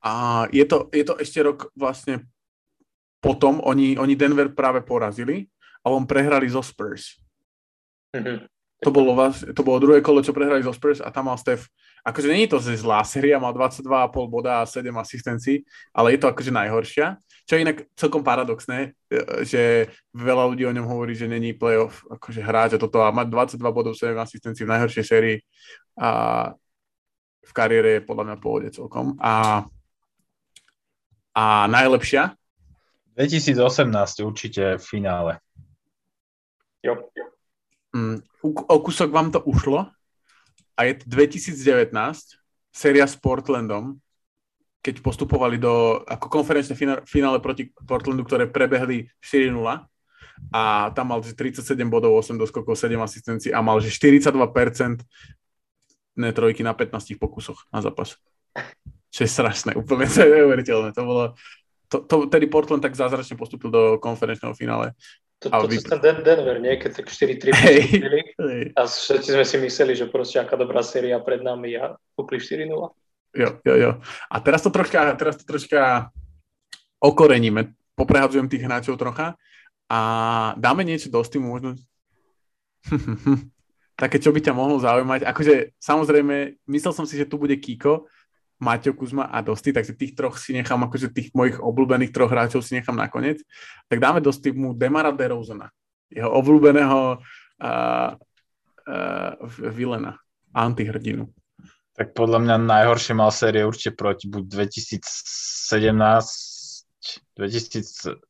A 0.05 0.45
je 0.53 0.65
to, 0.65 0.89
je 0.93 1.05
to 1.05 1.17
ešte 1.17 1.41
rok 1.41 1.73
vlastne 1.73 2.29
potom, 3.17 3.57
oni, 3.65 3.97
oni 3.97 4.13
Denver 4.13 4.53
práve 4.53 4.85
porazili 4.85 5.49
a 5.81 5.89
on 5.89 6.05
prehrali 6.05 6.45
zo 6.49 6.61
Spurs. 6.61 7.17
Mm-hmm. 8.13 8.37
To 8.85 8.89
bolo, 8.93 9.17
to 9.33 9.61
bolo 9.65 9.81
druhé 9.81 10.05
kolo, 10.05 10.21
čo 10.21 10.37
prehrali 10.37 10.61
zo 10.61 10.69
Spurs 10.69 11.01
a 11.01 11.09
tam 11.09 11.33
mal 11.33 11.37
Steph 11.41 11.65
akože 12.07 12.27
není 12.31 12.47
to 12.47 12.55
zlá 12.63 13.03
séria, 13.03 13.35
mal 13.35 13.51
22,5 13.51 14.31
boda 14.31 14.63
a 14.63 14.65
7 14.65 14.87
asistencií, 14.95 15.67
ale 15.91 16.15
je 16.15 16.19
to 16.23 16.31
akože 16.31 16.51
najhoršia. 16.55 17.19
Čo 17.43 17.55
je 17.55 17.63
inak 17.67 17.83
celkom 17.99 18.23
paradoxné, 18.23 18.95
e, 19.11 19.43
že 19.43 19.91
veľa 20.15 20.47
ľudí 20.47 20.63
o 20.63 20.71
ňom 20.71 20.87
hovorí, 20.87 21.15
že 21.15 21.27
není 21.27 21.51
playoff, 21.51 22.07
akože 22.07 22.39
hráč 22.39 22.71
a 22.75 22.79
toto 22.79 23.03
a 23.03 23.11
mať 23.11 23.27
22 23.59 23.75
bodov, 23.75 23.99
7 23.99 24.15
asistencií 24.15 24.63
v 24.63 24.71
najhoršej 24.71 25.03
sérii 25.03 25.37
a 25.99 26.51
v 27.43 27.51
kariére 27.51 27.99
je 27.99 28.07
podľa 28.07 28.23
mňa 28.23 28.37
pohode 28.39 28.67
celkom. 28.71 29.19
A, 29.19 29.67
a 31.35 31.43
najlepšia? 31.67 32.35
2018 33.19 34.23
určite 34.23 34.79
v 34.79 34.83
finále. 34.83 35.43
Jo. 36.83 37.03
Mm, 37.95 38.21
o 38.43 38.77
kúsok 38.83 39.09
vám 39.09 39.33
to 39.33 39.41
ušlo, 39.41 39.89
a 40.77 40.85
je 40.85 40.93
2019, 41.09 41.89
séria 42.69 43.09
s 43.09 43.17
Portlandom, 43.17 43.97
keď 44.85 45.01
postupovali 45.01 45.57
do 45.57 46.05
ako 46.05 46.29
konferenčné 46.29 46.77
finále 47.03 47.41
proti 47.41 47.73
Portlandu, 47.73 48.23
ktoré 48.23 48.45
prebehli 48.45 49.09
4-0 49.19 49.57
a 50.53 50.93
tam 50.93 51.11
mal 51.11 51.19
37 51.19 51.65
bodov, 51.89 52.13
8 52.15 52.37
doskokov, 52.37 52.77
7 52.77 52.93
asistencií 53.01 53.51
a 53.51 53.59
mal 53.65 53.81
že 53.81 53.89
42% 53.89 54.31
trojky 56.31 56.61
na 56.61 56.77
15 56.77 57.17
pokusoch 57.17 57.65
na 57.73 57.81
zápas. 57.81 58.15
Čo 59.09 59.25
je 59.25 59.29
strašné, 59.29 59.71
úplne 59.73 60.05
to 60.05 60.23
je 60.23 60.29
neuveriteľné. 60.29 60.93
To 60.93 61.03
bolo, 61.03 61.23
to, 61.89 62.05
to, 62.05 62.15
tedy 62.29 62.45
Portland 62.45 62.85
tak 62.85 62.93
zázračne 62.93 63.33
postupil 63.33 63.73
do 63.73 63.83
konferenčného 63.97 64.53
finále. 64.53 64.93
To, 65.37 65.53
to, 65.53 65.69
to 65.69 65.85
ten 65.85 66.01
Den- 66.01 66.23
Denver, 66.25 66.57
nie? 66.57 66.81
Keď 66.81 66.91
tak 66.97 67.07
4-3 67.13 67.53
hey, 67.53 67.79
hey. 67.85 68.63
a 68.73 68.89
všetci 68.89 69.37
sme 69.37 69.45
si 69.45 69.57
mysleli, 69.61 69.93
že 69.93 70.09
proste 70.09 70.41
aká 70.41 70.57
dobrá 70.57 70.81
séria 70.81 71.21
pred 71.21 71.45
nami 71.45 71.77
a 71.77 71.93
kúpli 72.17 72.41
4-0. 72.41 72.65
Jo, 73.37 73.49
jo, 73.61 73.75
jo. 73.77 73.91
A 74.33 74.35
teraz 74.41 74.65
to 74.65 74.73
troška, 74.73 75.13
teraz 75.13 75.37
to 75.37 75.45
troška 75.45 76.09
okoreníme. 76.97 77.77
Poprehadzujem 77.93 78.49
tých 78.49 78.65
hráčov 78.65 78.97
trocha 78.97 79.37
a 79.85 79.99
dáme 80.57 80.81
niečo 80.81 81.13
do 81.13 81.21
Steamu, 81.21 81.53
možno 81.53 81.77
také, 84.01 84.17
čo 84.17 84.33
by 84.33 84.41
ťa 84.41 84.57
mohlo 84.57 84.81
zaujímať. 84.81 85.21
Akože, 85.21 85.77
samozrejme, 85.77 86.65
myslel 86.65 86.93
som 86.93 87.05
si, 87.05 87.13
že 87.13 87.29
tu 87.29 87.37
bude 87.37 87.53
Kiko, 87.57 88.09
Maťo 88.57 88.93
Kuzma 88.97 89.29
a 89.29 89.45
Dosti, 89.45 89.69
takže 89.69 89.93
tých 89.93 90.17
troch 90.17 90.41
si 90.41 90.53
nechám, 90.57 90.81
akože 90.81 91.13
tých 91.13 91.29
mojich 91.37 91.61
obľúbených 91.61 92.09
troch 92.09 92.33
hráčov 92.33 92.65
si 92.65 92.73
nechám 92.73 92.97
nakoniec. 92.97 93.37
Tak 93.85 94.01
dáme 94.01 94.17
Dosti 94.17 94.49
mu 94.49 94.73
Demara 94.73 95.13
DeRozana, 95.13 95.69
jeho 96.09 96.33
obľúbeného 96.33 97.21
uh, 97.21 98.09
uh, 98.17 99.31
vilena, 99.69 100.17
antihrdinu. 100.57 101.29
Tak 101.97 102.13
podľa 102.13 102.39
mňa 102.45 102.55
najhoršie 102.61 103.13
mal 103.17 103.33
série 103.33 103.65
určite 103.65 103.97
proti 103.97 104.29
buď 104.29 104.69
2017 104.69 106.57
2017 107.37 108.21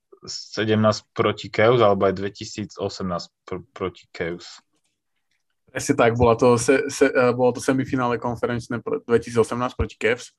proti 1.16 1.48
Keus 1.52 1.80
alebo 1.84 2.08
aj 2.08 2.14
2018 2.16 2.80
pr- 3.44 3.68
proti 3.76 4.08
Keus. 4.12 4.64
Presne 5.68 5.94
tak, 6.00 6.16
bola 6.16 6.34
to, 6.40 6.56
se, 6.56 6.88
se, 6.88 7.12
e, 7.12 7.34
bolo 7.36 7.52
to 7.52 7.62
semifinále 7.62 8.18
konferenčné 8.18 8.80
2018 8.80 9.76
proti 9.76 9.96
Cavs, 10.00 10.32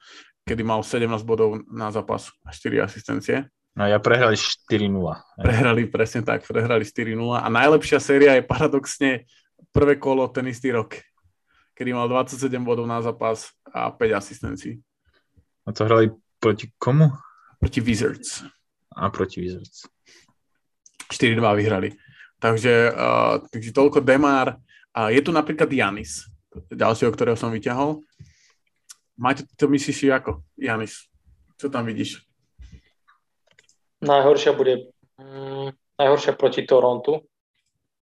kedy 0.48 0.64
mal 0.64 0.80
17 0.80 1.04
bodov 1.22 1.60
na 1.68 1.92
zápas 1.92 2.32
a 2.42 2.50
4 2.50 2.80
asistencie. 2.80 3.44
No 3.76 3.86
ja 3.86 4.00
prehrali 4.02 4.34
4-0. 4.34 4.90
Prehrali, 5.38 5.86
presne 5.86 6.26
tak, 6.26 6.42
prehrali 6.48 6.82
4-0 6.82 7.14
a 7.38 7.46
najlepšia 7.46 8.02
séria 8.02 8.34
je 8.34 8.42
paradoxne 8.42 9.10
prvé 9.70 10.00
kolo 10.00 10.26
ten 10.32 10.48
istý 10.50 10.74
rok, 10.74 10.98
kedy 11.78 11.94
mal 11.94 12.10
27 12.10 12.50
bodov 12.64 12.88
na 12.88 12.98
zápas 13.04 13.54
a 13.70 13.94
5 13.94 14.18
asistencií. 14.18 14.82
A 15.68 15.70
to 15.70 15.84
hrali 15.84 16.10
proti 16.40 16.72
komu? 16.80 17.12
Proti 17.60 17.78
Wizards. 17.84 18.42
A 18.96 19.12
proti 19.12 19.44
Wizards. 19.44 19.86
4-2 21.12 21.38
vyhrali. 21.56 21.92
Takže, 22.38 22.94
uh, 22.94 23.42
takže 23.50 23.70
toľko 23.74 24.00
Demar. 24.00 24.58
A 24.98 25.14
je 25.14 25.22
tu 25.22 25.30
napríklad 25.30 25.70
Janis, 25.70 26.26
ďalšieho, 26.74 27.14
ktorého 27.14 27.38
som 27.38 27.54
vyťahol. 27.54 28.02
Máte 29.14 29.46
to 29.54 29.70
myslíš 29.70 30.10
ako, 30.10 30.42
Janis? 30.58 31.06
Čo 31.54 31.70
tam 31.70 31.86
vidíš? 31.86 32.26
Najhoršia 34.02 34.58
bude 34.58 34.90
mm, 35.22 35.70
najhoršia 36.02 36.34
proti 36.34 36.66
Torontu, 36.66 37.22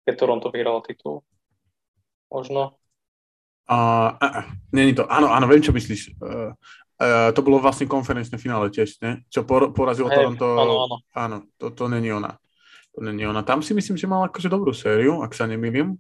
keď 0.06 0.14
Toronto 0.14 0.46
vyhral 0.54 0.78
titul. 0.86 1.26
Možno. 2.30 2.78
Uh, 3.66 4.14
uh, 4.22 4.46
není 4.70 4.94
to. 4.94 5.10
Áno, 5.10 5.26
áno, 5.34 5.50
viem, 5.50 5.62
čo 5.66 5.74
myslíš. 5.74 6.14
Uh, 6.22 6.54
uh, 7.02 7.34
to 7.34 7.42
bolo 7.42 7.58
vlastne 7.58 7.90
konferenčné 7.90 8.38
finále 8.38 8.70
tiež, 8.70 9.02
ne? 9.02 9.26
Čo 9.26 9.42
por- 9.42 9.74
porazilo 9.74 10.06
hey, 10.06 10.22
Toronto. 10.22 10.46
Áno, 10.54 10.74
áno. 10.86 10.96
Áno, 11.18 11.36
to, 11.58 11.74
to 11.74 11.90
není 11.90 12.14
ona. 12.14 12.38
To 12.94 13.02
není 13.02 13.26
ona. 13.26 13.42
Tam 13.42 13.58
si 13.58 13.74
myslím, 13.74 13.98
že 13.98 14.06
mal 14.06 14.30
akože 14.30 14.46
dobrú 14.46 14.70
sériu, 14.70 15.26
ak 15.26 15.34
sa 15.34 15.50
nemýlim. 15.50 15.98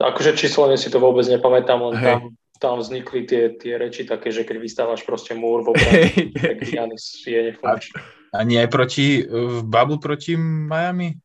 Akože 0.00 0.32
číslovne 0.32 0.80
si 0.80 0.88
to 0.88 0.96
vôbec 0.96 1.28
nepamätám, 1.28 1.78
len 1.92 1.94
tam, 2.00 2.20
tam 2.56 2.74
vznikli 2.80 3.28
tie, 3.28 3.52
tie 3.52 3.76
reči 3.76 4.08
také, 4.08 4.32
že 4.32 4.48
keď 4.48 4.56
vystávaš 4.56 5.04
proste 5.04 5.36
múr 5.36 5.60
v 5.60 5.76
obrane, 5.76 6.04
tak 6.40 6.64
Janis 6.64 7.20
je 7.20 7.52
nefunkčný. 7.52 8.00
A 8.32 8.40
nie 8.46 8.56
aj 8.56 8.70
proti, 8.72 9.26
v 9.28 9.60
Bubble 9.60 10.00
proti 10.00 10.40
Miami? 10.40 11.20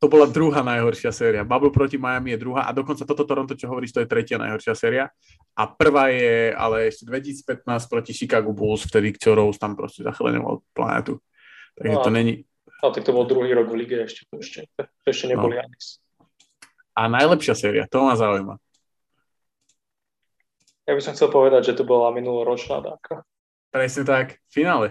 To 0.00 0.08
bola 0.12 0.28
druhá 0.28 0.60
najhoršia 0.60 1.12
séria. 1.16 1.48
Bubble 1.48 1.72
proti 1.72 1.96
Miami 1.96 2.36
je 2.36 2.44
druhá 2.44 2.68
a 2.68 2.76
dokonca 2.76 3.08
toto 3.08 3.24
Toronto, 3.24 3.56
čo 3.56 3.72
hovoríš, 3.72 3.96
to 3.96 4.04
je 4.04 4.08
tretia 4.08 4.36
najhoršia 4.36 4.76
séria. 4.76 5.08
A 5.56 5.64
prvá 5.64 6.12
je 6.12 6.52
ale 6.52 6.92
ešte 6.92 7.08
2015 7.08 7.64
proti 7.88 8.12
Chicago 8.12 8.52
Bulls, 8.52 8.84
vtedy 8.84 9.16
čo 9.16 9.32
Rose 9.32 9.56
tam 9.56 9.72
proste 9.76 10.04
zachleňoval 10.04 10.60
planetu. 10.76 11.24
Takže 11.76 11.96
no, 11.96 12.04
to 12.04 12.12
není... 12.12 12.44
A 12.84 12.92
tak 12.92 13.04
to 13.04 13.16
bol 13.16 13.24
druhý 13.24 13.56
rok 13.56 13.72
v 13.72 13.80
lige, 13.80 13.96
ešte 14.04 14.28
to 14.28 14.44
ešte, 14.44 14.68
to 14.76 15.08
ešte 15.08 15.32
nebol 15.32 15.48
no. 15.48 15.56
Janis. 15.56 16.03
A 16.94 17.10
najlepšia 17.10 17.54
séria, 17.58 17.84
to 17.90 18.06
ma 18.06 18.14
zaujíma. 18.14 18.54
Ja 20.84 20.92
by 20.94 21.00
som 21.02 21.16
chcel 21.16 21.32
povedať, 21.32 21.72
že 21.72 21.76
to 21.80 21.84
bola 21.88 22.14
minuloročná 22.14 22.78
dáka. 22.84 23.24
Presne 23.74 24.06
tak, 24.06 24.38
v 24.46 24.52
finále. 24.52 24.86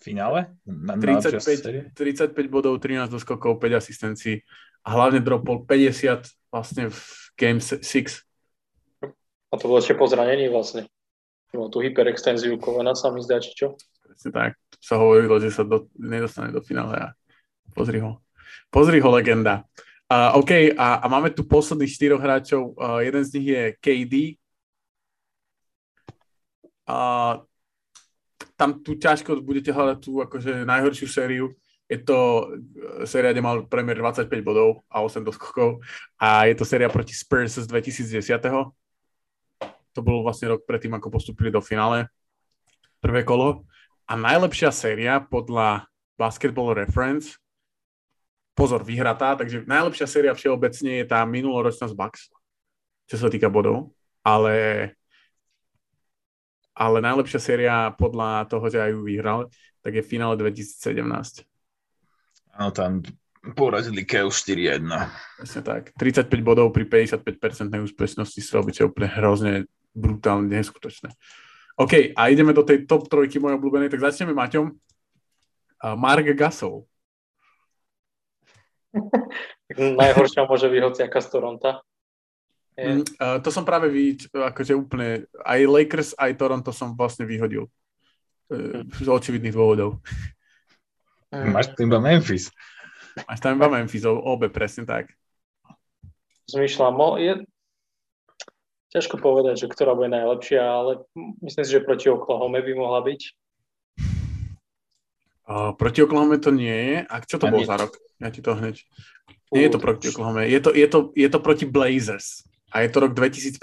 Finále? 0.00 0.54
Na 0.64 0.94
35, 0.96 1.92
35 1.92 2.32
bodov, 2.46 2.78
13 2.78 3.10
doskokov, 3.10 3.58
5 3.58 3.80
asistencií 3.80 4.46
a 4.86 4.88
hlavne 4.96 5.20
dropol 5.20 5.66
50 5.68 6.52
vlastne 6.54 6.88
v 6.88 7.00
Game 7.36 7.60
6. 7.60 7.82
A 9.50 9.54
to 9.58 9.64
bolo 9.66 9.82
ešte 9.82 9.98
po 9.98 10.06
zranení 10.06 10.46
vlastne. 10.46 10.86
Mal 11.50 11.66
tú 11.66 11.82
hyperextenziu 11.82 12.62
kolena 12.62 12.94
sa 12.94 13.10
mi 13.10 13.18
zdá, 13.26 13.42
či 13.42 13.50
čo? 13.52 13.74
Presne 14.06 14.30
tak. 14.30 14.50
Sa 14.78 15.02
hovorilo, 15.02 15.42
že 15.42 15.50
sa 15.50 15.66
do, 15.66 15.90
nedostane 15.98 16.54
do 16.54 16.62
finále 16.62 16.94
a 16.94 17.08
pozri 17.74 17.98
ho. 17.98 18.22
Pozri 18.70 19.02
ho, 19.02 19.10
legenda. 19.10 19.66
Uh, 20.10 20.34
OK, 20.42 20.74
a, 20.74 20.98
a 20.98 21.06
máme 21.06 21.30
tu 21.30 21.46
posledných 21.46 21.94
štyroch 21.94 22.18
hráčov. 22.18 22.74
Uh, 22.74 22.98
jeden 22.98 23.22
z 23.22 23.30
nich 23.38 23.46
je 23.54 23.62
KD. 23.78 24.14
Uh, 26.90 27.46
tam 28.58 28.82
tu 28.82 28.98
ťažko 28.98 29.38
budete 29.38 29.70
hľadať 29.70 29.98
tú 30.02 30.18
akože 30.18 30.66
najhoršiu 30.66 31.06
sériu. 31.06 31.54
Je 31.86 32.02
to 32.02 32.50
séria, 33.06 33.30
kde 33.30 33.42
mal 33.42 33.70
premiér 33.70 34.02
25 34.02 34.26
bodov 34.42 34.82
a 34.90 34.98
8 34.98 35.22
doskokov. 35.22 35.78
A 36.18 36.50
je 36.50 36.58
to 36.58 36.66
séria 36.66 36.90
proti 36.90 37.14
Spurs 37.14 37.54
z 37.54 37.70
2010. 37.70 38.42
To 39.94 40.00
bol 40.02 40.26
vlastne 40.26 40.50
rok 40.50 40.66
predtým, 40.66 40.90
ako 40.98 41.06
postupili 41.10 41.54
do 41.54 41.62
finále. 41.62 42.10
Prvé 42.98 43.22
kolo. 43.22 43.62
A 44.10 44.18
najlepšia 44.18 44.74
séria 44.74 45.22
podľa 45.22 45.86
Basketball 46.18 46.74
Reference 46.74 47.38
pozor, 48.60 48.84
vyhratá, 48.84 49.32
takže 49.40 49.64
najlepšia 49.64 50.04
séria 50.04 50.36
všeobecne 50.36 51.00
je 51.00 51.06
tá 51.08 51.24
minuloročná 51.24 51.88
z 51.88 51.96
Bucks, 51.96 52.28
čo 53.08 53.16
sa 53.16 53.32
týka 53.32 53.48
bodov, 53.48 53.96
ale 54.20 54.92
ale 56.76 57.00
najlepšia 57.00 57.40
séria 57.40 57.76
podľa 57.96 58.48
toho, 58.48 58.68
že 58.68 58.80
aj 58.80 58.92
ju 58.92 59.00
vyhral, 59.04 59.48
tak 59.80 59.96
je 59.96 60.04
finále 60.04 60.36
2017. 60.36 61.44
Áno, 62.56 62.72
tam 62.72 63.04
porazili 63.56 64.04
Keo 64.04 64.28
4-1. 64.28 64.88
Presne 65.40 65.60
tak. 65.64 65.92
35 65.96 66.28
bodov 66.40 66.72
pri 66.72 66.84
55% 66.88 67.72
úspešnosti 67.72 68.40
čo 68.40 68.80
je 68.84 68.88
úplne 68.88 69.08
hrozne 69.12 69.52
brutálne, 69.96 70.52
neskutočné. 70.52 71.12
OK, 71.80 72.12
a 72.12 72.28
ideme 72.28 72.52
do 72.52 72.60
tej 72.60 72.84
top 72.84 73.08
trojky 73.08 73.40
mojej 73.40 73.56
obľúbenej, 73.56 73.88
tak 73.88 74.04
začneme 74.04 74.36
Maťom. 74.36 74.68
Mark 75.96 76.28
Gasol. 76.36 76.84
Najhoršia 79.76 80.46
môže 80.46 80.66
byť 80.66 80.80
hociaká 80.82 81.18
z 81.22 81.28
Toronto. 81.30 81.68
Mm, 82.80 83.04
uh, 83.20 83.38
to 83.44 83.52
som 83.52 83.66
práve 83.66 83.92
vy, 83.92 84.16
akože 84.32 84.72
úplne, 84.72 85.28
aj 85.44 85.60
Lakers, 85.68 86.10
aj 86.16 86.38
Toronto 86.40 86.72
som 86.72 86.96
vlastne 86.96 87.28
vyhodil. 87.28 87.68
Uh, 88.50 88.82
z 88.98 89.06
očividných 89.06 89.54
dôvodov. 89.54 90.00
Mm. 91.30 91.50
Máš 91.54 91.76
tam 91.76 91.86
iba 91.86 92.00
Memphis. 92.00 92.50
Máš 93.26 93.38
tam 93.42 93.60
iba 93.60 93.68
Memphis, 93.68 94.06
obe, 94.06 94.48
presne 94.48 94.88
tak. 94.88 95.12
Zmýšľam, 96.50 96.98
je 97.22 97.46
ťažko 98.90 99.22
povedať, 99.22 99.66
že 99.66 99.70
ktorá 99.70 99.94
bude 99.94 100.10
najlepšia, 100.10 100.60
ale 100.60 101.06
myslím 101.46 101.62
si, 101.62 101.70
že 101.70 101.86
proti 101.86 102.10
Oklahoma 102.10 102.58
by 102.58 102.72
mohla 102.74 103.00
byť. 103.06 103.20
Uh, 105.50 105.74
proti 105.74 106.06
Oklahoma 106.06 106.38
to 106.38 106.54
nie 106.54 106.70
je. 106.70 106.96
A 107.10 107.14
čo 107.26 107.42
to 107.42 107.50
bol 107.50 107.66
za 107.66 107.74
rok? 107.74 107.98
Ja 108.22 108.30
ti 108.30 108.38
to 108.38 108.54
hneď... 108.54 108.86
Nie 109.50 109.66
je 109.66 109.74
to 109.74 109.82
proti 109.82 110.14
Oklahoma, 110.14 110.46
je 110.46 110.62
to, 110.62 110.70
je, 110.70 110.86
to, 110.86 111.10
je 111.10 111.26
to 111.26 111.38
proti 111.42 111.66
Blazers. 111.66 112.46
A 112.70 112.86
je 112.86 112.88
to 112.94 113.02
rok 113.02 113.18
2015. 113.18 113.58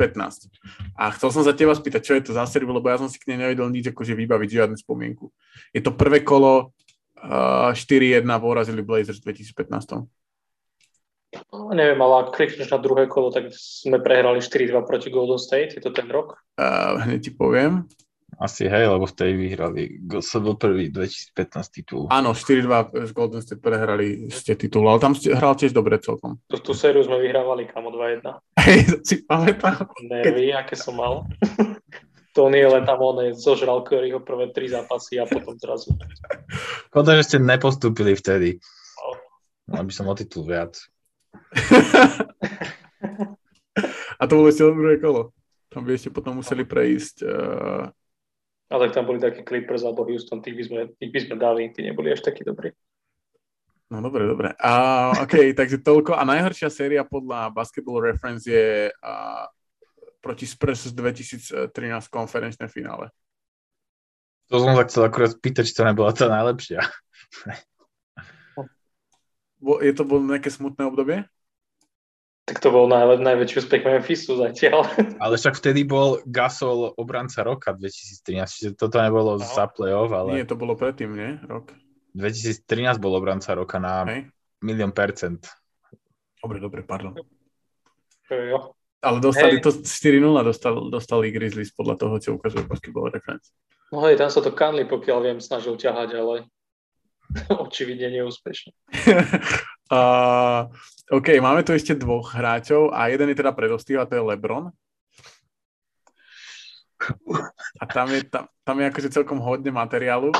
A 0.99 1.15
chcel 1.15 1.31
som 1.31 1.47
sa 1.47 1.55
teba 1.55 1.71
spýtať, 1.71 2.01
čo 2.03 2.13
je 2.19 2.27
to 2.27 2.31
za 2.35 2.43
sériu, 2.43 2.75
lebo 2.75 2.91
ja 2.91 2.99
som 2.99 3.07
si 3.07 3.15
k 3.15 3.31
nej 3.31 3.39
nevedel 3.39 3.71
nič 3.71 3.95
akože 3.95 4.11
vybaviť 4.19 4.49
žiadnu 4.59 4.75
spomienku. 4.75 5.31
Je 5.71 5.79
to 5.79 5.95
prvé 5.95 6.27
kolo 6.27 6.75
uh, 7.23 7.71
4-1 7.71 8.27
porazili 8.43 8.83
Blazers 8.83 9.23
v 9.23 9.31
2015. 9.31 10.03
No, 11.55 11.71
neviem, 11.71 11.99
ale 12.03 12.27
ak 12.27 12.35
klikneš 12.35 12.67
na 12.67 12.83
druhé 12.83 13.07
kolo, 13.07 13.31
tak 13.31 13.47
sme 13.55 14.03
prehrali 14.03 14.43
4-2 14.43 14.83
proti 14.83 15.07
Golden 15.07 15.39
State, 15.39 15.79
je 15.79 15.81
to 15.83 15.95
ten 15.95 16.11
rok? 16.11 16.35
Uh, 16.59 16.99
hneď 17.07 17.19
ti 17.27 17.31
poviem. 17.31 17.87
Asi 18.37 18.69
hej, 18.69 18.85
lebo 18.85 19.09
vtedy 19.09 19.33
vyhrali. 19.33 19.97
To 20.13 20.21
bol 20.45 20.61
prvý 20.61 20.93
2015 20.93 21.33
titul. 21.73 22.05
Áno, 22.13 22.37
4-2 22.37 23.09
z 23.09 23.11
Golden 23.17 23.41
State 23.41 23.57
prehrali 23.57 24.29
ste 24.29 24.53
titul, 24.53 24.85
ale 24.85 25.01
tam 25.01 25.17
ste 25.17 25.33
hral 25.33 25.57
tiež 25.57 25.73
dobre 25.73 25.97
celkom. 25.97 26.37
Tú, 26.45 26.61
tú 26.61 26.77
sériu 26.77 27.01
sme 27.01 27.17
vyhrávali 27.17 27.65
kamo 27.65 27.89
2-1. 27.89 28.29
Hej, 28.61 28.79
to 28.93 28.97
si 29.01 29.25
pamätám. 29.25 29.89
Nervy, 30.05 30.53
keď... 30.53 30.61
aké 30.61 30.77
som 30.77 31.01
mal. 31.01 31.25
Tony 32.37 32.61
len 32.61 32.85
tam 32.85 33.01
on 33.01 33.33
zožral 33.33 33.81
Curryho 33.81 34.21
prvé 34.21 34.53
tri 34.53 34.69
zápasy 34.69 35.17
a 35.17 35.25
potom 35.25 35.57
zrazu. 35.57 35.97
Škoda, 36.93 37.17
že 37.17 37.25
ste 37.25 37.37
nepostúpili 37.41 38.13
vtedy. 38.13 38.61
No. 39.65 39.81
Aby 39.81 39.89
som 39.89 40.05
o 40.05 40.13
titul 40.13 40.45
viac. 40.45 40.77
a 44.21 44.23
to 44.29 44.33
bolo 44.37 44.53
ešte 44.53 44.61
druhé 44.61 45.01
kolo. 45.01 45.33
Tam 45.73 45.81
by 45.81 45.97
ešte 45.97 46.13
potom 46.13 46.37
museli 46.37 46.69
prejsť 46.69 47.25
uh, 47.25 47.89
ale 48.67 48.91
tam 48.91 49.07
boli 49.07 49.19
takí 49.19 49.47
Clippers 49.47 49.83
alebo 49.87 50.03
Houston, 50.03 50.43
tých 50.43 50.55
by 50.55 50.63
sme, 50.63 50.79
tých 50.99 51.11
by 51.11 51.19
sme 51.23 51.35
dali, 51.39 51.71
tí 51.71 51.83
neboli 51.83 52.11
až 52.11 52.23
takí 52.23 52.43
dobrí. 52.43 52.75
No 53.87 54.03
dobre, 54.03 54.27
dobre. 54.27 54.51
A, 54.59 55.15
OK, 55.23 55.47
takže 55.59 55.79
toľko. 55.79 56.19
A 56.19 56.27
najhoršia 56.27 56.67
séria 56.67 57.07
podľa 57.07 57.55
Basketball 57.55 58.03
Reference 58.03 58.43
je 58.43 58.91
a, 58.91 59.47
proti 60.19 60.43
Spurs 60.43 60.91
z 60.91 60.93
2013 60.95 61.71
konferenčné 62.11 62.67
finále. 62.67 63.07
To 64.51 64.63
som 64.63 64.75
sa 64.75 64.87
chcel 64.87 65.07
akurát 65.07 65.31
spýtať, 65.35 65.63
či 65.67 65.75
to 65.75 65.83
nebola 65.83 66.11
tá 66.15 66.27
najlepšia. 66.31 66.83
Je 69.59 69.93
to 69.95 70.03
bolo 70.07 70.23
nejaké 70.23 70.47
smutné 70.47 70.87
obdobie? 70.87 71.27
Tak 72.47 72.63
to 72.63 72.71
bol 72.71 72.87
najle- 72.87 73.19
najväčší 73.19 73.59
úspech 73.59 73.83
Memphisu 73.83 74.39
zatiaľ. 74.39 74.87
Ale 75.23 75.35
však 75.35 75.59
vtedy 75.59 75.83
bol 75.83 76.23
Gasol 76.23 76.95
obranca 76.95 77.43
roka 77.43 77.75
2013, 77.75 78.47
čiže 78.47 78.69
toto 78.79 79.03
nebolo 79.03 79.35
no. 79.35 79.43
za 79.43 79.67
play-off, 79.67 80.15
ale... 80.15 80.39
Nie, 80.39 80.47
to 80.47 80.55
bolo 80.55 80.79
predtým, 80.79 81.11
nie? 81.11 81.35
Rok. 81.43 81.75
2013 82.15 83.03
bol 83.03 83.19
obranca 83.19 83.51
roka 83.51 83.83
na 83.83 84.07
Hej. 84.07 84.31
milión 84.63 84.95
percent. 84.95 85.43
Dobre, 86.39 86.63
dobre, 86.63 86.87
pardon. 86.87 87.19
Jo. 88.31 88.79
Ale 89.03 89.17
dostali 89.19 89.59
Hej. 89.59 89.67
to 89.67 89.71
4-0, 89.83 90.47
dostal, 90.47 90.75
dostali 90.87 91.35
Grizzlies 91.35 91.75
podľa 91.75 91.95
toho, 91.99 92.15
čo 92.17 92.29
ukazuje 92.39 92.63
basketball 92.63 93.11
reference. 93.11 93.51
No 93.91 94.03
hej, 94.03 94.19
tam 94.19 94.27
sa 94.27 94.43
to 94.43 94.51
Kanli, 94.51 94.83
pokiaľ 94.83 95.19
viem, 95.23 95.39
snažil 95.39 95.79
ťahať, 95.79 96.09
ale 96.15 96.35
očividne 97.63 98.11
neúspešne. 98.11 98.71
uh, 99.95 100.67
OK, 101.11 101.27
máme 101.39 101.63
tu 101.63 101.71
ešte 101.75 101.95
dvoch 101.95 102.35
hráčov 102.35 102.91
a 102.91 103.07
jeden 103.11 103.31
je 103.31 103.39
teda 103.39 103.51
predostív 103.55 104.03
a 104.03 104.07
to 104.07 104.19
je 104.19 104.23
LeBron. 104.23 104.71
A 107.77 107.83
tam 107.85 108.09
je, 108.09 108.25
tam, 108.25 108.49
tam 108.65 108.75
je 108.81 108.85
akože 108.89 109.13
celkom 109.13 109.37
hodne 109.37 109.69
materiálu. 109.69 110.33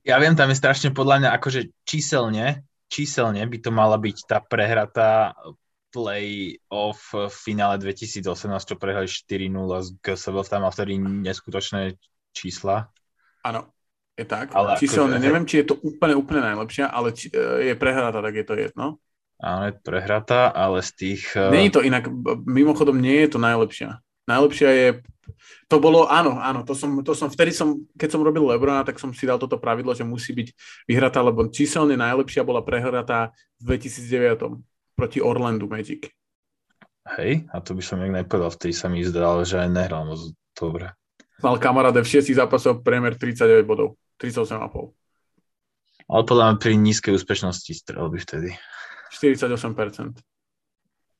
Ja 0.00 0.16
viem, 0.16 0.32
tam 0.32 0.48
je 0.48 0.56
strašne 0.56 0.96
podľa 0.96 1.16
mňa 1.20 1.30
akože 1.36 1.60
číselne, 1.84 2.64
číselne 2.88 3.44
by 3.44 3.58
to 3.60 3.70
mala 3.70 4.00
byť 4.00 4.16
tá 4.24 4.40
prehratá 4.40 5.36
play-off 5.90 7.12
v 7.12 7.28
finále 7.28 7.76
2018, 7.82 8.24
čo 8.46 8.74
prehrali 8.78 9.10
4-0 9.10 9.50
z 9.82 9.88
GSV, 10.00 10.36
tam 10.46 10.62
mal 10.64 10.72
vtedy 10.72 10.96
neskutočné 10.96 11.98
čísla. 12.30 12.88
Áno, 13.42 13.74
je 14.20 14.26
tak. 14.28 14.52
Ale 14.52 14.76
Číselne, 14.76 15.16
akože- 15.16 15.24
neviem, 15.24 15.44
či 15.48 15.54
je 15.64 15.66
to 15.72 15.74
úplne, 15.80 16.14
úplne 16.14 16.42
najlepšia, 16.44 16.92
ale 16.92 17.16
či, 17.16 17.32
e, 17.32 17.72
je 17.72 17.74
prehratá, 17.74 18.20
tak 18.20 18.34
je 18.36 18.44
to 18.44 18.54
jedno. 18.54 18.86
Áno, 19.40 19.72
je 19.72 19.74
prehratá, 19.80 20.52
ale 20.52 20.84
z 20.84 20.90
tých... 20.92 21.32
Nie 21.32 21.72
je 21.72 21.80
to 21.80 21.80
inak, 21.80 22.12
mimochodom 22.44 23.00
nie 23.00 23.24
je 23.24 23.28
to 23.32 23.38
najlepšia. 23.40 24.04
Najlepšia 24.28 24.68
je, 24.68 24.88
to 25.70 25.76
bolo, 25.80 26.04
áno, 26.12 26.36
áno, 26.36 26.60
to 26.60 26.76
som, 26.76 27.00
to 27.00 27.16
som, 27.16 27.32
vtedy 27.32 27.54
som, 27.56 27.80
keď 27.96 28.08
som 28.14 28.20
robil 28.20 28.44
Lebrona, 28.44 28.84
tak 28.84 29.00
som 29.00 29.16
si 29.16 29.24
dal 29.24 29.40
toto 29.40 29.56
pravidlo, 29.56 29.96
že 29.96 30.04
musí 30.04 30.36
byť 30.36 30.48
vyhratá, 30.84 31.24
lebo 31.24 31.48
číselne 31.48 31.96
najlepšia 31.96 32.44
bola 32.44 32.60
prehratá 32.60 33.32
v 33.64 33.80
2009 33.80 34.60
proti 34.92 35.18
Orlandu 35.24 35.64
Magic. 35.72 36.12
Hej, 37.16 37.48
a 37.48 37.64
to 37.64 37.72
by 37.72 37.82
som 37.82 37.98
jak 38.04 38.12
nepovedal, 38.12 38.52
vtedy 38.52 38.76
sa 38.76 38.92
mi 38.92 39.00
zdal, 39.00 39.42
že 39.48 39.56
aj 39.56 39.68
nehral 39.72 40.04
moc 40.04 40.20
dobre. 40.52 40.92
Mal 41.40 41.56
kamaráde 41.56 42.04
v 42.04 42.20
6 42.20 42.36
zápasoch 42.36 42.84
priemer 42.84 43.16
39 43.16 43.64
bodov, 43.64 43.96
38,5. 44.20 44.94
Ale 46.10 46.22
podľa 46.26 46.44
mňa 46.52 46.56
pri 46.60 46.74
nízkej 46.76 47.12
úspešnosti 47.16 47.72
strelby 47.72 48.18
vtedy. 48.20 48.50
48%. 49.14 50.20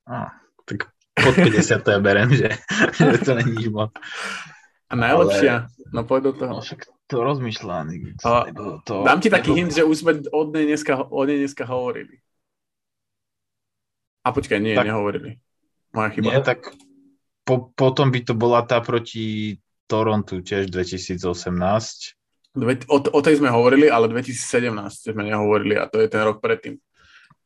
Á, 0.07 0.35
tak 0.67 0.91
pod 1.15 1.33
50 1.35 1.83
to 1.83 1.89
ja 1.91 1.99
berem, 1.99 2.29
že, 2.31 2.55
že 2.95 3.19
to 3.23 3.35
není 3.35 3.57
nič 3.57 3.67
moc. 3.71 3.91
A 4.91 4.93
najlepšia, 4.99 5.71
no 5.95 6.03
poď 6.03 6.31
do 6.31 6.31
toho. 6.35 6.51
No 6.59 6.63
však 6.63 6.83
to 7.07 7.15
rozmýšľam. 7.23 7.91
To, 8.83 8.95
Dám 9.07 9.19
ti 9.23 9.31
taký 9.31 9.55
hint, 9.55 9.71
že 9.71 9.87
už 9.87 9.95
sme 10.03 10.11
od 10.31 10.47
nej 10.51 10.67
dneska, 10.67 11.07
o 11.07 11.21
nej 11.23 11.39
dneska 11.39 11.63
hovorili. 11.63 12.19
A 14.21 14.29
počkaj, 14.35 14.59
nie, 14.61 14.75
Tak- 14.75 14.85
nehovorili. 14.85 15.39
Moja 15.91 16.09
chyba. 16.15 16.31
Nie, 16.31 16.39
tak 16.39 16.71
po, 17.43 17.71
potom 17.75 18.11
by 18.15 18.19
to 18.23 18.33
bola 18.37 18.63
tá 18.63 18.79
proti 18.79 19.59
Torontu 19.91 20.39
tiež 20.39 20.71
2018. 20.71 21.19
O, 22.51 22.97
o 22.99 23.19
tej 23.23 23.39
sme 23.39 23.47
hovorili, 23.47 23.87
ale 23.87 24.11
2017 24.11 25.15
sme 25.15 25.23
nehovorili 25.23 25.79
a 25.79 25.87
to 25.87 26.03
je 26.03 26.11
ten 26.11 26.19
rok 26.19 26.43
predtým, 26.43 26.75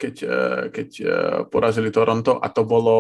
keď, 0.01 0.15
eh, 0.25 0.63
keď 0.73 0.89
eh, 0.97 1.07
porazili 1.45 1.93
Toronto 1.93 2.41
a 2.41 2.49
to 2.49 2.65
bolo 2.65 2.97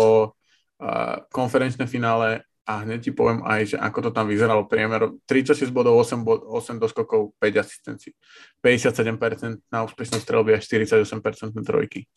eh, 0.77 1.17
konferenčné 1.33 1.89
finále 1.89 2.45
a 2.65 2.81
hneď 2.85 3.09
ti 3.09 3.11
poviem 3.13 3.41
aj, 3.45 3.73
že 3.73 3.77
ako 3.77 4.09
to 4.09 4.11
tam 4.13 4.25
vyzeralo 4.25 4.65
priemer. 4.65 5.13
36 5.29 5.69
bodov, 5.69 6.01
8, 6.01 6.25
bod, 6.25 6.45
8 6.45 6.81
doskokov, 6.81 7.37
5 7.37 7.61
asistencií. 7.61 8.13
57% 8.61 9.61
na 9.69 9.85
úspešnosť 9.85 10.21
strelby 10.25 10.57
a 10.57 10.61
48% 10.61 11.53
na 11.53 11.61
trojky. 11.61 12.09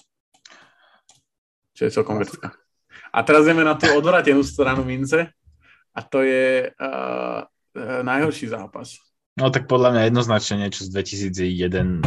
Čo 1.76 1.82
je 1.84 1.90
celkom 1.92 2.16
vecka. 2.16 2.56
A 3.12 3.20
teraz 3.24 3.44
ideme 3.44 3.60
na 3.60 3.76
tú 3.76 3.92
odvratenú 3.92 4.40
stranu 4.40 4.88
mince 4.88 5.28
a 5.92 6.00
to 6.00 6.24
je 6.24 6.72
uh, 6.72 7.44
najhorší 8.04 8.48
zápas. 8.48 8.96
No 9.38 9.54
tak 9.54 9.70
podľa 9.70 9.94
mňa 9.94 10.02
jednoznačne 10.10 10.66
niečo 10.66 10.82
z 10.82 10.90
2011. 10.90 12.02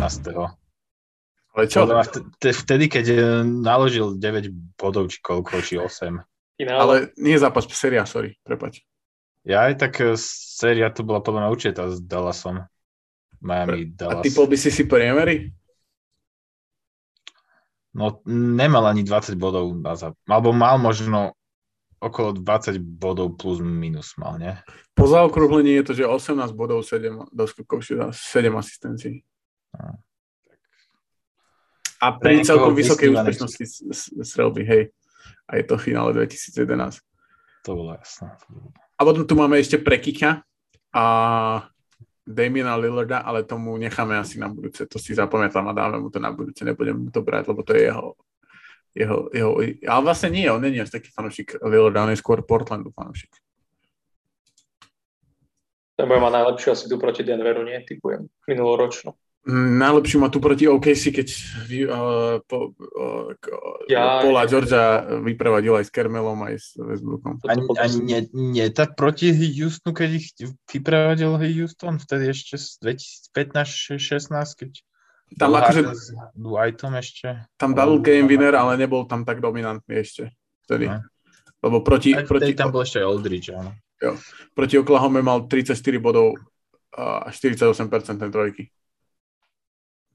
Ale 1.51 1.63
čo? 1.67 1.83
Podľa 1.83 1.95
mňa 1.95 2.05
vt- 2.11 2.23
te- 2.37 2.55
vtedy, 2.55 2.85
keď 2.87 3.05
eh, 3.07 3.19
naložil 3.43 4.19
9 4.19 4.51
bodov, 4.75 5.07
či 5.07 5.23
koľko, 5.23 5.63
či 5.63 5.79
8. 5.79 6.19
Finále. 6.59 6.79
Ale 6.79 6.95
nie 7.15 7.39
zápas, 7.39 7.63
séria, 7.71 8.03
sorry, 8.03 8.35
prepač. 8.43 8.83
Ja 9.47 9.71
aj 9.71 9.79
tak 9.79 9.93
eh, 10.03 10.19
séria 10.19 10.91
to 10.91 11.07
bola 11.07 11.23
podľa 11.23 11.47
mňa 11.47 11.49
určite 11.49 11.73
tá 11.79 11.87
s 11.87 12.03
Dallasom. 12.03 12.67
Miami, 13.41 13.89
A 13.89 13.91
Dallas. 13.97 14.21
typol 14.21 14.45
by 14.45 14.53
si 14.53 14.69
si 14.69 14.85
priemery? 14.85 15.49
No 17.91 18.21
nemal 18.29 18.87
ani 18.87 19.03
20 19.03 19.35
bodov 19.35 19.75
na 19.75 19.97
zap. 19.97 20.15
Alebo 20.23 20.53
mal 20.53 20.77
možno 20.77 21.35
okolo 22.01 22.33
20 22.33 22.81
bodov 22.81 23.37
plus 23.37 23.61
minus 23.61 24.17
mal, 24.17 24.41
nie? 24.41 24.57
Po 24.97 25.05
zaokrúhlení 25.05 25.77
je 25.79 25.85
to, 25.85 25.93
že 25.93 26.09
18 26.09 26.33
bodov, 26.57 26.81
7 26.81 27.29
doskokov, 27.29 27.85
7 27.85 28.11
asistencií. 28.57 29.21
A 32.01 32.17
Pre 32.17 32.33
pri 32.33 32.41
celkom 32.41 32.73
vysokej 32.73 33.13
úspešnosti 33.13 33.65
strelby, 34.25 34.65
hej. 34.65 34.83
A 35.45 35.61
je 35.61 35.63
to 35.69 35.77
finále 35.77 36.17
2011. 36.17 37.05
To 37.69 37.77
bolo 37.77 37.93
jasné. 37.93 38.33
A 38.97 39.01
potom 39.05 39.21
tu 39.29 39.37
máme 39.37 39.61
ešte 39.61 39.77
Prekika 39.77 40.41
a 40.89 41.05
Damiena 42.25 42.73
Lillarda, 42.77 43.21
ale 43.21 43.45
tomu 43.45 43.77
necháme 43.77 44.17
asi 44.17 44.41
na 44.41 44.49
budúce. 44.49 44.89
To 44.89 44.97
si 44.97 45.13
zapamätám 45.13 45.69
a 45.69 45.77
dáme 45.77 46.01
mu 46.01 46.09
to 46.09 46.17
na 46.17 46.33
budúce. 46.33 46.65
Nebudem 46.65 46.97
mu 46.97 47.09
to 47.13 47.21
brať, 47.21 47.53
lebo 47.53 47.61
to 47.61 47.77
je 47.77 47.93
jeho, 47.93 48.17
jeho, 48.95 49.31
jeho 49.31 49.51
ale 49.87 50.01
vlastne 50.03 50.29
nie, 50.35 50.51
on 50.51 50.59
není 50.61 50.81
až 50.83 50.91
taký 50.91 51.11
fanúšik 51.15 51.59
Lillarda, 51.63 52.03
on 52.07 52.11
je 52.11 52.19
skôr 52.19 52.43
Portlandu 52.43 52.91
fanúšik. 52.91 53.31
Ten 55.95 56.09
bude 56.09 56.17
mať 56.17 56.33
najlepšiu 56.33 56.69
asi 56.73 56.85
tu 56.89 56.97
proti 56.97 57.21
Denveru, 57.21 57.61
nie? 57.61 57.77
Typujem. 57.85 58.25
Minuloročnú. 58.49 59.13
Mm, 59.41 59.81
Najlepšiu 59.81 60.17
má 60.21 60.29
tu 60.29 60.37
proti 60.37 60.69
OKC, 60.69 61.09
keď 61.09 61.27
vy, 61.65 61.89
uh, 61.89 62.37
po, 62.45 62.77
uh, 62.77 63.33
Ja- 63.89 64.21
Paula 64.21 64.45
Georgia 64.45 65.01
vyprevadil 65.17 65.81
aj 65.81 65.89
s 65.89 65.91
Kermelom, 65.93 66.45
aj 66.45 66.55
s 66.61 66.77
Westbrookom. 66.77 67.41
Ani, 67.49 67.65
ani 67.81 67.97
nie, 68.05 68.19
nie 68.33 68.69
tak 68.69 68.93
proti 68.93 69.33
Houstonu, 69.33 69.97
keď 69.97 70.09
ich 70.21 70.29
vyprevadil 70.69 71.41
Houston, 71.57 71.97
vtedy 71.97 72.29
ešte 72.29 72.61
z 72.61 72.77
2015-16, 73.33 74.61
keď 74.61 74.71
Tam 75.39 75.55
akože- 75.55 75.95
Dwightom 76.35 76.93
ešte. 76.99 77.47
Tam 77.55 77.71
dal 77.71 77.95
game 78.03 78.27
winner, 78.27 78.55
ale 78.55 78.75
nebol 78.75 79.07
tam 79.07 79.23
tak 79.23 79.39
dominantný 79.39 80.03
ešte 80.03 80.35
vtedy. 80.67 80.91
No. 80.91 80.99
Lebo 81.61 81.85
proti, 81.85 82.11
Aj 82.17 82.25
proti, 82.25 82.51
tam 82.57 82.73
bol 82.73 82.81
ešte 82.81 82.99
Aldridge, 82.99 83.53
áno. 83.53 83.71
proti 84.57 84.75
Oklahoma 84.81 85.21
mal 85.21 85.45
34 85.45 85.77
bodov 86.01 86.33
a 86.91 87.29
48% 87.29 88.33
trojky. 88.33 88.67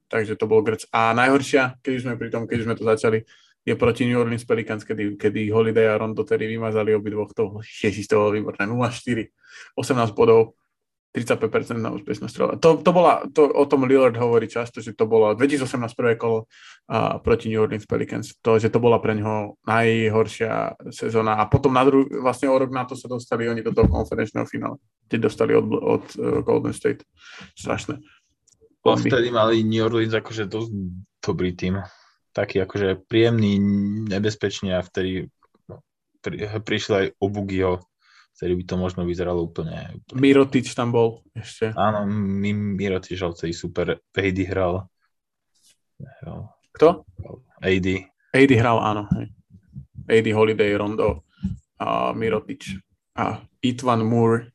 Takže 0.07 0.39
to 0.39 0.47
bol 0.47 0.63
grc. 0.63 0.87
A 0.91 1.15
najhoršia, 1.15 1.79
keď 1.83 1.93
už 1.95 2.03
sme 2.03 2.15
pri 2.19 2.29
tom, 2.31 2.47
keď 2.47 2.57
už 2.63 2.67
sme 2.67 2.77
to 2.79 2.85
začali, 2.87 3.19
je 3.67 3.75
proti 3.75 4.07
New 4.07 4.19
Orleans 4.19 4.47
Pelicans, 4.47 4.87
kedy, 4.87 5.19
kedy 5.19 5.51
Holiday 5.51 5.91
a 5.91 5.99
Rondo 5.99 6.23
tedy 6.23 6.47
vymazali 6.47 6.95
obidvoch. 6.95 7.35
To, 7.35 7.59
ježiš, 7.83 8.07
to 8.07 8.23
bolo 8.23 8.35
výborné. 8.35 8.67
0-4, 8.67 9.27
18 9.75 10.15
bodov, 10.15 10.55
35% 11.17 11.81
na 11.81 11.89
úspešnosť 11.97 12.29
strela. 12.29 12.53
To, 12.61 12.77
to 12.77 12.91
bola, 12.93 13.25
to, 13.33 13.49
o 13.49 13.65
tom 13.65 13.89
Lillard 13.89 14.13
hovorí 14.21 14.45
často, 14.53 14.85
že 14.85 14.93
to 14.93 15.09
bolo 15.09 15.33
2018 15.33 15.97
prvé 15.97 16.21
kolo 16.21 16.45
a, 16.93 17.17
proti 17.17 17.49
New 17.49 17.57
Orleans 17.57 17.89
Pelicans. 17.89 18.37
To, 18.45 18.61
že 18.61 18.69
to 18.69 18.77
bola 18.77 19.01
pre 19.01 19.17
neho 19.17 19.57
najhoršia 19.65 20.77
sezóna. 20.93 21.41
A 21.41 21.49
potom 21.49 21.73
na 21.73 21.89
dru- 21.89 22.05
vlastne 22.21 22.53
o 22.53 22.57
rok 22.61 22.69
na 22.69 22.85
to 22.85 22.93
sa 22.93 23.09
dostali 23.09 23.49
oni 23.49 23.65
do 23.65 23.73
toho 23.73 23.89
konferenčného 23.89 24.45
finále. 24.45 24.77
Keď 25.09 25.19
dostali 25.25 25.57
od, 25.57 25.65
od 25.73 26.05
uh, 26.21 26.45
Golden 26.45 26.77
State. 26.77 27.01
Strašné. 27.57 27.97
Bomby. 28.85 29.09
vtedy 29.09 29.33
mali 29.33 29.65
New 29.65 29.83
Orleans 29.83 30.13
akože 30.13 30.45
dosť 30.47 30.71
dobrý 31.25 31.57
tým. 31.57 31.81
Taký 32.37 32.61
akože 32.69 33.09
príjemný, 33.09 33.57
nebezpečný 34.05 34.77
a 34.77 34.85
vtedy 34.85 35.33
no, 35.67 35.81
pri, 36.21 36.45
prišli 36.61 36.95
aj 36.95 37.07
Obugiho, 37.19 37.81
vtedy 38.37 38.53
by 38.61 38.65
to 38.69 38.77
možno 38.77 39.03
vyzeralo 39.09 39.41
úplne, 39.41 39.97
úplne 39.97 40.21
Mirotič 40.21 40.77
tam 40.77 40.93
bol 40.93 41.25
ešte. 41.33 41.73
Áno, 41.73 42.05
mi, 42.05 42.53
Miro 42.53 43.01
tiež 43.01 43.25
hral 43.25 43.33
celý 43.33 43.57
super. 43.57 43.97
AD 44.13 44.39
hral. 44.45 44.85
hral. 46.21 46.53
Kto? 46.77 47.09
AD. 47.65 47.87
AD 48.37 48.53
hral, 48.53 48.79
áno. 48.85 49.09
Hej. 49.17 49.27
AD 50.07 50.27
Holiday, 50.37 50.71
Rondo 50.77 51.25
a 51.81 52.13
Mirotič. 52.13 52.77
A 53.17 53.41
Itvan 53.65 54.05
Moore, 54.05 54.53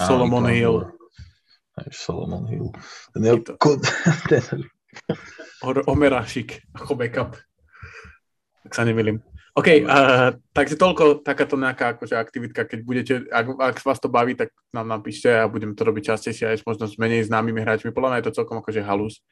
Áno, 0.00 0.08
Solomon 0.08 0.48
Ivan 0.48 0.56
Hill. 0.56 0.76
Moore. 0.80 1.92
Solomon 1.92 2.44
Hill. 2.48 2.68
Ten 3.12 3.22
je, 3.24 3.32
ten... 4.32 4.44
Omerášik 5.84 6.64
ako 6.72 6.96
backup. 6.96 7.36
Tak 8.64 8.72
sa 8.72 8.88
nemýlim. 8.88 9.20
OK, 9.56 9.88
uh, 9.88 10.36
takže 10.52 10.76
toľko 10.76 11.24
takáto 11.24 11.56
nejaká 11.56 11.96
akože 11.96 12.12
aktivitka, 12.12 12.68
keď 12.68 12.80
budete, 12.84 13.14
ak, 13.32 13.56
ak 13.56 13.76
vás 13.80 13.96
to 13.96 14.12
baví, 14.12 14.36
tak 14.36 14.52
nám 14.68 14.84
napíšte 14.84 15.32
a 15.32 15.48
budeme 15.48 15.72
to 15.72 15.80
robiť 15.80 16.12
častejšie 16.12 16.44
aj 16.52 16.68
možno 16.68 16.84
s 16.84 17.00
menej 17.00 17.24
známymi 17.24 17.64
hráčmi. 17.64 17.88
Podľa 17.88 18.08
mňa 18.12 18.18
je 18.20 18.26
to 18.28 18.36
celkom 18.36 18.60
akože 18.60 18.84
halus. 18.84 19.24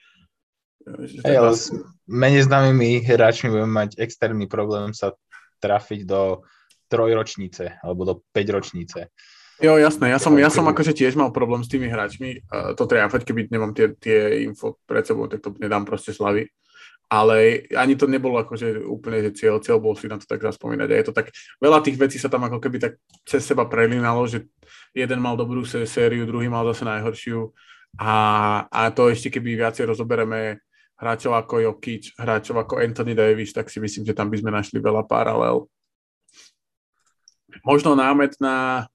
Hey, 1.29 1.37
ale 1.37 1.53
s 1.53 1.69
menej 2.09 2.49
známymi 2.49 3.05
hráčmi 3.05 3.53
budeme 3.53 3.85
mať 3.85 4.01
externý 4.01 4.49
problém 4.49 4.97
sa 4.97 5.13
trafiť 5.61 6.09
do 6.09 6.41
trojročnice 6.89 7.85
alebo 7.85 8.09
do 8.09 8.15
päťročnice. 8.33 9.13
Jo, 9.61 9.77
jasné, 9.77 10.09
ja 10.09 10.17
som, 10.17 10.33
ja 10.41 10.49
som 10.49 10.65
akože 10.65 10.97
tiež 10.97 11.21
mal 11.21 11.37
problém 11.37 11.61
s 11.61 11.69
tými 11.69 11.93
hráčmi. 11.93 12.49
Uh, 12.49 12.73
ja 12.73 13.13
fakt, 13.13 13.29
keby 13.29 13.53
nemám 13.53 13.77
tie, 13.77 13.93
tie 14.01 14.41
info 14.49 14.81
pred 14.89 15.05
sebou, 15.05 15.29
tak 15.29 15.45
to 15.45 15.53
nedám 15.61 15.85
proste 15.85 16.17
slavy 16.17 16.49
ale 17.09 17.69
ani 17.77 17.95
to 17.95 18.09
nebolo 18.09 18.41
akože 18.41 18.85
úplne, 18.85 19.29
že 19.29 19.45
cieľ, 19.45 19.61
cieľ 19.61 19.79
bol 19.79 19.95
si 19.95 20.09
na 20.09 20.17
to 20.17 20.27
tak 20.27 20.43
zaspomínať. 20.43 20.89
A 20.91 20.99
je 20.99 21.07
to 21.07 21.15
tak, 21.15 21.31
veľa 21.61 21.85
tých 21.85 22.01
vecí 22.01 22.17
sa 22.17 22.33
tam 22.33 22.45
ako 22.49 22.59
keby 22.59 22.81
tak 22.81 22.93
cez 23.29 23.45
seba 23.45 23.69
prelinalo, 23.69 24.25
že 24.27 24.49
jeden 24.97 25.21
mal 25.21 25.37
dobrú 25.37 25.63
sériu, 25.67 26.27
druhý 26.27 26.49
mal 26.49 26.67
zase 26.73 26.85
najhoršiu 26.89 27.53
a, 27.99 28.15
a 28.67 28.81
to 28.91 29.07
ešte 29.11 29.31
keby 29.31 29.55
viacej 29.55 29.87
rozobereme 29.87 30.59
hráčov 30.99 31.35
ako 31.39 31.63
Jokic, 31.63 32.15
hráčov 32.19 32.59
ako 32.59 32.83
Anthony 32.83 33.15
Davis, 33.15 33.55
tak 33.55 33.71
si 33.71 33.79
myslím, 33.79 34.07
že 34.07 34.17
tam 34.17 34.31
by 34.31 34.37
sme 34.39 34.51
našli 34.51 34.79
veľa 34.83 35.07
paralel. 35.07 35.67
Možno 37.63 37.95
námet 37.95 38.35
na 38.43 38.87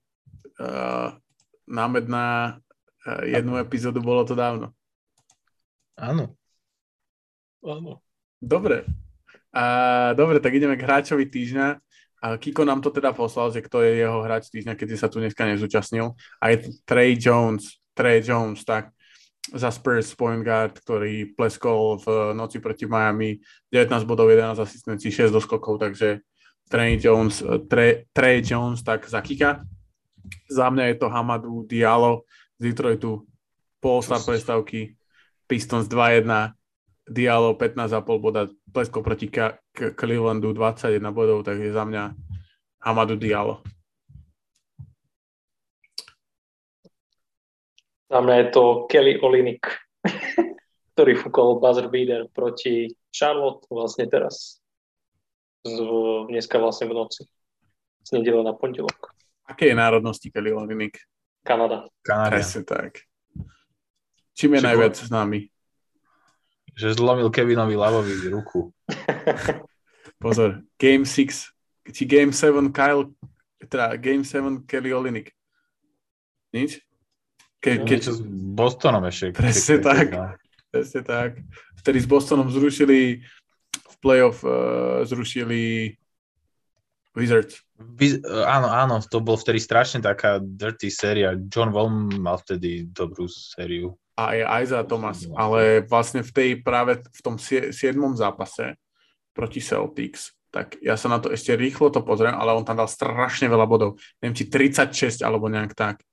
uh, 0.60 1.16
námet 1.64 2.04
na 2.08 2.58
uh, 3.08 3.22
jednu 3.24 3.56
epizódu, 3.56 4.04
bolo 4.04 4.24
to 4.28 4.36
dávno. 4.36 4.72
Áno. 5.96 6.39
Áno. 7.60 8.00
Dobre. 8.40 8.88
A, 9.52 9.64
dobre, 10.16 10.40
tak 10.40 10.56
ideme 10.56 10.78
k 10.78 10.86
hráčovi 10.86 11.28
týždňa. 11.28 11.68
A 12.20 12.36
Kiko 12.36 12.68
nám 12.68 12.84
to 12.84 12.92
teda 12.92 13.16
poslal, 13.16 13.48
že 13.48 13.64
kto 13.64 13.80
je 13.80 14.04
jeho 14.04 14.20
hráč 14.20 14.52
týždňa, 14.52 14.76
keď 14.76 14.88
sa 14.96 15.08
tu 15.08 15.24
dneska 15.24 15.48
nezúčastnil. 15.48 16.12
A 16.40 16.44
je 16.52 16.56
to 16.64 16.68
Trey 16.84 17.16
Jones. 17.16 17.80
Trey 17.96 18.20
Jones, 18.20 18.64
tak 18.64 18.92
za 19.50 19.72
Spurs 19.72 20.12
point 20.14 20.44
guard, 20.44 20.76
ktorý 20.76 21.32
pleskol 21.32 21.96
v 21.98 22.36
noci 22.36 22.60
proti 22.60 22.84
Miami 22.84 23.40
19 23.72 24.04
bodov, 24.04 24.28
11 24.28 24.60
asistencií, 24.60 25.08
6 25.08 25.32
doskokov, 25.32 25.80
takže 25.80 26.20
Trey 26.68 27.00
Jones, 27.00 27.42
Trey, 27.66 28.06
Trey 28.12 28.44
Jones 28.44 28.84
tak 28.84 29.08
za 29.08 29.24
Kika. 29.24 29.64
Za 30.46 30.70
mňa 30.70 30.92
je 30.92 30.96
to 31.00 31.08
Hamadu 31.08 31.64
Diallo 31.66 32.28
z 32.60 32.70
Detroitu, 32.70 33.26
pol-star 33.80 34.20
prestavky, 34.22 34.94
Pistons 35.48 35.88
2-1, 35.88 36.52
Diallo 37.10 37.58
15,5 37.58 38.22
boda, 38.22 38.46
plesko 38.70 39.02
proti 39.02 39.26
Ka- 39.26 39.58
K- 39.74 39.98
Clevelandu 39.98 40.54
21 40.54 41.02
bodov, 41.10 41.42
takže 41.42 41.74
za 41.74 41.82
mňa 41.82 42.14
Hamadu 42.86 43.18
Diallo. 43.18 43.66
Za 48.10 48.18
mňa 48.22 48.34
je 48.38 48.46
to 48.54 48.86
Kelly 48.86 49.18
Olinik, 49.22 49.66
ktorý 50.94 51.18
fúkol 51.18 51.58
buzzer 51.58 51.90
beater 51.90 52.30
proti 52.30 52.94
Charlotte 53.10 53.66
vlastne 53.66 54.06
teraz. 54.06 54.62
Z, 55.66 55.82
dneska 56.30 56.62
vlastne 56.62 56.86
v 56.90 56.94
noci. 56.94 57.26
Z 58.06 58.14
nedele 58.14 58.46
na 58.46 58.54
pondelok. 58.54 59.14
Aké 59.50 59.66
je 59.70 59.74
národnosti 59.74 60.30
Kelly 60.30 60.54
Olinik? 60.54 60.94
Kanada. 61.42 61.90
Kanada. 62.06 62.38
Presne 62.38 62.62
tak. 62.62 63.02
Čím 64.38 64.56
je 64.56 64.60
Či 64.62 64.66
najviac 64.66 64.94
známy? 64.94 65.49
Že 66.80 66.96
zlomil 66.96 67.28
Kevinovi 67.28 67.76
Lavovi 67.76 68.16
ruku. 68.32 68.72
Pozor, 70.22 70.64
Game 70.80 71.04
6, 71.04 71.92
či 71.92 72.02
Game 72.08 72.32
7 72.32 72.72
Kyle, 72.72 73.12
teda 73.68 73.96
Game 74.00 74.24
7 74.24 74.64
Kelly 74.64 74.92
Olinik. 74.92 75.32
Nič? 76.56 76.80
Ke, 77.60 77.76
No, 77.76 77.84
keď, 77.84 77.98
Niečo 78.00 78.12
s 78.16 78.20
Bostonom 78.56 79.04
ešte. 79.04 79.36
Presne 79.36 79.76
Ke- 79.76 79.80
ke- 79.80 79.84
tak. 79.84 80.06
no. 80.16 80.24
presne 80.72 81.00
tak. 81.04 81.30
Vtedy 81.84 81.98
s 82.00 82.08
Bostonom 82.08 82.48
zrušili 82.48 83.20
v 83.76 83.94
playoff 84.00 84.40
uh, 84.40 85.04
zrušili 85.04 85.92
Wizards. 87.12 87.60
Vy, 87.76 88.22
áno, 88.24 88.68
áno, 88.70 88.94
to 89.02 89.18
bol 89.20 89.34
vtedy 89.36 89.58
strašne 89.58 90.00
taká 90.00 90.38
dirty 90.40 90.88
séria. 90.92 91.34
John 91.36 91.74
Wall 91.74 91.90
mal 92.16 92.38
vtedy 92.38 92.86
dobrú 92.86 93.26
sériu. 93.26 93.96
A 94.20 94.36
je 94.36 94.44
Isaiah 94.44 94.84
Thomas, 94.84 95.24
ale 95.32 95.80
vlastne 95.88 96.20
v 96.20 96.28
tej 96.28 96.50
práve 96.60 97.00
v 97.00 97.20
tom 97.24 97.40
7. 97.40 97.72
zápase 98.12 98.76
proti 99.32 99.64
Celtics, 99.64 100.36
tak 100.52 100.76
ja 100.84 100.98
sa 101.00 101.08
na 101.08 101.16
to 101.22 101.32
ešte 101.32 101.56
rýchlo 101.56 101.88
to 101.88 102.04
pozriem, 102.04 102.36
ale 102.36 102.52
on 102.52 102.66
tam 102.66 102.76
dal 102.76 102.90
strašne 102.90 103.48
veľa 103.48 103.64
bodov. 103.64 103.96
Neviem, 104.20 104.36
či 104.36 104.44
36 104.52 105.24
alebo 105.24 105.48
nejak 105.48 105.72
tak. 105.72 106.04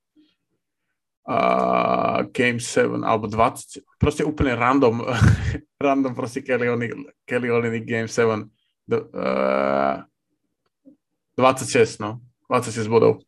Uh, 1.28 2.24
game 2.32 2.56
7 2.56 3.04
alebo 3.04 3.28
20, 3.28 3.84
proste 4.00 4.24
úplne 4.24 4.56
random, 4.56 5.04
random 5.84 6.16
proste 6.16 6.40
Kelly 6.40 7.52
Olynyk, 7.52 7.84
Game 7.84 8.08
7. 8.08 8.48
Do, 8.88 9.04
uh, 9.12 10.00
26, 11.36 12.00
no. 12.00 12.24
26 12.48 12.88
bodov. 12.88 13.20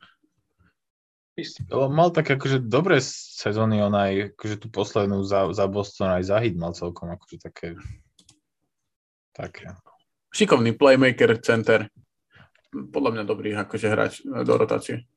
Mal 1.71 2.09
tak 2.11 2.27
akože 2.31 2.63
dobré 2.63 3.01
sezóny, 3.05 3.81
on 3.81 3.95
aj 3.95 4.35
akože 4.35 4.57
tú 4.61 4.69
poslednú 4.69 5.23
za, 5.25 5.49
za 5.55 5.67
Boston 5.71 6.17
aj 6.19 6.25
za 6.29 6.37
hit 6.43 6.59
mal 6.59 6.77
celkom 6.77 7.13
akože 7.13 7.37
také 7.41 7.79
také. 9.41 9.73
Šikovný 10.31 10.77
playmaker, 10.77 11.41
center. 11.43 11.89
Podľa 12.71 13.11
mňa 13.19 13.25
dobrý 13.27 13.51
akože 13.57 13.87
hráč 13.91 14.13
do 14.23 14.55
rotácie. 14.55 15.09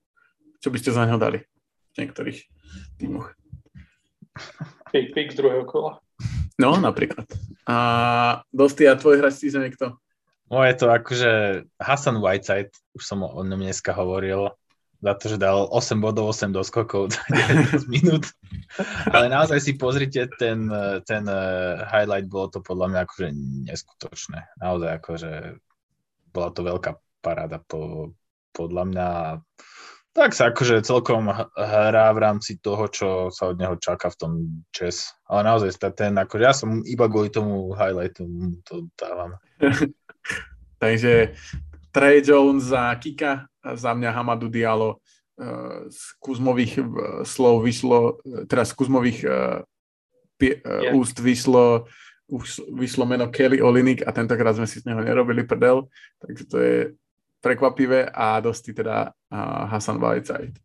Čo 0.57 0.73
by 0.73 0.77
ste 0.79 0.95
za 0.95 1.05
neho 1.05 1.19
dali 1.21 1.43
v 1.93 1.95
niektorých 2.01 2.39
tímoch? 2.97 3.29
Pick, 4.89 5.13
pick 5.13 5.29
z 5.29 5.37
druhého 5.37 5.67
kola. 5.67 6.01
No, 6.57 6.79
napríklad. 6.79 7.29
A 7.69 7.75
Dosti, 8.49 8.89
a 8.89 8.97
tvoj 8.97 9.21
hráč 9.21 9.43
týždeň 9.43 9.69
je 9.69 9.75
kto? 9.77 9.87
Moje 10.49 10.71
to 10.77 10.85
akože 10.89 11.31
Hassan 11.77 12.21
Whiteside, 12.21 12.73
už 12.93 13.03
som 13.05 13.25
o 13.25 13.41
ňom 13.41 13.57
dneska 13.57 13.93
hovoril, 13.93 14.53
za 15.03 15.13
to, 15.19 15.25
že 15.27 15.37
dal 15.37 15.67
8 15.67 15.99
bodov, 15.99 16.31
8 16.31 16.55
doskokov 16.55 17.11
za 17.11 17.21
19 17.27 17.91
minút. 17.91 18.31
Ale 19.11 19.27
naozaj 19.27 19.59
si 19.59 19.75
pozrite 19.75 20.31
ten, 20.39 20.71
ten 21.03 21.27
eh, 21.27 21.83
highlight, 21.91 22.31
bolo 22.31 22.47
to 22.47 22.63
podľa 22.63 22.87
mňa 22.87 22.99
akože 23.03 23.27
neskutočné. 23.67 24.39
Naozaj 24.63 24.89
akože 25.03 25.31
bola 26.31 26.49
to 26.55 26.61
veľká 26.63 26.91
paráda 27.19 27.59
po, 27.59 28.15
podľa 28.55 28.83
mňa. 28.87 29.07
Tak 30.13 30.31
sa 30.37 30.53
akože 30.53 30.85
celkom 30.85 31.25
hrá 31.57 32.13
v 32.13 32.19
rámci 32.21 32.61
toho, 32.61 32.85
čo 32.87 33.07
sa 33.33 33.49
od 33.49 33.57
neho 33.57 33.75
čaká 33.81 34.13
v 34.13 34.19
tom 34.19 34.31
čes. 34.69 35.09
Ale 35.25 35.41
naozaj 35.43 35.73
ten, 35.97 36.15
akože 36.15 36.43
ja 36.45 36.53
som 36.53 36.85
iba 36.85 37.09
kvôli 37.09 37.33
tomu 37.33 37.73
highlightu 37.73 38.23
to 38.63 38.87
dávam. 38.93 39.35
Takže 40.83 41.33
Trey 41.89 42.21
Jones 42.21 42.69
za 42.69 42.93
Kika, 43.01 43.49
za 43.63 43.95
mňa 43.95 44.11
Hamadu 44.11 44.51
Diallo. 44.51 44.99
Uh, 45.33 45.89
z 45.89 46.01
Kuzmových 46.21 46.77
uh, 46.77 46.85
slov 47.25 47.65
vyšlo, 47.65 48.21
uh, 48.21 48.45
teda 48.45 48.69
z 48.69 48.73
Kuzmových 48.77 49.19
pie, 50.37 50.61
Yeah. 50.61 50.93
úst 50.93 51.17
vyšlo, 51.17 51.87
už 52.27 52.67
vyšlo 52.73 53.05
meno 53.05 53.31
Kelly 53.31 53.61
Olinik 53.61 54.03
a 54.03 54.11
tentokrát 54.11 54.57
sme 54.57 54.67
si 54.67 54.81
z 54.81 54.89
neho 54.89 54.99
nerobili 54.99 55.45
prdel, 55.47 55.87
takže 56.19 56.43
to 56.49 56.57
je 56.59 56.77
prekvapivé 57.39 58.11
a 58.11 58.43
dosti 58.43 58.73
teda 58.75 59.13
Hasan 59.69 60.01
Whiteside. 60.01 60.57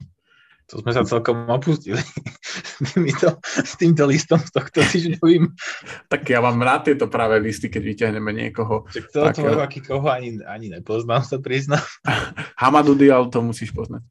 To 0.69 0.85
sme 0.85 0.93
sa 0.93 1.01
celkom 1.01 1.49
opustili 1.49 1.97
s 2.85 2.93
týmto, 2.93 3.41
s 3.41 3.73
týmto 3.81 4.05
listom 4.05 4.37
z 4.37 4.53
tohto 4.53 4.85
týždňovým. 4.85 5.49
Tak 6.13 6.29
ja 6.29 6.45
mám 6.45 6.61
rád 6.61 6.93
tieto 6.93 7.09
práve 7.09 7.41
listy, 7.41 7.73
keď 7.73 7.83
vyťahneme 7.89 8.31
niekoho. 8.37 8.85
Že 8.93 9.01
toho 9.09 9.25
Tak, 9.33 9.35
tvojho 9.41 9.61
eh. 9.61 9.65
aký 9.65 9.81
koho 9.81 10.07
ani, 10.13 10.45
ani 10.45 10.69
nepoznám, 10.69 11.25
sa 11.25 11.41
priznám. 11.41 11.81
Hamadu 12.61 12.93
Diallo 12.93 13.33
to 13.33 13.41
musíš 13.41 13.73
poznať. 13.73 14.05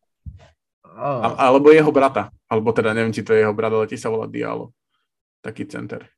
Oh, 0.98 1.22
A, 1.22 1.54
alebo 1.54 1.70
jeho 1.70 1.94
brata. 1.94 2.34
Alebo 2.50 2.74
teda 2.74 2.98
neviem, 2.98 3.14
či 3.14 3.22
to 3.22 3.38
je 3.38 3.46
jeho 3.46 3.54
brat, 3.54 3.70
ale 3.70 3.86
tiež 3.86 4.02
sa 4.02 4.10
volá 4.10 4.26
Diallo. 4.26 4.74
Taký 5.46 5.70
center. 5.70 6.10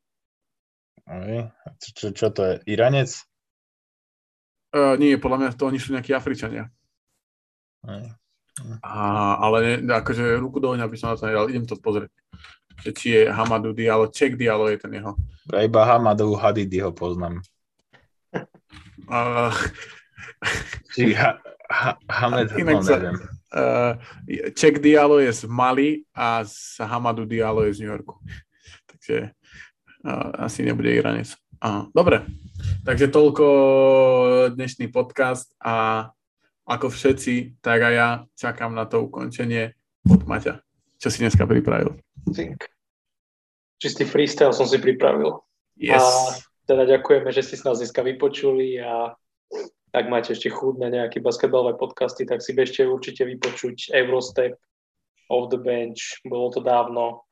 čo, 1.83 1.89
čo, 1.91 2.07
čo 2.15 2.27
to 2.31 2.41
je? 2.47 2.55
Iranec? 2.71 3.11
Uh, 4.71 4.95
nie, 4.95 5.19
podľa 5.19 5.37
mňa 5.43 5.49
to 5.59 5.67
oni 5.67 5.83
sú 5.83 5.91
nejakí 5.91 6.15
Afričania. 6.15 6.71
Aj. 7.83 8.07
A, 8.83 9.39
ale 9.39 9.79
ne, 9.79 9.93
akože 9.95 10.39
ruku 10.39 10.59
do 10.59 10.75
ohňa 10.75 10.87
by 10.87 10.95
som 10.99 11.11
na 11.11 11.19
to 11.19 11.27
nedal. 11.27 11.47
Idem 11.47 11.65
to 11.67 11.79
pozrieť. 11.79 12.11
Že 12.79 12.89
či 12.95 13.07
je 13.11 13.21
Hamadu 13.27 13.75
Diallo, 13.75 14.07
Ček 14.07 14.39
Diallo 14.39 14.71
je 14.71 14.79
ten 14.79 14.91
jeho. 14.95 15.15
Ja 15.51 15.67
iba 15.67 15.83
Hamadou 15.83 16.35
Hadidyho 16.39 16.95
poznám. 16.95 17.43
Uh, 19.09 19.51
Či 20.93 21.17
ha, 21.17 21.41
ha, 21.67 21.97
Hamed, 22.07 22.53
no 22.55 22.79
sa- 22.85 23.01
neviem. 23.01 23.17
Uh, 23.49 23.97
Ček 24.53 24.77
Diallo 24.79 25.17
je 25.17 25.33
z 25.33 25.49
Mali 25.49 26.05
a 26.13 26.45
z 26.45 26.85
Hamadu 26.85 27.25
Diallo 27.25 27.65
je 27.65 27.73
z 27.73 27.79
New 27.81 27.91
Yorku. 27.91 28.15
Takže 28.85 29.33
uh, 30.05 30.29
asi 30.45 30.61
nebude 30.61 30.93
Iranec. 30.93 31.33
Uh, 31.59 31.91
dobre, 31.91 32.23
takže 32.87 33.11
toľko 33.11 33.45
dnešný 34.55 34.87
podcast 34.95 35.51
a 35.59 36.07
ako 36.69 36.93
všetci, 36.93 37.59
tak 37.65 37.81
aj 37.81 37.93
ja 37.97 38.09
čakám 38.37 38.77
na 38.77 38.85
to 38.85 39.09
ukončenie 39.09 39.73
od 40.05 40.21
Maťa. 40.29 40.61
Čo 41.01 41.07
si 41.09 41.25
dneska 41.25 41.49
pripravil? 41.49 41.97
Think. 42.29 42.69
Čistý 43.81 44.05
freestyle 44.05 44.53
som 44.53 44.69
si 44.69 44.77
pripravil. 44.77 45.41
Yes. 45.73 45.97
A 45.97 46.05
teda 46.69 46.85
ďakujeme, 46.85 47.33
že 47.33 47.41
ste 47.41 47.57
si 47.57 47.65
nás 47.65 47.81
dneska 47.81 48.05
vypočuli 48.05 48.77
a 48.77 49.17
ak 49.89 50.05
máte 50.05 50.37
ešte 50.37 50.53
chuť 50.53 50.75
na 50.77 50.93
nejaké 50.93 51.17
basketbalové 51.17 51.73
podcasty, 51.81 52.29
tak 52.29 52.45
si 52.45 52.53
bežte 52.53 52.85
určite 52.85 53.25
vypočuť 53.25 53.89
Eurostep, 53.89 54.53
Off 55.33 55.49
the 55.49 55.57
Bench, 55.57 56.21
bolo 56.21 56.53
to 56.53 56.61
dávno, 56.61 57.25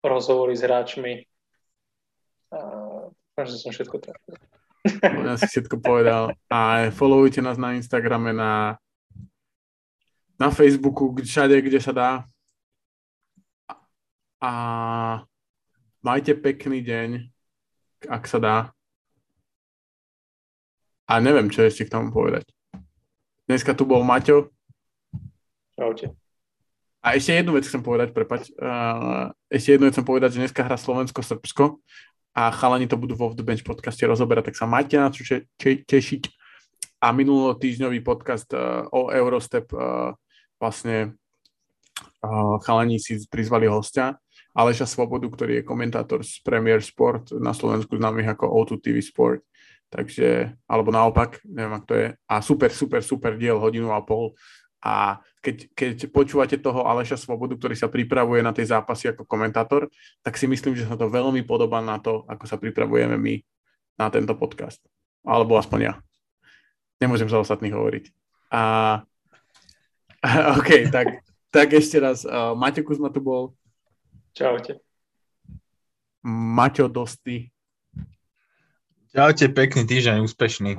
rozhovory 0.00 0.56
s 0.56 0.64
hráčmi. 0.64 1.28
A, 2.56 3.12
že 3.44 3.60
som 3.60 3.72
všetko 3.72 3.96
trafil. 4.00 4.36
Ja 4.84 5.36
si 5.36 5.46
všetko 5.46 5.84
povedal. 5.84 6.32
A 6.48 6.88
followujte 6.88 7.44
nás 7.44 7.60
na 7.60 7.76
Instagrame, 7.76 8.32
na, 8.32 8.80
na 10.40 10.48
Facebooku, 10.48 11.12
všade, 11.12 11.60
kde 11.60 11.80
sa 11.80 11.92
dá. 11.92 12.10
A 14.40 14.52
majte 16.00 16.32
pekný 16.32 16.80
deň, 16.80 17.28
ak 18.08 18.24
sa 18.24 18.40
dá. 18.40 18.56
A 21.04 21.20
neviem, 21.20 21.52
čo 21.52 21.60
ešte 21.60 21.84
k 21.84 21.92
tomu 21.92 22.08
povedať. 22.08 22.48
Dneska 23.44 23.76
tu 23.76 23.84
bol 23.84 24.00
Maťo. 24.00 24.48
Čaute. 25.76 26.14
A 27.00 27.16
ešte 27.16 27.32
jednu 27.32 27.56
vec 27.56 27.64
chcem 27.64 27.80
povedať, 27.80 28.12
prepať. 28.12 28.52
Uh, 28.60 29.32
ešte 29.48 29.76
jednu 29.76 29.88
vec 29.88 29.96
chcem 29.96 30.06
povedať, 30.06 30.36
že 30.36 30.40
dneska 30.44 30.60
hra 30.62 30.76
Slovensko-Srbsko 30.76 31.80
a 32.36 32.50
chalani 32.54 32.86
to 32.86 32.94
budú 32.94 33.18
vo 33.18 33.34
The 33.34 33.42
Bench 33.42 33.66
podcaste 33.66 34.06
rozoberať, 34.06 34.52
tak 34.52 34.58
sa 34.58 34.66
majte 34.70 34.96
na 34.96 35.10
čo 35.10 35.26
tešiť. 35.60 36.22
A 37.00 37.16
minulotýždňový 37.16 38.04
podcast 38.04 38.50
uh, 38.52 38.84
o 38.92 39.08
Eurostep 39.08 39.72
uh, 39.72 40.12
vlastne 40.60 41.16
uh, 42.22 42.56
chalani 42.60 43.00
si 43.00 43.16
prizvali 43.26 43.64
hostia, 43.66 44.20
Aleša 44.52 44.84
Svobodu, 44.84 45.30
ktorý 45.30 45.62
je 45.62 45.68
komentátor 45.68 46.20
z 46.26 46.42
Premier 46.44 46.82
Sport 46.84 47.32
na 47.38 47.54
Slovensku 47.54 47.96
známych 47.96 48.34
ako 48.36 48.50
O2 48.50 48.82
TV 48.82 48.98
Sport 49.00 49.46
takže, 49.90 50.54
alebo 50.70 50.94
naopak, 50.94 51.42
neviem, 51.42 51.74
ak 51.74 51.84
to 51.84 51.94
je. 51.98 52.08
A 52.30 52.34
super, 52.40 52.70
super, 52.70 53.02
super 53.02 53.34
diel, 53.34 53.58
hodinu 53.58 53.90
a 53.90 54.00
pol. 54.00 54.38
A 54.80 55.20
keď, 55.44 55.68
keď 55.76 56.08
počúvate 56.08 56.56
toho 56.56 56.88
Aleša 56.88 57.20
Svobodu, 57.20 57.56
ktorý 57.56 57.76
sa 57.76 57.92
pripravuje 57.92 58.40
na 58.40 58.52
tej 58.52 58.72
zápasy 58.72 59.12
ako 59.12 59.28
komentátor, 59.28 59.92
tak 60.24 60.40
si 60.40 60.48
myslím, 60.48 60.76
že 60.76 60.88
sa 60.88 60.96
to 60.96 61.12
veľmi 61.12 61.44
podobá 61.44 61.84
na 61.84 62.00
to, 62.00 62.24
ako 62.28 62.44
sa 62.48 62.56
pripravujeme 62.56 63.16
my 63.16 63.34
na 64.00 64.08
tento 64.08 64.32
podcast. 64.36 64.80
Alebo 65.24 65.60
aspoň 65.60 65.80
ja. 65.84 65.94
Nemôžem 67.00 67.28
za 67.28 67.40
ostatných 67.40 67.76
hovoriť. 67.76 68.04
A 68.52 68.60
OK, 70.60 70.92
tak, 70.92 71.24
tak 71.48 71.68
ešte 71.72 71.96
raz. 72.00 72.24
Uh, 72.24 72.52
Maťo 72.56 72.84
Kuzma 72.84 73.08
tu 73.08 73.24
bol. 73.24 73.56
Čaute. 74.36 74.80
Maťo 76.24 76.92
Dosty. 76.92 77.48
Čaute, 79.10 79.48
pekný 79.50 79.88
týždeň, 79.88 80.22
úspešný. 80.22 80.78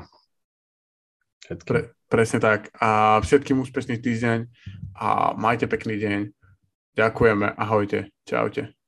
Pre, 1.52 1.92
presne 2.12 2.44
tak. 2.44 2.68
A 2.76 3.24
všetkým 3.24 3.64
úspešný 3.64 4.04
týždeň 4.04 4.52
a 5.00 5.32
majte 5.40 5.72
pekný 5.72 5.96
deň. 5.96 6.20
Ďakujeme. 7.00 7.56
Ahojte. 7.56 8.12
Čaute. 8.28 8.81